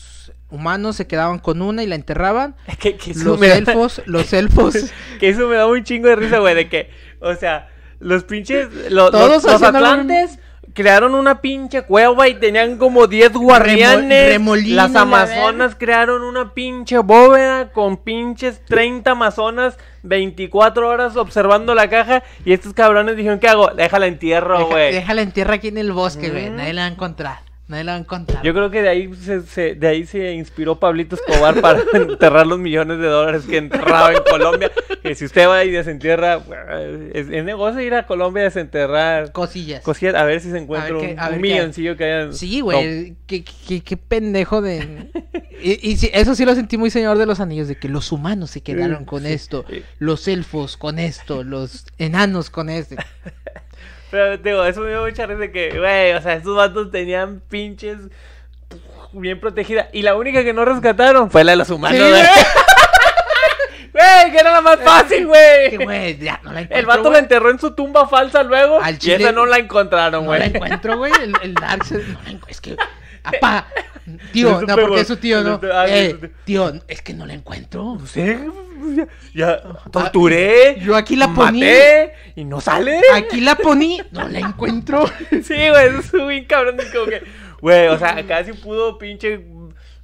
[0.52, 2.56] humanos se quedaban con una y la enterraban.
[2.80, 4.76] Que, que eso Los da- elfos, los elfos.
[5.20, 6.90] que eso me da un chingo de risa, güey, de que,
[7.20, 10.40] o sea, los pinches, lo- Todos los, atlantes
[10.74, 14.40] crearon una pinche cueva y tenían como 10 guardianes.
[14.70, 21.90] las la amazonas crearon una pinche bóveda con pinches 30 amazonas 24 horas observando la
[21.90, 23.70] caja y estos cabrones dijeron, ¿qué hago?
[23.76, 24.94] Déjala entierro, Deja- güey.
[24.94, 26.50] déjala en tierra aquí en el bosque, güey.
[26.50, 26.56] Mm.
[26.56, 27.40] Nadie la va a encontrar.
[27.72, 28.44] Nadie la va a encontrar.
[28.44, 32.46] Yo creo que de ahí se, se- de ahí se inspiró Pablito Escobar para enterrar
[32.46, 34.72] los millones de dólares que enterraba en Colombia.
[35.02, 36.40] Que si usted va y desentierra,
[36.72, 39.82] eh, es, es negocio ir a Colombia a desenterrar Cosillas.
[39.84, 42.34] cosillas, a ver si se encuentra un, milloncillo que hayan.
[42.34, 43.16] Sí, güey.
[43.26, 45.10] Qué, qué- qué pendejo de.
[45.64, 48.12] y, y sí, eso sí lo sentí muy señor de los anillos, de que los
[48.12, 49.32] humanos se quedaron con Sí.
[49.34, 49.82] esto, Sí.
[49.98, 52.98] los elfos con esto, los enanos con este.
[54.12, 57.42] Pero digo, eso me dio mucha risa de que, güey, o sea, estos vatos tenían
[57.50, 57.98] pinches
[59.14, 59.90] bien protegida.
[59.94, 62.24] Y la única que no rescataron fue la de los humanos, Sí, güey.
[64.32, 65.78] que era la más fácil, güey.
[65.78, 66.62] güey, ya no la.
[66.62, 67.14] El vato güey.
[67.14, 68.82] la enterró en su tumba falsa luego.
[68.82, 70.40] Al y chile- esa no la encontraron, No güey.
[70.40, 71.12] la encuentro, güey.
[71.22, 71.54] El, el.
[71.54, 72.48] No la encuentro.
[72.48, 72.76] Es que.
[73.24, 73.68] Apá.
[74.34, 75.60] Tío, no, porque es su tío, ¿no?
[75.72, 76.74] Ah, Eh, tío.
[76.88, 77.98] es que no la encuentro.
[78.00, 78.40] No sé,
[78.96, 79.62] ya, ya
[79.92, 80.78] torturé.
[80.82, 81.60] Yo aquí la poní.
[81.62, 83.00] Maté y no sale.
[83.14, 85.06] Aquí la poní, no la encuentro.
[85.30, 86.80] Sí, güey, es bien cabrón.
[86.80, 87.22] Es como que,
[87.62, 89.46] güey, o sea, casi pudo pinche.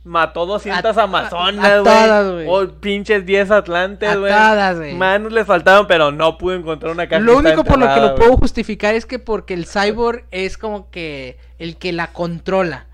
[0.04, 2.46] Mató 200 A- a- amazonas, güey.
[2.48, 4.32] O pinches 10 atlantes, güey.
[4.94, 7.20] Manos les faltaban, pero no pudo encontrar una caja.
[7.20, 10.90] Lo único por lo que lo puedo justificar es que porque el cyborg es como
[10.92, 12.87] que el que la controla.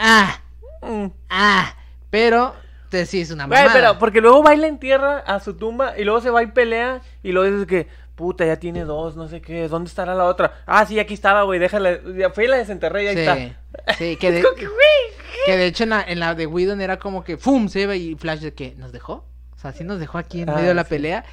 [0.00, 0.40] Ah,
[0.82, 1.06] Mm.
[1.28, 1.76] ah,
[2.08, 2.54] pero
[2.88, 3.74] te sí es una Güey, mamada.
[3.78, 7.02] pero porque luego baila en tierra a su tumba y luego se va y pelea
[7.22, 7.86] y luego dices que,
[8.16, 10.62] puta, ya tiene dos, no sé qué, ¿dónde estará la otra?
[10.66, 13.94] Ah, sí, aquí estaba, güey, déjala, ya fue y la desenterré y ahí sí, está.
[13.98, 14.42] sí, que de,
[15.46, 17.68] que, de hecho en la, en la de Whedon era como que ¡fum!
[17.68, 19.26] se iba y Flash de que nos dejó.
[19.54, 20.88] O sea, sí nos dejó aquí en Ah, medio de la sí.
[20.90, 21.24] pelea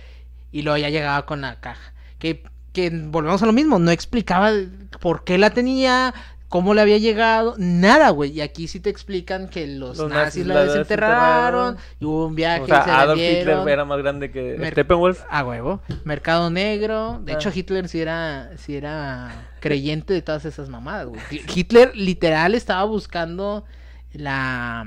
[0.51, 1.93] y luego ya llegaba con la caja.
[2.20, 2.43] Que,
[2.74, 4.51] que volvemos a lo mismo, no explicaba
[4.99, 6.13] por qué la tenía,
[6.50, 8.32] cómo le había llegado, nada, güey.
[8.32, 11.78] Y aquí sí te explican que los, Los nazis, nazis la desenterraron, desenterraron.
[12.00, 13.20] y hubo un viaje O se sea, Adolf.
[13.22, 15.24] Hitler era más grande que Mer- Steppenwolf.
[15.30, 15.82] A huevo.
[16.06, 17.20] Mercado negro.
[17.24, 17.36] De Ah.
[17.36, 21.22] hecho, Hitler sí era, sí era creyente de todas esas mamadas, güey.
[21.54, 23.66] Hitler literal estaba buscando
[24.14, 24.86] la...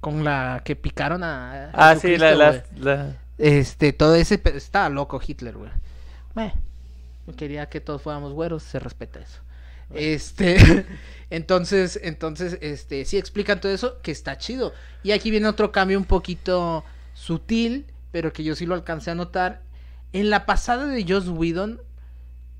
[0.00, 1.70] Con la que picaron a...
[1.74, 2.62] Ah, sí, la,
[3.38, 4.40] Este, todo ese...
[4.54, 5.70] Estaba loco Hitler, güey.
[6.34, 6.52] Bueno,
[7.36, 9.40] quería que todos fuéramos güeros, se respeta eso.
[9.94, 10.86] Este,
[11.30, 14.72] entonces, entonces, este, sí explican todo eso, que está chido.
[15.02, 16.84] Y aquí viene otro cambio un poquito
[17.14, 19.62] sutil, pero que yo sí lo alcancé a notar.
[20.12, 21.80] En la pasada de Joss Whedon,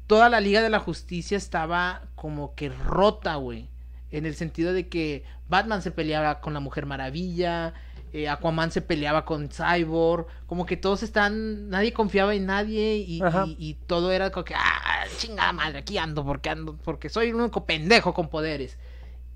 [0.07, 3.68] toda la Liga de la Justicia estaba como que rota, güey.
[4.11, 7.74] En el sentido de que Batman se peleaba con la Mujer Maravilla,
[8.13, 13.23] eh, Aquaman se peleaba con Cyborg, como que todos están, nadie confiaba en nadie y,
[13.23, 13.45] Ajá.
[13.47, 17.29] y- y todo era como que, ah, chingada madre, aquí ando porque ando, porque soy
[17.29, 18.79] el único pendejo con poderes.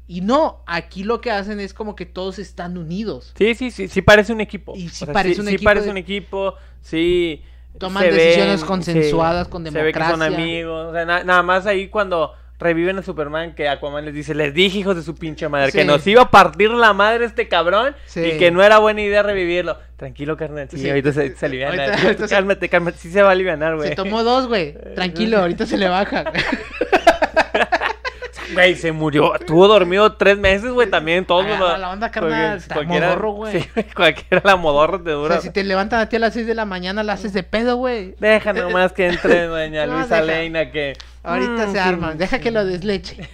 [0.07, 3.33] Y no, aquí lo que hacen es como que todos están unidos.
[3.39, 4.75] Sí, sí, sí, sí parece un equipo.
[4.77, 7.43] Y sí O sea, parece un sí equipo parece de- un equipo, sí.
[7.79, 10.37] Toman decisiones ven, consensuadas, con Se ve que son democracia.
[10.45, 10.89] amigos.
[10.91, 14.55] O sea, na- nada más ahí cuando reviven a Superman que Aquaman les dice, les
[14.55, 17.95] dije hijos de su pinche madre, que nos iba a partir la madre este cabrón
[18.07, 18.21] Sí.
[18.21, 19.77] y que no era buena idea revivirlo.
[19.97, 20.69] Tranquilo, carnal.
[20.71, 20.89] Sí, Sí.
[20.89, 21.85] ahorita se, se aliviana.
[21.85, 22.99] Ahorita- ahorita se- cálmate, cálmate.
[22.99, 23.89] Sí se va a aliviar, güey.
[23.91, 24.75] Se tomó dos, güey.
[24.95, 26.25] Tranquilo, ahorita se le baja.
[28.55, 29.35] Güey, se murió.
[29.35, 31.25] Estuvo dormido tres meses, güey, también.
[31.27, 33.61] Todos los- la onda, carnal, cualquiera- modorro, güey.
[33.63, 35.35] Sí, cualquiera la modorra te O dura.
[35.35, 37.43] sea, si te levantan a ti a las 6 de la mañana, la haces de
[37.43, 38.15] pedo, güey.
[38.19, 40.27] Deja nomás que entre doña No, Luisa deja.
[40.27, 40.95] Leina que...
[41.23, 42.19] Ahorita Mm, se sí, arman.
[42.19, 43.29] Deja que lo desleche.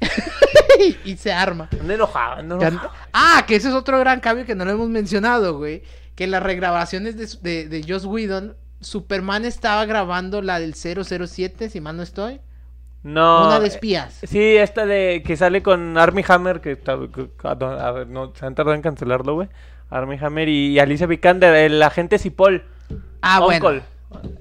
[1.04, 1.68] y se arma.
[1.80, 2.90] Ando enojado, ando enojado.
[3.12, 5.82] Ah, que ese es otro gran cambio que no lo hemos mencionado, güey.
[6.14, 11.68] Que en las regrabaciones de, de, de Joss Whedon, Superman estaba grabando la del 007,
[11.70, 12.40] si mal no estoy.
[13.02, 13.46] No.
[13.46, 14.18] Una de eh, espías.
[14.24, 18.44] Sí, esta de que sale con Army Hammer, que, está- que- a, a no, se
[18.44, 19.48] han tardado en cancelarlo, güey.
[19.90, 22.64] Army Hammer y, Alicia Vikander, el agente Cipoll.
[23.22, 23.58] Ah, Uncle.
[23.60, 23.82] bueno.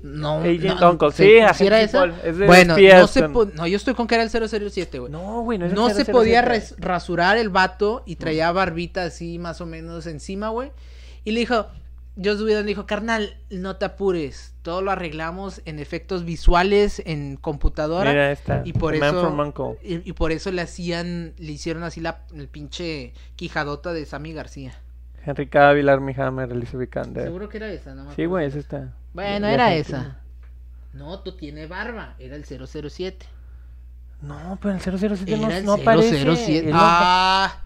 [0.01, 1.11] No, Agent no, Uncle.
[1.11, 2.05] ¿se- Sí, Agente era esa?
[2.23, 4.99] Es de bueno, espías no, se con- no, yo estoy con que era el 007,
[4.99, 5.11] güey.
[5.11, 6.11] No, güey, no es el No se 007.
[6.11, 10.71] podía res- rasurar el vato y traía barbita así más o menos encima, güey.
[11.25, 11.67] Y le dijo,
[12.15, 14.53] Whedon le dijo, carnal, no te apures.
[14.67, 18.09] Todo lo arreglamos en efectos visuales, en computadora.
[18.09, 18.63] Mira esta.
[18.65, 22.49] y por Man eso y, y por eso le hacían, le hicieron así la el
[22.49, 24.73] pinche quijadota de Sammy García.
[25.25, 27.23] Henry Cavill, Army Hammer, Alicia Vikander.
[27.23, 28.93] Seguro que era esa, no me Sí, güey, es esta.
[29.13, 30.17] Bueno, era esa.
[30.91, 33.25] No, tú tienes barba, era el 007.
[34.19, 36.25] que- No, pero el 007 no, Era el no aparece.
[36.25, 36.57] 007.
[36.67, 37.61] Él no- Ah,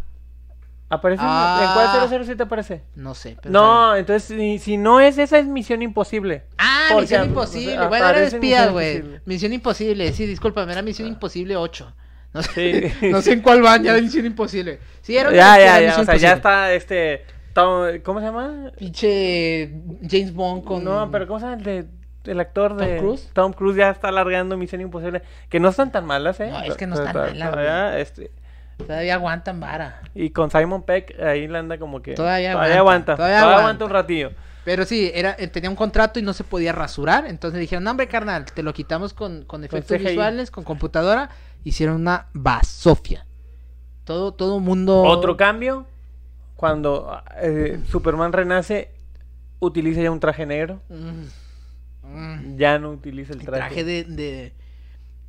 [0.90, 1.72] aparece en- ¿En Ah.
[1.74, 2.84] cuál 007 aparece?
[2.96, 3.38] no sé.
[3.42, 6.44] pero No, entonces si, si no es esa es Misión Imposible.
[6.58, 7.72] Ah, Porque, Misión o Imposible.
[7.74, 8.96] sea, bueno, era espías, Misión güey.
[8.96, 9.22] Imposible.
[9.26, 10.14] Misión Imposible.
[10.14, 11.94] Sí, discúlpame, era Misión Imposible 8.
[12.34, 13.08] No sé, Sí.
[13.12, 14.80] no sé en cuál van ya de Misión Imposible.
[15.02, 18.72] Sí, era Ya, ya, ya, o sea, ya está este Tom- ¿cómo se llama?
[18.78, 19.72] Pinche
[20.10, 20.84] James Bond con.
[20.84, 21.86] No, pero ¿cómo se llama el de
[22.32, 23.30] el actor de ¿Tom Cruise?
[23.34, 26.50] Tom Cruise ya está alargando Misión Imposible, que no están tan malas, ¿eh?
[26.52, 28.32] No, es que no están malas, todavía, este,
[28.78, 30.02] Todavía aguantan vara.
[30.16, 33.60] y con Simon Peck ahí le anda como que Todavía aguanta, aguanta, todavía, todavía aguanta.
[33.60, 33.86] aguanta.
[33.86, 34.32] un ratillo.
[34.64, 37.26] Pero sí, era, eh, tenía un contrato y no se podía rasurar.
[37.26, 41.30] Entonces dijeron, no, hombre, carnal, te lo quitamos con, con efectos visuales, con computadora.
[41.64, 43.26] Hicieron una basofia.
[44.04, 45.02] Todo, todo mundo.
[45.04, 45.86] Otro cambio
[46.56, 48.92] cuando eh, Superman renace
[49.60, 51.26] utiliza ya un traje negro, Mm.
[52.04, 52.58] Mm.
[52.58, 53.60] ya no utiliza el El traje.
[53.60, 54.54] traje de, de,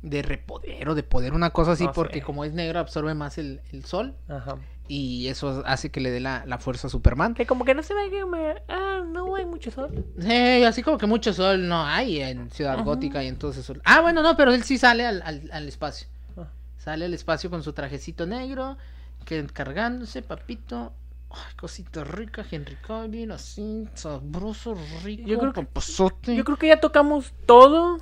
[0.01, 2.25] de repoder o de poder, una cosa así, No porque sé.
[2.25, 4.57] como es negro absorbe más el, el sol Ajá.
[4.87, 7.33] Y eso hace que le dé la, la fuerza a Superman.
[7.33, 8.61] Que como que no se ve que me...
[8.67, 10.05] ah, no hay mucho sol.
[10.21, 12.83] Eh, así como que mucho sol no hay en Ciudad Ajá.
[12.83, 13.81] Gótica y entonces sol.
[13.85, 16.07] Ah, bueno, no, pero él sí sale al, al, al espacio.
[16.37, 16.47] Ah.
[16.77, 18.77] Sale al espacio con su trajecito negro,
[19.25, 20.93] que cargándose, papito.
[21.35, 26.35] Ay, cosita rica, Henry Cavill, así, sabroso, rico, Yo creo que-.
[26.35, 27.97] Yo creo que ya tocamos todo.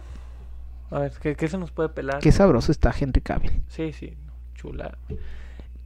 [0.90, 2.20] A ver, ¿qué, qué se nos puede pelar?
[2.20, 3.64] Qué sabroso está Henry Cavill.
[3.70, 4.18] Sí, sí,
[4.56, 4.98] chula.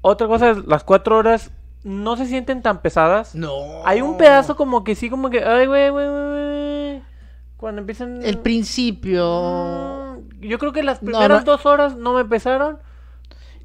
[0.08, 1.50] Otra cosa es, las cuatro horas
[1.84, 3.34] no se sienten tan pesadas.
[3.34, 3.86] No.
[3.86, 7.02] Hay un pedazo como que sí, como que, ay, güey, güey, güey, güey.
[7.58, 8.24] Cuando empiezan...
[8.24, 10.18] El principio.
[10.20, 11.52] Mm, Yo creo que las primeras no.
[11.54, 12.78] dos horas no me pesaron.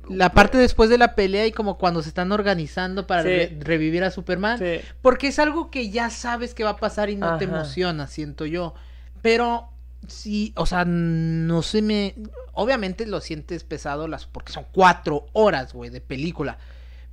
[0.08, 3.28] La parte después de la pelea y como cuando se están organizando para Sí.
[3.28, 4.58] re- revivir a Superman.
[4.58, 4.80] Sí.
[5.02, 8.46] Porque es algo que ya sabes que va a pasar y no te emociona, siento
[8.46, 8.74] yo.
[9.22, 9.68] Pero
[10.08, 12.14] sí, o sea, no se me...
[12.52, 16.58] Obviamente lo sientes pesado las porque son cuatro horas, güey, de película.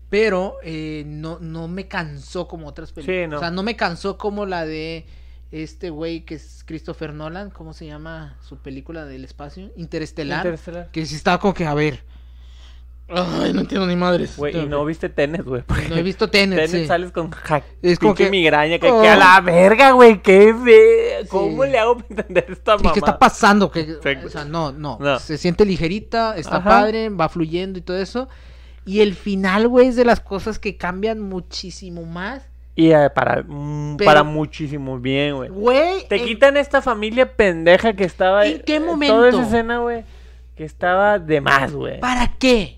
[0.10, 3.24] Pero eh, no, no me cansó como otras películas.
[3.24, 3.38] Sí, no.
[3.38, 5.06] O sea, no me cansó como la de
[5.52, 7.50] este güey que es Christopher Nolan.
[7.50, 9.72] ¿Cómo se llama su película del espacio?
[9.76, 10.46] Interestelar.
[10.46, 10.92] Interestelar.
[10.92, 12.04] Que sí estaba como que, a ver.
[13.10, 14.36] Ay, no entiendo ni madres.
[14.36, 15.64] Güey, y no viste Tenet, güey.
[15.90, 16.88] No he visto Tenet, Tenet sí.
[16.88, 19.02] sales con ja, Es como que- migraña, que, Oh.
[19.02, 21.26] que a la verga, güey, qué fe...
[21.30, 21.70] ¿Cómo Sí.
[21.72, 22.94] le hago para entender esta Sí, mamá?
[22.94, 23.72] ¿qué está pasando?
[23.72, 23.96] Que,
[24.26, 25.20] o sea, no, no, No.
[25.20, 26.70] Se siente ligerita, está Ajá.
[26.70, 28.28] padre, va fluyendo y todo eso.
[28.86, 32.44] Y el final, güey, es de las cosas que cambian muchísimo más.
[32.76, 35.50] Y eh, para, mm, Pero- para muchísimo bien, güey.
[35.50, 36.08] Güey.
[36.10, 38.46] Te en- quitan esta familia pendeja que estaba...
[38.46, 39.16] ¿En qué eh, momento?
[39.16, 40.04] Toda esa escena, güey,
[40.56, 42.00] que estaba de más, güey.
[42.02, 42.77] ¿Para qué?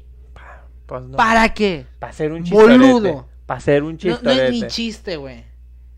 [0.89, 1.15] Pues no.
[1.17, 1.85] ¿Para qué?
[1.99, 2.77] Para hacer un chistorete.
[2.79, 3.27] Boludo.
[3.45, 4.25] Para hacer un No, chistorete.
[4.25, 5.45] no es ni chiste, güey.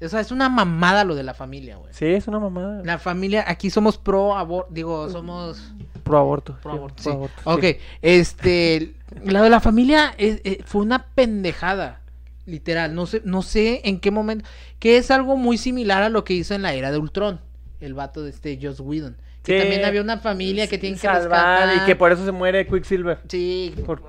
[0.03, 1.93] O sea, es una mamada lo de la familia, güey.
[1.93, 2.81] Sí, es una mamada.
[2.83, 5.73] La familia, aquí somos pro aborto, digo, somos
[6.03, 6.57] Pro aborto.
[6.61, 6.95] pro sí, aborto.
[6.95, 7.09] pro sí.
[7.11, 7.77] aborto, ok, sí.
[8.01, 12.01] este, la de la familia es- eh, fue una pendejada,
[12.47, 12.95] literal.
[12.95, 14.43] No sé, no sé en qué momento,
[14.79, 17.39] que es algo muy similar a lo que hizo en la era de Ultron,
[17.79, 19.15] el vato de este Joss Whedon.
[19.43, 21.75] Que también había una familia que tiene que rescatar.
[21.77, 23.19] y que por eso se muere Quicksilver.
[23.27, 23.73] Sí.
[23.85, 24.03] Por,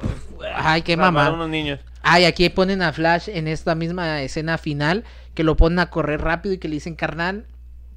[0.54, 1.30] Ay, qué mamá.
[1.30, 1.80] unos niños.
[2.02, 5.04] Ay, aquí ponen a Flash en esta misma escena final,
[5.34, 7.46] que lo ponen a correr rápido y que le dicen, carnal,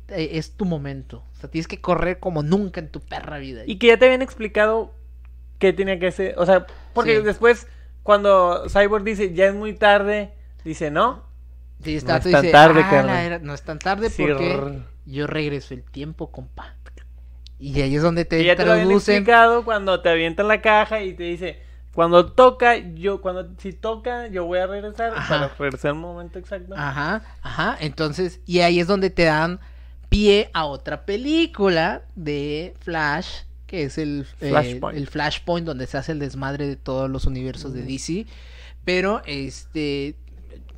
[0.07, 1.23] es tu momento.
[1.35, 3.63] O sea, tienes que correr como nunca en tu perra vida.
[3.65, 4.93] Y que ya te habían explicado
[5.59, 6.35] qué tenía que hacer.
[6.37, 7.23] O sea, porque Sí.
[7.23, 7.67] después,
[8.03, 10.31] cuando Cyborg dice ya es muy tarde,
[10.63, 11.23] dice no.
[11.83, 13.07] Sí, No está, es tú tan tarde, "Ah, carnal".
[13.15, 16.75] la era- no es tan tarde porque yo regreso el tiempo, compa.
[17.65, 20.61] Y ahí es donde te Y ya te lo habían explicado cuando te avientan la
[20.61, 21.59] caja y te dice,
[21.95, 25.27] cuando toca, yo, cuando, si toca, yo voy a regresar Ajá.
[25.27, 26.75] para regresar al momento exacto.
[26.77, 27.75] Ajá, ajá.
[27.79, 29.59] Entonces, y ahí es donde te dan
[30.09, 34.97] pie a otra película de Flash, que es el eh, Flashpoint.
[34.99, 38.27] el Flashpoint, donde se hace el desmadre de todos los universos de DC.
[38.83, 40.13] Pero, este,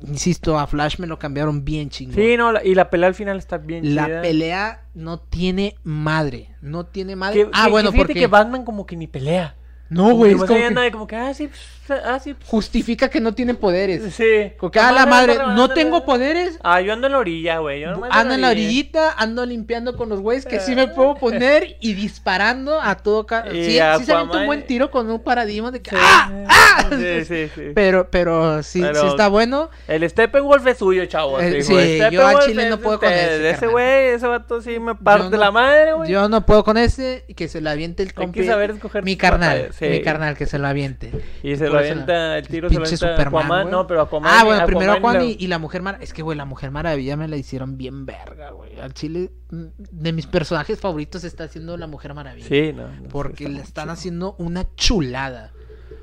[0.06, 2.14] insisto, a Flash me lo cambiaron bien chingón.
[2.16, 4.22] Sí, no, y la pelea al final está bien La chida.
[4.22, 6.54] pelea no tiene madre.
[6.60, 7.44] No tiene madre.
[7.44, 8.14] Que- ah, que- bueno, porque.
[8.14, 9.54] que Batman como que ni pelea.
[9.90, 10.32] No, güey.
[10.32, 11.60] es como que como que, ah, sí, pues,
[11.90, 12.34] ah, sí.
[12.46, 14.14] Justifica que no tiene poderes.
[14.14, 14.52] Sí.
[14.58, 16.58] Como que, ah, la madre, no tengo poderes.
[16.62, 17.80] Ah, yo ando en la orilla, güey.
[17.80, 21.76] Yo Ando en la orillita, ando limpiando con los güeyes que sí me puedo poner
[21.80, 23.26] y disparando a todo.
[23.26, 25.90] ca- Y Sí, sí se avienta un buen tiro con un paradigma de que.
[25.90, 25.96] Sí.
[26.00, 26.86] ¡Ah!
[26.90, 27.62] Sí, sí, sí.
[27.74, 29.70] Pero, pero sí, Pero- sí está bueno.
[29.86, 31.38] El Steppenwolf es suyo, chavo.
[31.40, 33.40] Eh, sí, yo Steppenwolf chile no puedo con usted.
[33.46, 36.10] ese, Ese güey, ese vato sí me parte no- la madre, güey.
[36.10, 38.40] Yo no puedo con ese y que se lo aviente el Hay compi.
[38.40, 41.10] que saber escoger Mi carnal, mi carnal, que se lo aviente.
[41.42, 43.62] Y se lo avienta, el tiro se lo avienta Superman, Aquaman.
[43.62, 43.72] güey.
[43.72, 44.32] No, pero Aquaman.
[44.34, 46.04] Ah, bueno, primero Aquaman Aquaman y, y la Mujer Maravilla.
[46.04, 48.78] Es que, güey, la Mujer Maravilla me la hicieron bien verga, güey.
[48.80, 52.46] Al chile, mm, de mis personajes favoritos está haciendo la Mujer Maravilla.
[52.48, 52.88] Sí, no.
[52.88, 53.92] no, Porque está le están chido.
[53.92, 55.52] haciendo una chulada.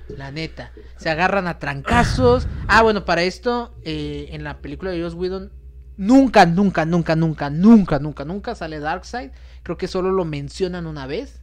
[0.07, 0.71] La neta.
[0.97, 2.47] Se agarran a trancazos.
[2.67, 5.51] Ah, bueno, para esto, eh, en la película de Joss Whedon,
[5.97, 9.31] nunca, nunca, nunca, nunca, nunca, nunca, nunca sale Darkseid.
[9.63, 11.41] Creo que solo lo mencionan una vez.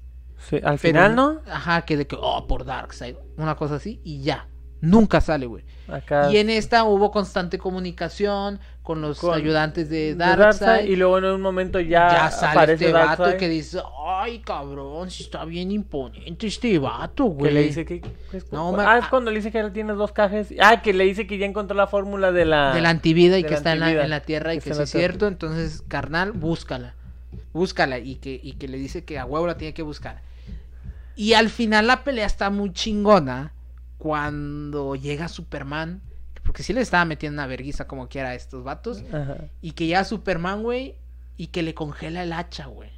[0.49, 1.40] Sí, al pero final, ¿no?
[1.51, 3.16] Ajá, que de que, oh, por Darkseid.
[3.36, 4.47] Una cosa así y ya.
[4.80, 5.62] Nunca sale, güey.
[5.86, 6.28] Acá.
[6.32, 10.90] Y en esta hubo constante comunicación con los Con- ayudantes de de Darkseid.
[10.90, 15.09] Y luego en un momento ya, ya sale aparece este vato que dice, ay, cabrón,
[15.09, 17.55] si está bien imponente este vato, Que güey.
[17.55, 18.03] le dice que.
[18.32, 19.09] es No, ah, es ah.
[19.09, 20.49] cuando le dice que tiene dos cajas.
[20.61, 22.74] Ah, que le dice que ya encontró la fórmula de la.
[22.74, 24.74] de la antivida y de que está en la, en la tierra y que que,
[24.74, 26.97] sí es cierto, entonces, carnal, búscala.
[27.53, 30.22] Búscala y que, y que le dice que a huevo la tiene que buscar.
[31.17, 33.53] Y al final la pelea está muy chingona
[33.99, 36.03] cuando llega Superman,
[36.43, 39.37] porque sí le estaba metiendo una verguiza como quiera a estos vatos, Ajá.
[39.61, 40.97] y que ya Superman, güey,
[41.37, 42.91] y que le congela el hacha, güey.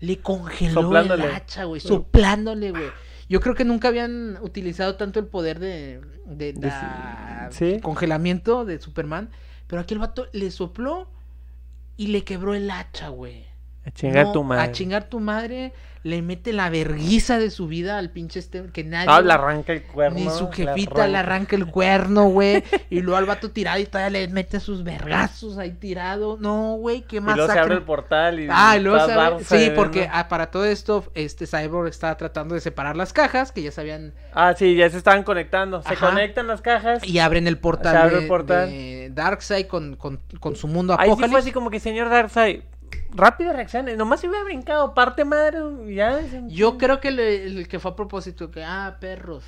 [0.00, 1.24] Le congeló Soplándole.
[1.26, 2.90] el hacha, güey, soplándole, güey.
[3.28, 7.78] Yo creo que nunca habían utilizado tanto el poder de, de, De- la- sí.
[7.82, 9.30] congelamiento de Superman.
[9.66, 11.10] Pero aquí el vato le sopló
[11.96, 13.44] y le quebró el hacha, güey.
[13.84, 14.62] A chingar No, tu madre.
[14.62, 15.72] A chingar tu madre.
[16.04, 19.08] Le mete la verguiza de su vida al pinche este que nadie.
[19.10, 20.18] Ah, le arranca el cuerno.
[20.18, 22.62] Ni su le jefita le arranca el cuerno, güey.
[22.88, 26.36] y luego al vato tirado y todavía le mete sus vergazos ahí tirado.
[26.40, 28.48] No, güey, qué Y más luego se abre el portal y.
[28.50, 32.16] Ah, y luego está se abre- Sí, porque ah, para todo esto, este Cyborg estaba
[32.16, 35.82] tratando de separar las cajas, que ya sabían, Ah, sí, ya se estaban conectando.
[35.82, 36.10] Se Ajá.
[36.10, 37.02] conectan las cajas.
[37.06, 38.70] y abren el portal, Se abre de, el portal.
[38.70, 41.30] de Darkseid con, con, con su mundo Ahí sí apocalipsis.
[41.32, 42.60] fue así como que, señor Darkseid,
[43.10, 43.86] rápida reacción.
[43.96, 45.58] Nomás se hubiera brincado, parte madre.
[45.94, 46.20] Ya.
[46.48, 49.44] Yo creo que el que fue a propósito, que, ah, perros,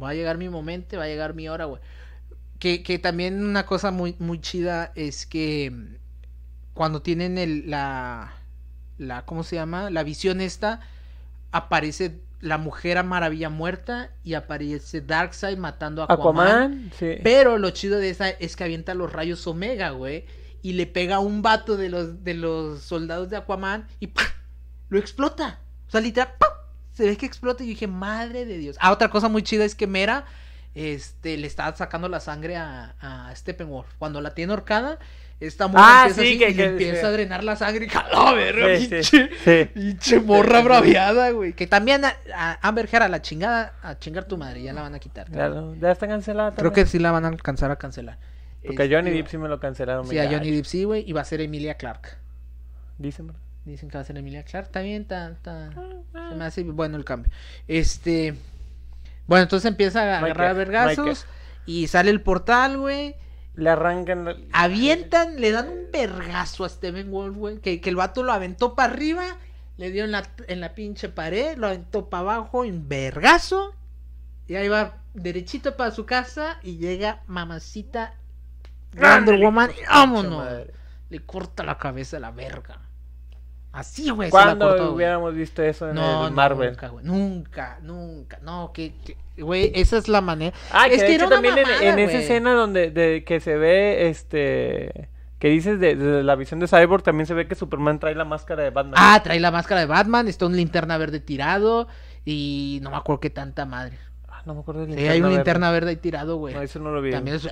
[0.00, 1.80] va a llegar mi momento, va a llegar mi hora, güey.
[2.58, 5.94] Que, que también una cosa muy, muy chida es que mm,
[6.74, 8.34] cuando tienen el, la,
[8.98, 9.90] la, ¿cómo se llama?
[9.90, 10.80] La visión esta,
[11.52, 16.46] aparece la mujer maravilla muerta y aparece Darkseid matando a Aquaman.
[16.48, 17.16] Aquaman, sí.
[17.22, 20.24] Pero lo chido de esa es que avienta los rayos Omega, güey.
[20.62, 24.12] Y le pega a un vato de los, de los soldados de Aquaman y
[24.88, 25.60] lo explota.
[25.88, 26.34] O sea, literal,
[26.92, 27.62] se ve que explota.
[27.64, 28.76] Y yo dije, madre de Dios.
[28.80, 30.24] Ah, otra cosa muy chida es que Mera
[30.74, 33.88] este, le está sacando la sangre a, a Steppenwolf.
[33.98, 34.98] Cuando la tiene horcada,
[35.40, 37.06] esta morra Ah, empieza sí, así que- y que- empieza sí.
[37.06, 37.86] a drenar la sangre.
[37.86, 39.66] Y ¡jala, verga, Sí, pinche!
[39.66, 41.54] Pinche morra braviada, güey.
[41.54, 44.82] Que también a, a Amber Heard a la chingada, a chingar tu madre, ya la
[44.82, 45.28] van a quitar.
[45.30, 46.50] Lo- ya está cancelada.
[46.50, 46.84] Creo también.
[46.84, 48.18] que sí la van a alcanzar a cancelar.
[48.66, 50.06] Porque a Johnny Este, Depp sí me lo cancelaron.
[50.06, 50.30] Sí, a.
[50.30, 51.08] Johnny Depp sí, güey.
[51.08, 52.18] Y va a ser Emilia Clark.
[52.98, 53.32] Dicen.
[53.64, 54.66] Dicen que va a ser Emilia Clark.
[54.66, 55.70] Está bien, está, está-
[56.30, 57.32] Se me hace bueno el cambio.
[57.68, 58.34] Este.
[59.26, 61.26] Bueno, entonces empieza a agarrar vergazos.
[61.66, 63.14] Y sale el portal, güey.
[63.54, 64.24] Le arrancan.
[64.24, 67.58] la- Avientan, le dan un vergazo a Steven Wolf, güey.
[67.58, 69.24] Que, que el vato lo aventó para arriba.
[69.76, 71.56] Le dio en la, en la pinche pared.
[71.56, 72.60] Lo aventó para abajo.
[72.60, 73.74] Un vergazo.
[74.48, 76.58] Y ahí va derechito para su casa.
[76.62, 78.14] Y llega mamacita
[78.96, 79.68] Wonder Woman.
[79.68, 80.46] de ¡Vámonos!
[81.10, 82.78] Le corta la cabeza a la verga.
[83.72, 84.30] Así, güey.
[84.30, 86.70] se la ¿Cuándo hubiéramos visto eso en No, el Marvel?
[86.70, 87.04] nunca, güey.
[87.04, 88.38] Nunca, nunca.
[88.42, 90.56] No, que, que- güey, esa es la manera.
[90.72, 92.90] Ah, que Es de que hecho era una también en- mamada, en, esa escena donde
[92.90, 97.32] de, que se ve este que dices de, de la visión de Cyborg también se
[97.32, 98.94] ve que Superman trae la máscara de Batman.
[98.96, 101.86] Ah, trae la máscara de Batman, está un linterna verde tirado
[102.26, 103.96] y no me acuerdo qué tanta madre.
[104.28, 105.36] Ah, no me acuerdo del Sí, hay un verde.
[105.36, 106.54] linterna verde ahí tirado, güey.
[106.54, 107.12] No, eso no lo vi.
[107.12, 107.48] También es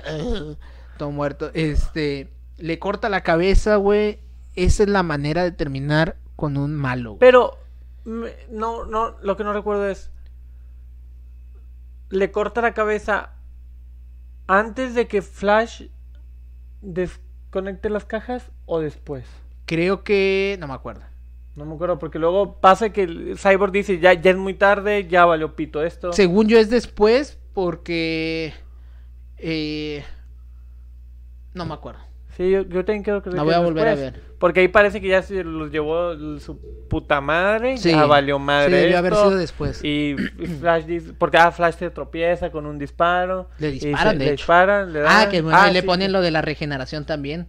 [0.99, 1.49] todo muerto.
[1.55, 4.19] Este, le corta la cabeza, güey.
[4.55, 7.11] Esa es la manera de terminar con un malo.
[7.11, 7.19] güey.
[7.19, 7.57] Pero
[8.05, 10.11] no no lo que no recuerdo es
[12.09, 13.35] le corta la cabeza
[14.47, 15.83] antes de que Flash
[16.81, 19.25] desconecte las cajas o después.
[19.65, 21.03] Creo que no me acuerdo.
[21.55, 25.07] No me acuerdo porque luego pasa que el Cyborg dice ya ya es muy tarde,
[25.07, 26.13] ya valió pito esto.
[26.13, 28.53] Según yo es después porque
[29.37, 30.03] eh,
[31.53, 31.99] No me acuerdo.
[32.37, 33.31] Sí, yo, yo también creo que...
[33.31, 34.21] La voy a volver a ver.
[34.39, 36.57] Porque ahí parece que ya se los llevó su
[36.89, 37.77] puta madre.
[37.77, 37.89] Sí.
[37.91, 39.83] Ya valió madre Sí, debió haber sido después.
[39.83, 41.11] Y, y Flash dice...
[41.17, 43.49] Porque ah, Flash se tropieza con un disparo.
[43.57, 44.41] Le disparan, se- de le hecho.
[44.43, 46.13] disparan, le Ah, que bueno, ah, le sí, ponen sí.
[46.13, 47.47] lo de la regeneración también.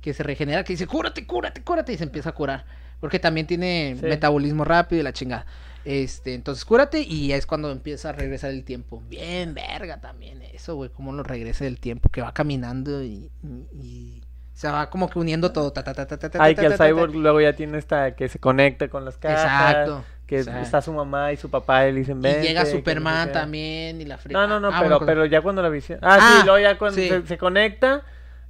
[0.00, 1.92] Que se regenera, que dice, cúrate, cúrate, cúrate.
[1.92, 2.64] Y se empieza a curar.
[2.98, 4.06] Porque también tiene Sí.
[4.06, 5.46] metabolismo rápido y la chingada.
[5.84, 9.02] Este, entonces cúrate y ya es cuando empieza a regresar el tiempo.
[9.08, 10.90] Bien, verga también eso, güey.
[10.90, 12.08] Cómo lo regresa el tiempo.
[12.08, 14.22] Que va caminando y, y- y
[14.54, 15.72] se va como que uniendo todo.
[15.72, 18.14] Ta, ta, ta, ta, ta, ta, Ay, que el cyborg luego ya tiene esta...
[18.14, 19.42] Que se conecta con las cajas.
[19.44, 20.04] Exacto.
[20.26, 20.60] Que exacto.
[20.62, 22.18] está su mamá y su papá y le dicen...
[22.20, 24.40] Y llega Superman también y la frega.
[24.40, 25.98] No, no, no, Ah, pero, bueno, pero ya cuando la visión.
[26.00, 27.08] Ah, Ah, sí, luego ya cuando sí.
[27.08, 28.02] se, se conecta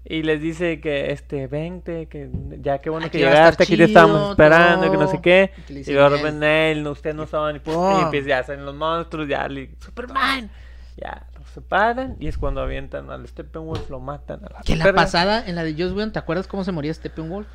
[0.04, 2.28] y les dice que, este, vente, que
[2.60, 5.52] ya qué bueno Aquí que llegaste, aquí te estábamos esperando, que no sé qué.
[5.68, 6.22] Y luego "Él".
[6.22, 7.98] ven él, no, ustedes no pum, Pum.
[8.00, 9.48] y empieza, ya salen los monstruos, ya,
[9.78, 10.50] Superman,
[10.96, 14.92] ya, los separan y es cuando avientan al Steppenwolf, lo matan a la Que la
[14.92, 17.46] pasada, en la de Joss Whedon, ¿te acuerdas cómo se moría Steppenwolf?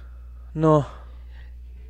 [0.53, 0.87] No,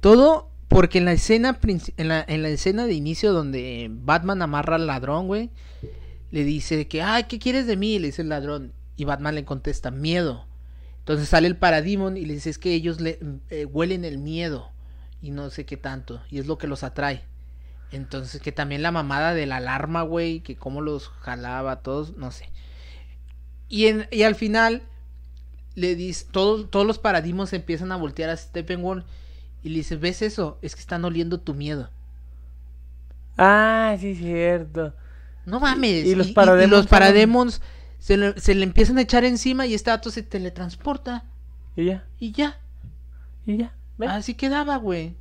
[0.01, 1.57] Todo porque en la escena
[1.97, 5.49] en la, en la escena de inicio donde Batman amarra al ladrón, güey,
[6.31, 7.99] le dice que, ay, ¿qué quieres de mí?
[7.99, 8.73] Le dice el ladrón.
[8.97, 10.46] Y Batman le contesta, miedo.
[11.07, 13.17] Entonces sale el Parademon y le dice, es que ellos le,
[13.49, 14.71] eh, huelen el miedo.
[15.21, 16.21] Y no sé qué tanto.
[16.29, 17.23] Y es lo que los atrae.
[17.93, 22.17] Entonces, que también la mamada de la alarma, güey, que cómo los jalaba a todos,
[22.17, 22.49] no sé.
[23.69, 24.81] Y, en, y al final,
[25.75, 29.05] le dice, todos, todos los paradigmas empiezan a voltear a Steppenwolf
[29.63, 30.59] y le dice, ¿ves eso?
[30.61, 31.89] Es que están oliendo tu miedo.
[33.37, 34.93] ah, sí, cierto.
[35.45, 36.05] No mames.
[36.05, 37.61] Y los y parademons los son- parademons
[37.99, 41.23] se le, se le empiezan a echar encima y este dato se teletransporta.
[41.75, 42.59] Y ya, Y ya.
[43.45, 43.73] y ya.
[44.07, 45.15] Así quedaba, güey.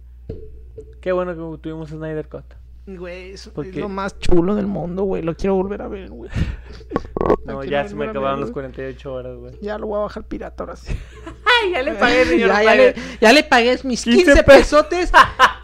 [1.01, 2.45] Qué bueno que tuvimos Snyder Cut.
[2.87, 5.22] Güey, eso Porque- es lo más chulo del mundo, güey.
[5.22, 6.31] Lo quiero volver a ver, güey.
[7.45, 8.64] No, ya se me acabaron ver, las güey.
[8.66, 9.59] 48 horas, güey.
[9.61, 10.95] Ya lo voy a bajar pirata ahora sí.
[11.64, 12.49] Ay, ya le pagué, señor.
[12.49, 14.85] ya, ya le, ya le pagué mis 15 15 pesos.
[14.87, 15.12] pesotes.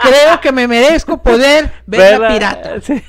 [0.00, 2.80] Creo que me merezco poder ver la pirata.
[2.80, 3.00] Sí.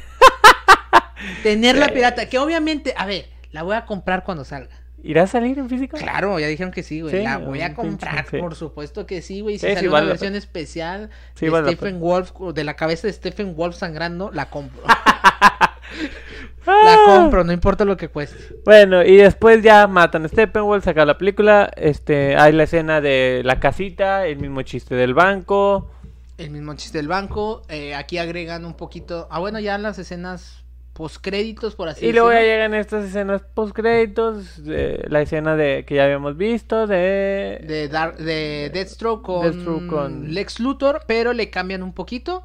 [1.42, 2.28] Tener la pirata.
[2.30, 4.76] Que obviamente, a ver, la voy a comprar cuando salga.
[5.06, 5.98] ¿Irá a salir en físico?
[5.98, 7.14] Claro, ya dijeron que sí, güey.
[7.14, 8.38] Sí, la voy a comprar, sí.
[8.38, 9.58] por supuesto que sí, güey.
[9.60, 13.14] Si Sí, sale una la versión especial de vale Stephen Wolf, de la cabeza de
[13.14, 14.82] Stephen Wolf sangrando, la compro.
[16.66, 18.56] la compro, no importa lo que cueste.
[18.66, 21.70] Bueno, y después ya matan a Steppenwolf, saca la película.
[21.76, 25.90] Este, hay la escena de la casita, el mismo chiste del banco.
[26.38, 27.64] El mismo chiste del banco.
[27.68, 29.28] eh, aquí agregan un poquito.
[29.30, 30.63] Ah, bueno, ya las escenas
[30.94, 32.54] postcréditos, por así y luego ya decirlo.
[32.56, 38.18] llegan estas escenas post créditos, la escena de que ya habíamos visto de, de, Dar-
[38.18, 42.44] de Deathstroke con, Deathstroke con- Lex Luthor, pero le cambian un poquito.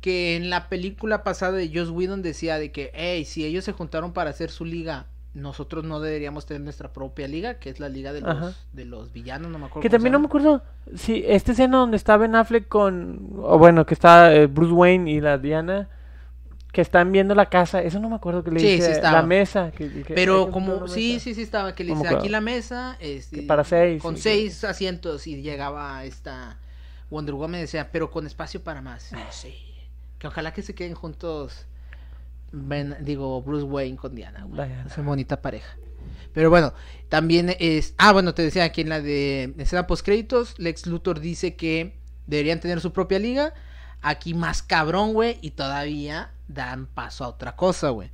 [0.00, 3.72] Que en la película pasada de Joss Whedon decía de que, hey, si ellos se
[3.72, 7.88] juntaron para hacer su liga, nosotros no deberíamos tener nuestra propia liga, que es la
[7.88, 8.34] liga de Ajá.
[8.34, 9.82] los, de los villanos, no me acuerdo.
[9.82, 10.62] Que también no me acuerdo
[10.94, 15.10] si esta escena donde está Ben Affleck con, o bueno, que está eh, Bruce Wayne
[15.10, 15.88] y la Diana,
[16.72, 19.20] que están viendo la casa, eso no me acuerdo que le Sí, sí dice estaba.
[19.22, 19.70] la mesa.
[19.70, 21.24] Que, Pero como, sí, mesa.
[21.24, 24.22] sí, sí estaba, que le dice aquí la mesa, este, Que para seis, con sí,
[24.22, 26.58] seis asientos y llegaba esta
[27.10, 29.10] Wonder Woman y decía, pero con espacio para más.
[30.18, 31.66] Que ojalá que se queden juntos,
[32.52, 34.46] Ben- digo, Bruce Wayne con Diana.
[34.50, 34.84] Diana.
[34.86, 35.76] Esa bonita pareja.
[36.34, 36.72] Pero bueno,
[37.08, 41.20] también es, ah, bueno, te decía aquí en la de escena post créditos, Lex Luthor
[41.20, 41.94] dice que
[42.26, 43.54] deberían tener su propia liga.
[44.02, 48.10] Aquí más cabrón, güey, y todavía dan paso a otra cosa, güey.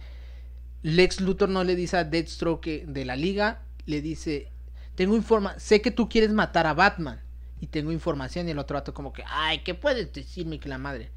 [0.82, 4.52] Lex Luthor no le dice a Deathstroke de la liga, le dice,
[4.94, 7.20] tengo informa, sé que tú quieres matar a Batman
[7.60, 10.78] y tengo información y el otro vato como que, ay, ¿qué puedes decirme que la
[10.78, 11.10] madre?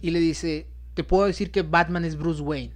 [0.00, 2.72] Y le dice, te puedo decir que Batman es Bruce Wayne.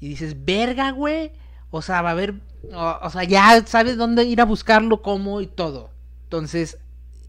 [0.00, 1.32] Y dices, verga, güey.
[1.70, 2.34] O sea, va a haber,
[2.72, 5.90] o, o sea, ya sabes dónde ir a buscarlo, cómo y todo.
[6.24, 6.78] Entonces,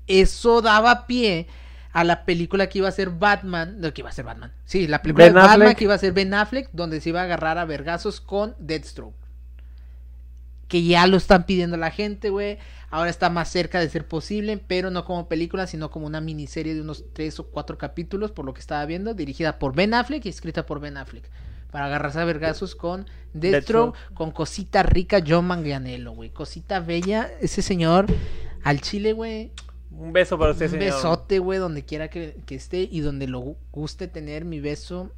[0.07, 1.47] eso daba pie
[1.91, 4.51] a la película que iba a ser Batman, no, que iba a ser Batman.
[4.65, 5.77] Sí, la película Ben de Batman Affleck.
[5.77, 9.15] que iba a ser Ben Affleck, donde se iba a agarrar a vergazos con Deathstroke.
[10.67, 12.59] Que ya lo están pidiendo la gente, güey.
[12.91, 16.75] Ahora está más cerca de ser posible, pero no como película, sino como una miniserie
[16.75, 20.25] de unos tres o cuatro capítulos, por lo que estaba viendo, dirigida por Ben Affleck
[20.25, 21.29] y escrita por Ben Affleck.
[21.71, 26.29] Para agarrarse a vergazos con Deathstroke, con cosita rica John Manganiello, güey.
[26.29, 28.07] Cosita bella, ese señor
[28.63, 29.51] al chile, güey.
[29.91, 30.85] Un beso para usted, Un señor.
[30.93, 35.11] besote, güey, donde quiera que, que esté y donde lo gu- guste tener mi beso.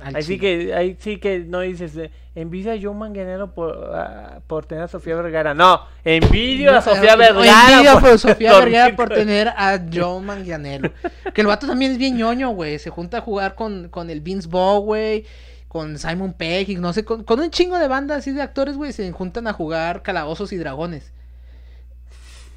[0.00, 0.66] Al Ahí sí chile.
[0.66, 4.84] que, ahí sí que no dices, eh, envidia a Joe Manganero por, ah, por tener
[4.84, 5.54] a Sofía Vergara.
[5.54, 7.70] No, envidio a No, Sofía eh, Vergara.
[7.72, 10.90] envidia por Sofía dormir Vergara por tener a Joe Manganiello.
[11.32, 12.78] Que el vato también es bien ñoño, güey.
[12.78, 15.24] Se junta a jugar con, con el Vince Vaughn, güey.
[15.68, 18.76] Con Simon Pegg, y no sé, con, con un chingo de bandas así de actores,
[18.76, 18.92] güey.
[18.92, 21.12] Se juntan a jugar calabozos y dragones.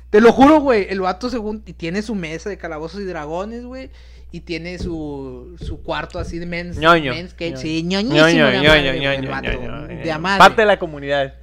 [0.09, 0.87] Te lo juro, güey.
[0.89, 1.63] El vato según.
[1.65, 3.89] Y tiene su mesa de calabozos y dragones, güey.
[4.31, 7.13] Y tiene su, su cuarto así de men's, Ñoño.
[7.13, 7.51] men's cage.
[7.51, 7.57] Ñoño.
[7.57, 8.17] Sí, ñoñísimo.
[8.17, 10.37] Ñoño, de ñoño, madre, güey, el ñoño, vato, ñoño, De.
[10.37, 11.33] Parte de la comunidad.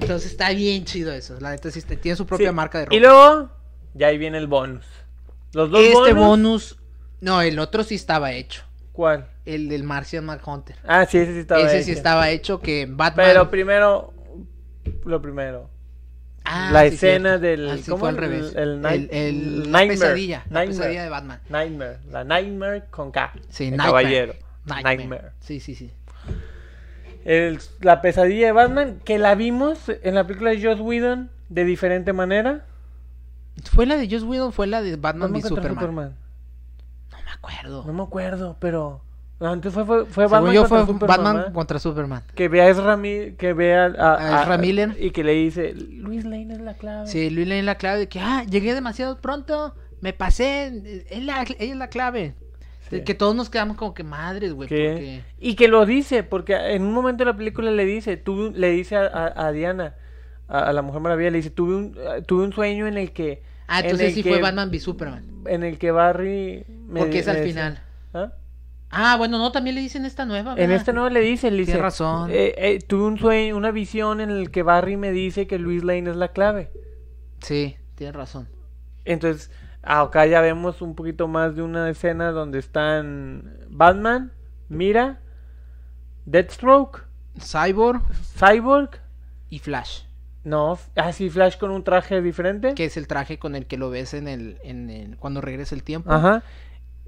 [0.00, 1.38] Entonces está bien chido eso.
[1.40, 2.54] La neta sí tiene su propia Sí.
[2.54, 2.96] marca de ropa.
[2.96, 3.50] Y luego,
[3.94, 4.84] ya ahí viene el bonus.
[5.52, 6.14] Los dos este bonus.
[6.14, 6.78] bonus.
[7.20, 8.62] No, el otro sí estaba hecho.
[8.92, 9.26] ¿Cuál?
[9.44, 10.76] El del Martian Manhunter.
[10.86, 11.98] Ah, sí, ese sí estaba Ese sí hecho.
[11.98, 13.26] estaba hecho que Batman.
[13.26, 14.12] Pero primero,
[15.04, 15.70] lo primero.
[16.50, 17.98] Ah, la sí, escena del- Ah, sí, ¿cómo?
[17.98, 18.54] fue al revés.
[18.54, 19.88] El- el El, night- el- la Nightmare.
[19.88, 20.38] pesadilla.
[20.48, 20.68] La Nightmare.
[20.78, 21.40] pesadilla de Batman.
[21.50, 21.98] Nightmare.
[22.10, 23.32] La Nightmare con K.
[23.50, 23.88] Sí, el Nightmare.
[23.88, 24.34] caballero.
[24.64, 24.96] Nightmare.
[24.96, 25.30] Nightmare.
[25.40, 25.90] Sí, sí, sí.
[27.80, 32.12] La pesadilla de Batman, que la vimos en la película de Joss Whedon de diferente
[32.14, 32.64] manera.
[33.72, 35.74] ¿Fue la de Joss Whedon fue la de Batman Superman?
[35.74, 36.16] Superman.
[37.12, 37.84] No me acuerdo.
[37.84, 39.02] No me acuerdo, pero.
[39.40, 41.24] Antes fue, fue, fue Según Batman yo contra fue Superman.
[41.34, 42.22] Batman contra Superman.
[42.34, 44.96] Que vea a Ezra Mi- que vea a, A Miller.
[44.98, 47.06] y que le dice, Luis Lane es la clave.
[47.06, 51.42] Sí, Luis Lane la clave de que, ah, llegué demasiado pronto, me pasé, es la-
[51.42, 52.34] ella es la clave.
[52.90, 53.02] Sí.
[53.04, 55.22] que todos nos quedamos como que madres, güey, porque...
[55.38, 58.70] Y que lo dice, porque en un momento de la película le dice, un- le
[58.70, 59.94] dice a, a- a Diana,
[60.48, 63.42] a, a la Mujer Maravilla, le dice, tuve un, tuve un sueño en el que...
[63.66, 65.22] Ah, en entonces el sí que- fue Batman v Superman.
[65.46, 66.64] En el que Barry...
[66.86, 67.82] me- Porque es al me decía- final.
[68.14, 68.32] ¿Ah?
[68.90, 70.54] Ah, bueno, no, también le dicen esta nueva.
[70.56, 71.72] En este no le dice, le dice...
[71.72, 72.30] Tienes razón.
[72.30, 75.84] eh, eh, tuve un sueño, una visión en el que Barry me dice que Luis
[75.84, 76.70] Lane es la clave.
[77.42, 78.48] Sí, tienes razón.
[79.04, 79.50] Entonces,
[79.82, 84.32] acá ya vemos un poquito más de una escena donde están Batman,
[84.70, 85.20] Mira,
[86.26, 87.04] Deathstroke,
[87.40, 88.02] Cyborg
[88.38, 88.90] Cyborg,
[89.50, 90.02] y Flash,
[90.44, 92.74] no, así Flash con un traje diferente.
[92.74, 95.74] que es el traje con el que lo ves en el, en el- cuando regresa
[95.74, 96.12] el tiempo.
[96.12, 96.42] Ajá.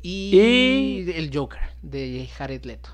[0.03, 2.91] Y, el Joker de Jared Leto.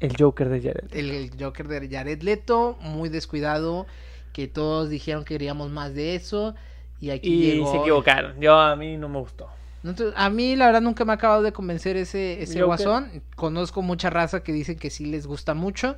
[0.00, 0.94] El Joker de Jared.
[0.94, 3.86] El, el Joker de Jared Leto, muy descuidado,
[4.32, 6.54] que todos dijeron que queríamos más de eso.
[7.00, 7.70] Y aquí Y llegó.
[7.72, 8.40] se equivocaron.
[8.40, 9.48] Yo a mí no me gustó.
[9.84, 12.66] Entonces, a mí la verdad nunca me ha acabado de convencer ese, ese Joker.
[12.66, 13.22] guasón.
[13.36, 15.96] Conozco mucha raza que dicen que sí les gusta mucho.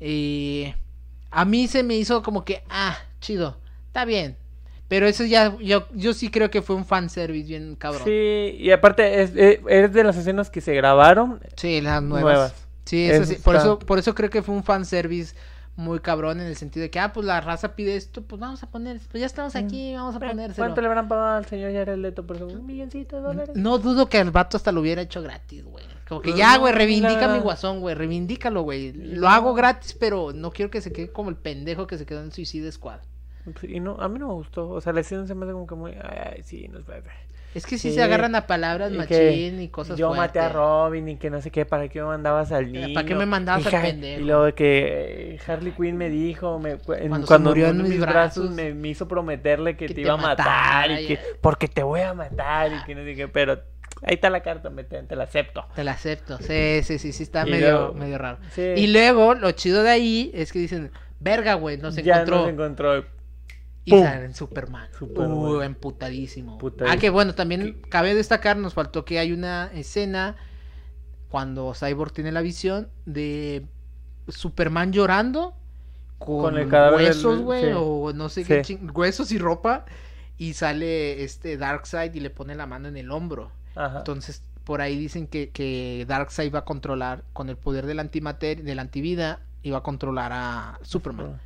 [0.00, 0.72] Y
[1.30, 4.36] a mí se me hizo como que, ah, chido, está bien.
[4.88, 8.02] Pero eso ya, yo, yo sí creo que fue un fanservice bien cabrón.
[8.04, 12.22] Sí, Sí, y aparte es, eh, es de las escenas que se grabaron las nuevas.
[12.22, 12.54] nuevas.
[12.84, 15.34] Sí, eso Eso sí, por eso, por eso creo que fue un fanservice
[15.74, 18.62] muy cabrón en el sentido de que, ah, pues la raza pide esto, pues vamos
[18.62, 20.56] a poner, pues ya estamos aquí, vamos a ponérselo.
[20.56, 22.46] ¿Cuánto le habrán pagado al señor Jared Leto por eso?
[22.46, 23.56] Un milloncito de dólares.
[23.56, 25.84] No dudo que el vato hasta lo hubiera hecho gratis, güey.
[26.08, 28.92] Como que ya, güey, reivindica mi guasón, güey, reivindícalo, güey.
[28.92, 32.22] Lo hago gratis, pero no quiero que se quede como el pendejo que se quedó
[32.22, 33.00] en Suicide Squad.
[33.62, 34.68] Y no, a mí no me gustó.
[34.70, 35.92] O sea, la escena se me hace como que muy.
[35.92, 37.12] Ay, sí, no es verdad.
[37.54, 37.94] Es que sí, Sí.
[37.94, 40.50] se agarran a palabras Y machín y cosas Yo maté a.
[40.50, 42.92] Robin y que no sé qué, ¿para qué me mandabas al niño?
[42.92, 44.20] ¿Para qué me mandabas Y al pendejo?
[44.20, 48.50] Y luego que eh, Harley Quinn me dijo, me, Cuando cuando, murió en mis brazos,
[48.50, 51.20] me, me hizo prometerle que, que te iba a matar y que, ya.
[51.40, 53.54] porque te voy a matar y que no sé qué, pero
[54.02, 55.64] ahí está la carta, me, te, te la acepto.
[55.74, 56.36] Te la acepto.
[56.42, 58.36] Sí, sí, sí, sí, está Y medio, luego- medio raro.
[58.50, 58.60] Sí.
[58.76, 60.90] Y luego, lo chido de ahí es que dicen,
[61.20, 62.40] verga, güey, nos ya encontró.
[62.40, 63.15] nos encontró.
[63.86, 64.02] Y ¡Pum!
[64.02, 64.88] salen Superman.
[64.98, 65.38] Superman.
[65.38, 66.58] Uh, emputadísimo.
[66.58, 66.92] Putadísimo.
[66.92, 70.36] Ah, que bueno, también cabe destacar, nos faltó que hay una escena
[71.30, 73.64] cuando Cyborg tiene la visión de
[74.28, 75.54] Superman llorando
[76.18, 77.70] con, el huesos, güey, sí.
[77.74, 79.84] o no sé qué, ching- huesos y ropa,
[80.36, 83.52] y sale este Darkseid y le pone la mano en el hombro.
[83.76, 83.98] Ajá.
[83.98, 88.64] Entonces, por ahí dicen que, que Darkseid va a controlar, con el poder del antimater,
[88.64, 91.40] de la antivida, iba a controlar a Superman.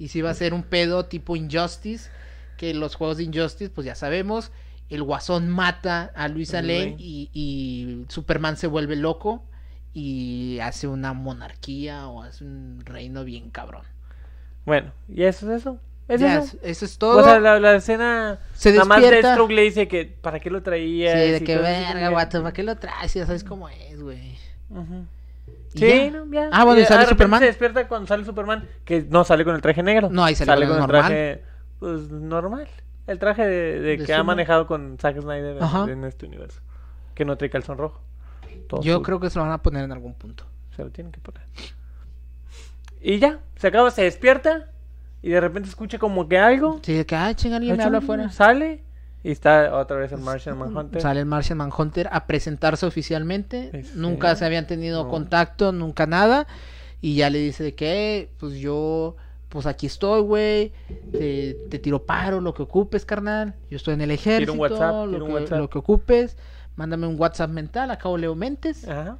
[0.00, 2.10] Y si va a ser un pedo tipo Injustice,
[2.56, 4.50] que los juegos de Injustice, pues ya sabemos,
[4.88, 9.44] el guasón mata a Luisa Luis Lane y, y Superman se vuelve loco
[9.94, 13.82] y hace una monarquía o hace un reino bien cabrón.
[14.66, 15.78] Bueno, ¿y eso es eso?
[16.08, 16.56] ¿Es Ya, eso?
[16.62, 17.18] es- eso es todo.
[17.20, 18.40] O sea, la, la escena.
[18.54, 19.00] Se Nada más.
[19.00, 21.12] Deathstroke le dice que para qué lo traía.
[21.12, 23.14] Sí, de que verga, guato, ¿para qué lo traes?
[23.14, 24.36] Ya sabes cómo es, güey.
[24.70, 25.19] Y
[25.74, 26.10] Sí, ya.
[26.10, 26.48] no, ya.
[26.52, 27.40] Ah, bueno, ¿y sale Superman?
[27.40, 30.08] Se despierta cuando sale Superman, que no sale con el traje negro.
[30.10, 31.00] No, ahí sale con el con el normal.
[31.06, 31.42] traje,
[31.78, 32.68] pues, normal.
[33.06, 36.60] El traje de, de De que ha manejado con Zack Snyder en- este universo.
[37.14, 38.00] Que no trae calzón rojo.
[38.68, 40.44] Todo Yo creo que se lo van a poner en algún punto.
[40.76, 41.42] Se lo tienen que poner.
[43.00, 44.68] Y ya, se acaba, se despierta.
[45.22, 46.80] Y de repente escucha como que algo.
[46.82, 48.30] Sí, que, ah, chinga, alguien me habla afuera.
[48.30, 48.82] Sale.
[49.22, 51.00] Y está otra vez el Martian Manhunter.
[51.02, 53.70] Sale el Martian Manhunter a presentarse oficialmente.
[53.72, 55.10] Este, Nunca se habían tenido no.
[55.10, 56.46] contacto, nunca nada.
[57.02, 59.16] Y ya le dice de que, "Eh, pues yo,
[59.50, 60.72] pues aquí estoy, güey.
[61.12, 63.54] Te, te tiro paro, lo que ocupes, carnal.
[63.70, 65.58] Yo estoy en el ejército, WhatsApp, lo, un que, WhatsApp.
[65.58, 66.36] lo que ocupes.
[66.76, 68.88] Mándame un WhatsApp mental, acabo Leo Mentes.
[68.88, 69.18] Ajá.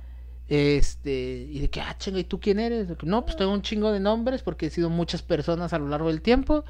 [0.49, 2.89] Este, y de que, ah, chinga, ¿y tú quién eres?
[3.05, 6.09] No, pues tengo un chingo de nombres porque he sido muchas personas a lo largo
[6.09, 6.65] del tiempo.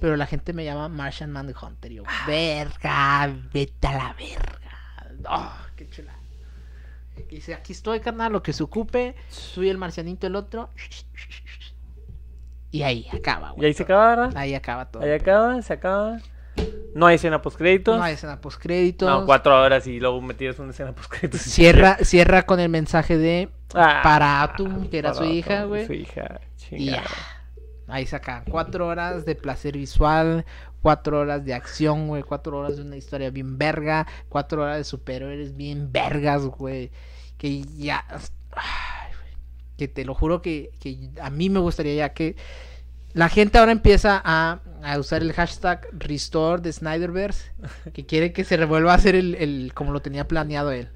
[0.00, 1.92] Pero la gente me llama Martian Manhunter.
[1.92, 4.60] Y yo, verga, vete a la verga.
[5.28, 6.12] Oh, qué chula.
[7.30, 9.14] Y dice, aquí estoy, carnal, lo que se ocupe.
[9.28, 10.70] Soy el marcianito, el otro.
[12.70, 13.62] Y ahí acaba, güey.
[13.62, 14.36] Y ahí se acaba, ¿verdad?
[14.36, 15.02] Ahí acaba todo.
[15.02, 16.18] Ahí acaba, se acaba.
[16.94, 17.96] No hay escena postcréditos.
[17.96, 19.08] No hay escena postcréditos.
[19.08, 21.40] No, cuatro horas y luego metías una escena postcréditos.
[21.40, 25.86] Cierra, cierra con el mensaje de Ah, para Atum, que era su hija, güey.
[25.86, 26.40] Su hija,
[26.70, 27.04] Y ya.
[27.88, 30.44] Ahí sacan cuatro horas de placer visual,
[30.82, 34.84] cuatro horas de acción, güey, cuatro horas de una historia bien verga, cuatro horas de
[34.84, 36.90] superhéroes bien vergas, güey.
[37.38, 38.04] Que ya.
[38.52, 39.12] ay,
[39.76, 42.36] que te lo juro que, que a mí me gustaría ya que
[43.14, 47.52] la gente ahora empieza a, a usar el hashtag Restore de Snyderverse,
[47.92, 50.88] que quiere que se revuelva a hacer el, el- como lo tenía planeado él.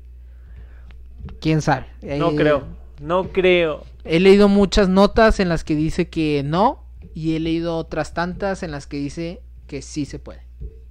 [1.40, 1.86] ¿Quién sabe?
[2.14, 2.64] No Eh, creo,
[3.00, 3.84] no creo.
[4.08, 6.84] He leído muchas notas en las que dice que no
[7.14, 10.40] y he leído otras tantas en las que dice que sí se puede.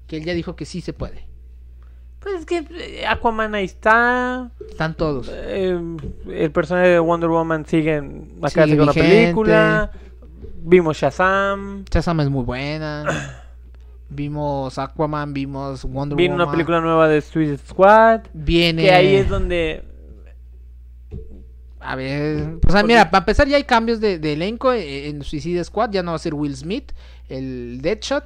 [0.08, 1.26] Que él ya dijo que sí se puede.
[2.20, 4.50] Pues es que eh, Aquaman ahí está.
[4.70, 5.30] Están todos.
[5.32, 5.80] eh,
[6.30, 9.92] el personaje de Wonder Woman sigue en acá Sigue con la película.
[10.64, 11.86] Vimos Shazam.
[11.92, 13.42] Shazam es muy buena.
[14.10, 16.46] Vimos Aquaman, vimos Wonder Viene Woman.
[16.48, 18.22] una película nueva de Suicide Squad.
[18.34, 18.84] Viene.
[18.84, 19.84] Que ahí es donde.
[21.80, 22.58] A ver.
[22.68, 25.92] O sea, mira, para empezar ya hay cambios de, de elenco eh, en Suicide Squad.
[25.92, 26.92] Ya no va a ser Will Smith,
[27.30, 28.24] el Deadshot.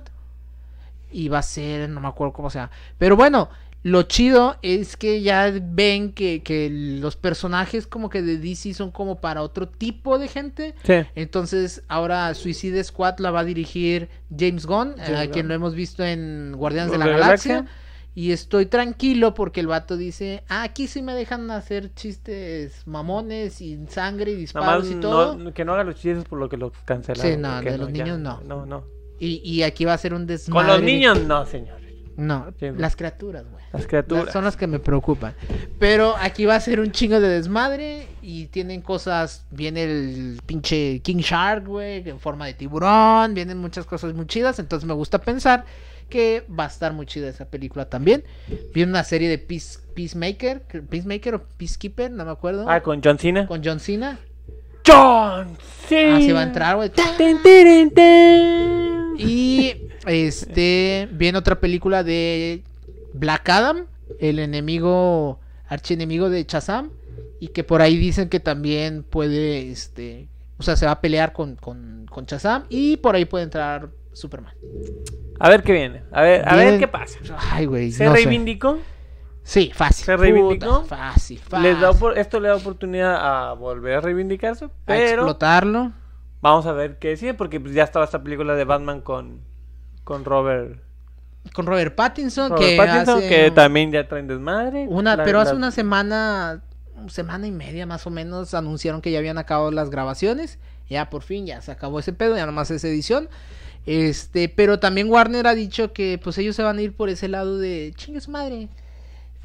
[1.11, 2.71] Y va a ser, no me acuerdo cómo se llama.
[2.97, 3.49] Pero bueno,
[3.81, 8.91] lo chido es que ya ven que, que los personajes como que de DC son
[8.91, 10.75] como para otro tipo de gente.
[10.83, 11.05] Sí.
[11.15, 15.33] Entonces, ahora Suicide Squad la va a dirigir James Gunn, James a Gunn.
[15.33, 17.53] quien lo hemos visto en Guardianes de la ¿De la Galaxia.
[17.55, 17.75] Galaxia?
[18.19, 23.61] Y estoy tranquilo porque el vato dice, ah, aquí sí me dejan hacer chistes mamones
[23.61, 25.37] y sangre y disparos y todo.
[25.37, 27.31] no- que no haga los chistes por lo que los cancelaron.
[27.31, 28.41] Sí, no, de los ya, niños no.
[28.41, 28.83] No, no.
[29.21, 30.67] Y, y aquí va a ser un desmadre.
[30.67, 31.79] Con los niños no, señor.
[32.17, 33.63] No, Sí, las criaturas, güey.
[33.71, 34.25] Las criaturas.
[34.25, 35.33] Las- Son las que me preocupan.
[35.79, 38.07] Pero aquí va a ser un chingo de desmadre.
[38.21, 39.45] Y tienen cosas.
[39.51, 42.03] Viene el pinche King Shark, güey.
[42.09, 43.33] En forma de tiburón.
[43.33, 44.59] Vienen muchas cosas muy chidas.
[44.59, 45.63] Entonces me gusta pensar
[46.09, 48.23] que va a estar muy chida esa película también.
[48.73, 50.61] Viene una serie de Peace, Peacemaker.
[50.61, 52.69] Peacemaker o Peacekeeper, no me acuerdo.
[52.69, 53.47] Ah, con John Cena.
[53.47, 54.19] Con John Cena.
[54.85, 55.57] John
[55.87, 56.17] Cena.
[56.17, 56.91] Así va a entrar, güey.
[59.17, 59.73] Y
[60.07, 62.63] este viene otra película de
[63.13, 63.85] Black Adam,
[64.19, 66.91] el enemigo, archienemigo de Shazam,
[67.39, 70.27] y que por ahí dicen que también puede, este,
[70.57, 73.89] o sea, se va a pelear con, con, con Shazam y por ahí puede entrar
[74.19, 74.53] Superman.
[75.39, 76.03] A ver qué viene.
[76.11, 77.17] A ver, a ver qué pasa.
[77.51, 77.91] Ay, güey.
[77.91, 78.17] ¿Se no sé.
[78.17, 78.77] reivindicó?
[79.43, 80.05] Sí, fácil.
[80.05, 80.83] ¿Se Puta, reivindicó?
[80.85, 81.63] fácil, fácil.
[81.63, 83.15] Les da esto le da oportunidad
[83.49, 85.91] a volver a reivindicarse, A pero explotarlo.
[86.41, 89.41] vamos a ver qué decide, porque pues, ya estaba esta película de Batman con,
[90.03, 90.79] con Robert,
[91.53, 94.85] Con Robert Pattinson, Robert que Pattinson, hace que también ya traen desmadre.
[94.89, 96.61] Una, La- pero hace la- una semana,
[97.07, 100.59] semana y media más o menos, anunciaron que ya habían acabado las grabaciones.
[100.89, 103.29] Ya por fin, ya se acabó ese pedo, ya nomás es edición.
[103.89, 107.27] Este, pero también Warner ha dicho que pues ellos se van a ir por ese
[107.27, 108.67] lado de chingue su madre.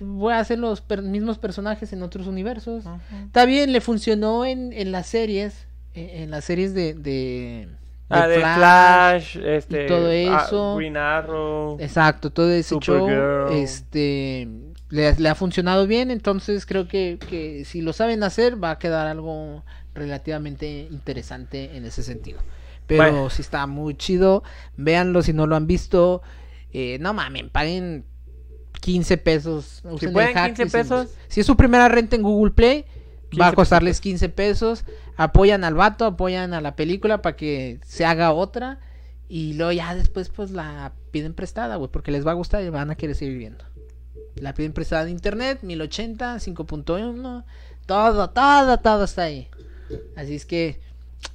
[0.01, 2.85] Voy a hacer los per- mismos personajes en otros universos.
[2.85, 2.99] Ujú.
[3.27, 5.67] Está bien, le funcionó en, en las series.
[5.95, 7.69] En, en las series de, de,
[8.11, 9.39] Ah, de Flash.
[9.39, 10.77] Este, y todo ah, eso.
[10.77, 11.79] Green Arrow.
[11.81, 13.09] Exacto, todo ese show
[13.51, 14.47] este
[14.91, 18.79] le, le ha funcionado bien, entonces creo que, que si lo saben hacer va a
[18.79, 19.65] quedar algo
[19.95, 22.41] relativamente interesante en ese sentido.
[22.87, 23.31] Pero Bueno.
[23.31, 24.43] si está muy chido,
[24.77, 26.23] véanlo si no lo han visto.
[26.73, 28.05] Eh, no mamen, paguen
[28.81, 29.83] 15 pesos.
[30.03, 31.09] el pueden, hack 15 y si- pesos.
[31.29, 32.85] Si es su primera renta en Google Play,
[33.41, 34.85] va a 15 costarles 15 pesos.
[35.17, 38.81] Apoyan al vato, apoyan a la película para que se haga otra.
[39.29, 42.69] Y luego ya después pues la piden prestada, güey, porque les va a gustar y
[42.69, 43.65] van a querer seguir viendo.
[44.35, 47.45] La piden prestada de internet, 1080, 5.1,
[47.87, 49.49] todo, todo, todo está ahí.
[50.17, 50.81] Así es que,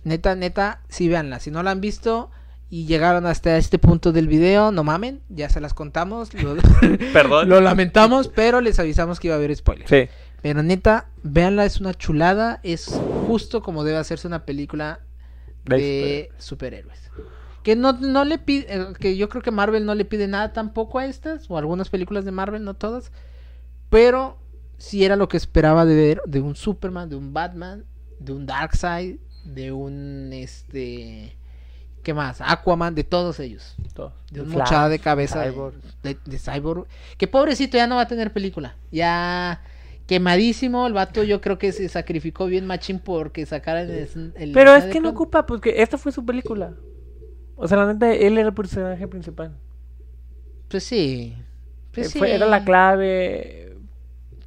[0.03, 1.39] neta, neta, sí véanla.
[1.39, 2.31] Si no la han visto
[2.69, 6.33] y llegaron hasta este punto del video, no mamen, ya se las contamos.
[6.33, 6.55] Lo,
[7.13, 7.49] Perdón.
[7.49, 9.89] lo lamentamos, pero les avisamos que iba a haber spoilers.
[9.89, 10.07] Sí.
[10.41, 12.59] Pero neta, véanla, es una chulada.
[12.63, 12.85] Es
[13.27, 14.99] justo como debe hacerse una película
[15.65, 16.99] De de superhéroes.
[17.63, 20.53] Que no, no le pide, eh, que yo creo que Marvel no le pide nada
[20.53, 23.11] tampoco a estas, o algunas películas de Marvel, no todas.
[23.89, 24.37] Pero
[24.77, 27.83] sí era lo que esperaba de ver de un Superman, de un Batman,
[28.19, 29.17] de un Darkseid,
[29.53, 31.35] de un este.
[32.03, 32.39] ¿Qué más?
[32.41, 33.75] Aquaman, de todos ellos.
[33.93, 34.13] Todo.
[34.31, 35.75] De un Flash, mochada de cabeza de- Cyborg.
[36.01, 36.87] De, de Cyborg.
[37.17, 38.75] Que pobrecito ya no va a tener película.
[38.91, 39.61] Ya
[40.07, 40.87] quemadísimo.
[40.87, 44.85] El vato yo creo que se sacrificó bien machín porque sacaran el, el Pero es
[44.85, 46.73] que no ocupa, porque esta fue su película.
[47.57, 49.51] O sea, la neta, él era el personaje principal.
[50.69, 51.35] Pues sí.
[51.91, 52.19] Pues Eh, sí.
[52.19, 53.75] fue- era la clave.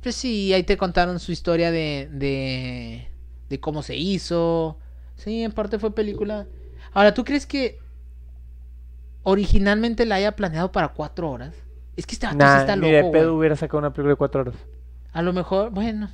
[0.02, 3.06] Pues sí, ahí te contaron su historia de, de,
[3.50, 4.78] de cómo se hizo.
[5.16, 6.46] Sí, en parte fue película.
[6.92, 7.78] Ahora, ¿tú crees que
[9.22, 11.54] originalmente la haya planeado para cuatro horas?
[11.96, 13.38] Es que sí Nah, está ni de loco, pedo güey.
[13.40, 14.54] hubiera sacado una película de cuatro horas.
[15.12, 16.08] A lo mejor, bueno,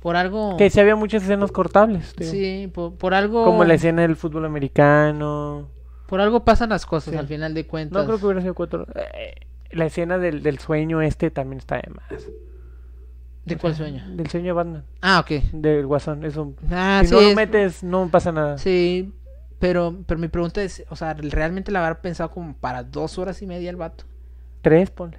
[0.00, 0.56] por algo...
[0.56, 2.14] Que sí había muchas escenas cortables.
[2.20, 3.44] Sí, por, por algo...
[3.44, 5.68] Como la escena del fútbol americano.
[6.06, 7.18] Por algo pasan las cosas Sí.
[7.18, 8.00] al final de cuentas.
[8.02, 8.94] No creo que hubiera sido cuatro horas.
[9.14, 9.34] Eh,
[9.72, 12.24] la escena del, del sueño este también está de más.
[13.44, 14.04] ¿De cuál sueño?
[14.08, 14.84] Del sueño de Batman.
[15.02, 15.30] Ah, ok.
[15.52, 16.24] Del guasón.
[16.24, 16.54] Eso.
[16.70, 18.56] Ah, si sí, no lo es- metes, no pasa nada.
[18.58, 19.12] Sí,
[19.58, 23.42] pero, pero mi pregunta es, o sea, ¿realmente la habrá pensado como para dos horas
[23.42, 24.04] y media el vato?
[24.62, 25.18] Tres, ponle.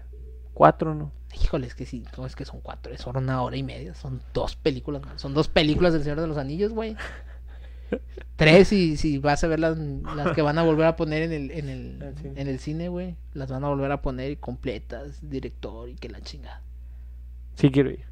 [0.53, 1.11] Cuatro, no.
[1.43, 4.22] Híjole, es que sí, no es que son cuatro, es una hora y media, son
[4.34, 6.95] dos películas, son dos películas del Señor de los Anillos, güey.
[8.38, 11.31] Tres y si vas a ver las, las que van a volver a poner en
[11.31, 12.31] el, en el, Ah, sí.
[12.35, 16.22] en el cine, güey, las van a volver a poner completas, director y que la
[16.22, 16.61] chingada.
[17.56, 18.03] Sí quiero ir.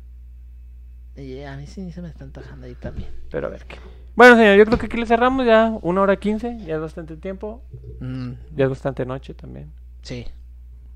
[1.15, 3.09] Y a mí sí se me están tajando ahí también.
[3.29, 3.75] Pero a ver qué.
[4.15, 6.57] Bueno, señor, yo creo que aquí le cerramos ya una hora quince.
[6.65, 7.61] Ya es bastante tiempo.
[7.99, 9.71] Mm, Ya es bastante noche también.
[10.01, 10.25] sí.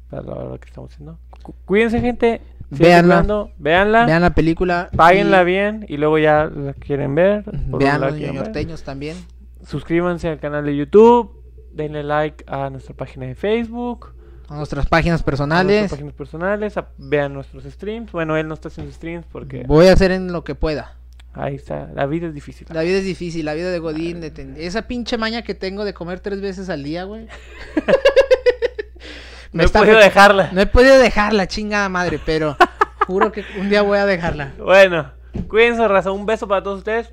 [0.10, 1.20] Para la hora que estamos haciendo.
[1.44, 2.40] Cu- Cuídense, gente.
[2.72, 4.06] Jugando, Véanla.
[4.06, 4.90] Vean la película.
[4.96, 7.44] Páguenla y bien y luego ya la quieren ver.
[7.46, 9.18] Vean los ñoñorteños también.
[9.66, 11.44] Suscríbanse al canal de YouTube.
[11.74, 14.14] Denle like a nuestra página de Facebook.
[14.50, 15.68] A nuestras páginas A personales.
[15.80, 16.78] nuestras páginas personales.
[16.78, 18.12] a- vean nuestros streams.
[18.12, 20.96] Bueno, él no está haciendo streams porque Voy a hacer en lo que pueda.
[21.34, 21.90] ahí está.
[21.94, 22.66] La vida es difícil.
[22.72, 25.86] La vida es difícil, la vida de Godín, de ten- esa pinche maña que tengo
[25.86, 27.28] de comer tres veces al día, güey.
[29.54, 30.50] No he está podido dejarla.
[30.52, 32.58] No he podido dejarla, chingada madre, pero
[33.08, 34.54] juro que un día voy a dejarla.
[34.60, 35.12] Bueno,
[35.48, 36.12] cuídense, raza.
[36.12, 37.10] Un beso para todos ustedes.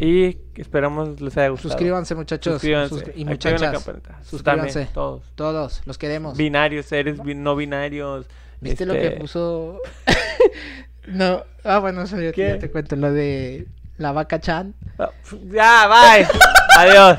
[0.00, 1.70] Y esperamos les haya gustado.
[1.70, 2.54] Suscríbanse, muchachos.
[2.54, 3.12] Suscríbanse.
[3.16, 3.82] Y muchachas.
[4.22, 4.72] Suscríbanse.
[4.72, 5.22] También, todos.
[5.34, 6.36] Todos, los queremos.
[6.36, 8.26] Binarios, seres no binarios.
[8.60, 9.80] ¿Viste lo este, que puso?
[11.06, 11.44] no.
[11.64, 12.32] Ah, bueno, eso ¿Qué?
[12.36, 12.96] ya te cuento.
[12.96, 13.66] Lo de
[13.98, 14.74] la vaca Chan.
[14.98, 15.10] ah,
[15.50, 16.26] Ya, bye.
[16.76, 17.18] Adiós.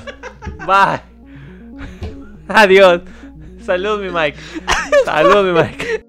[0.66, 1.02] Bye.
[2.48, 3.02] Adiós.
[3.64, 4.38] Salud, mi Mike.
[5.06, 6.06] Salud, mi Mike.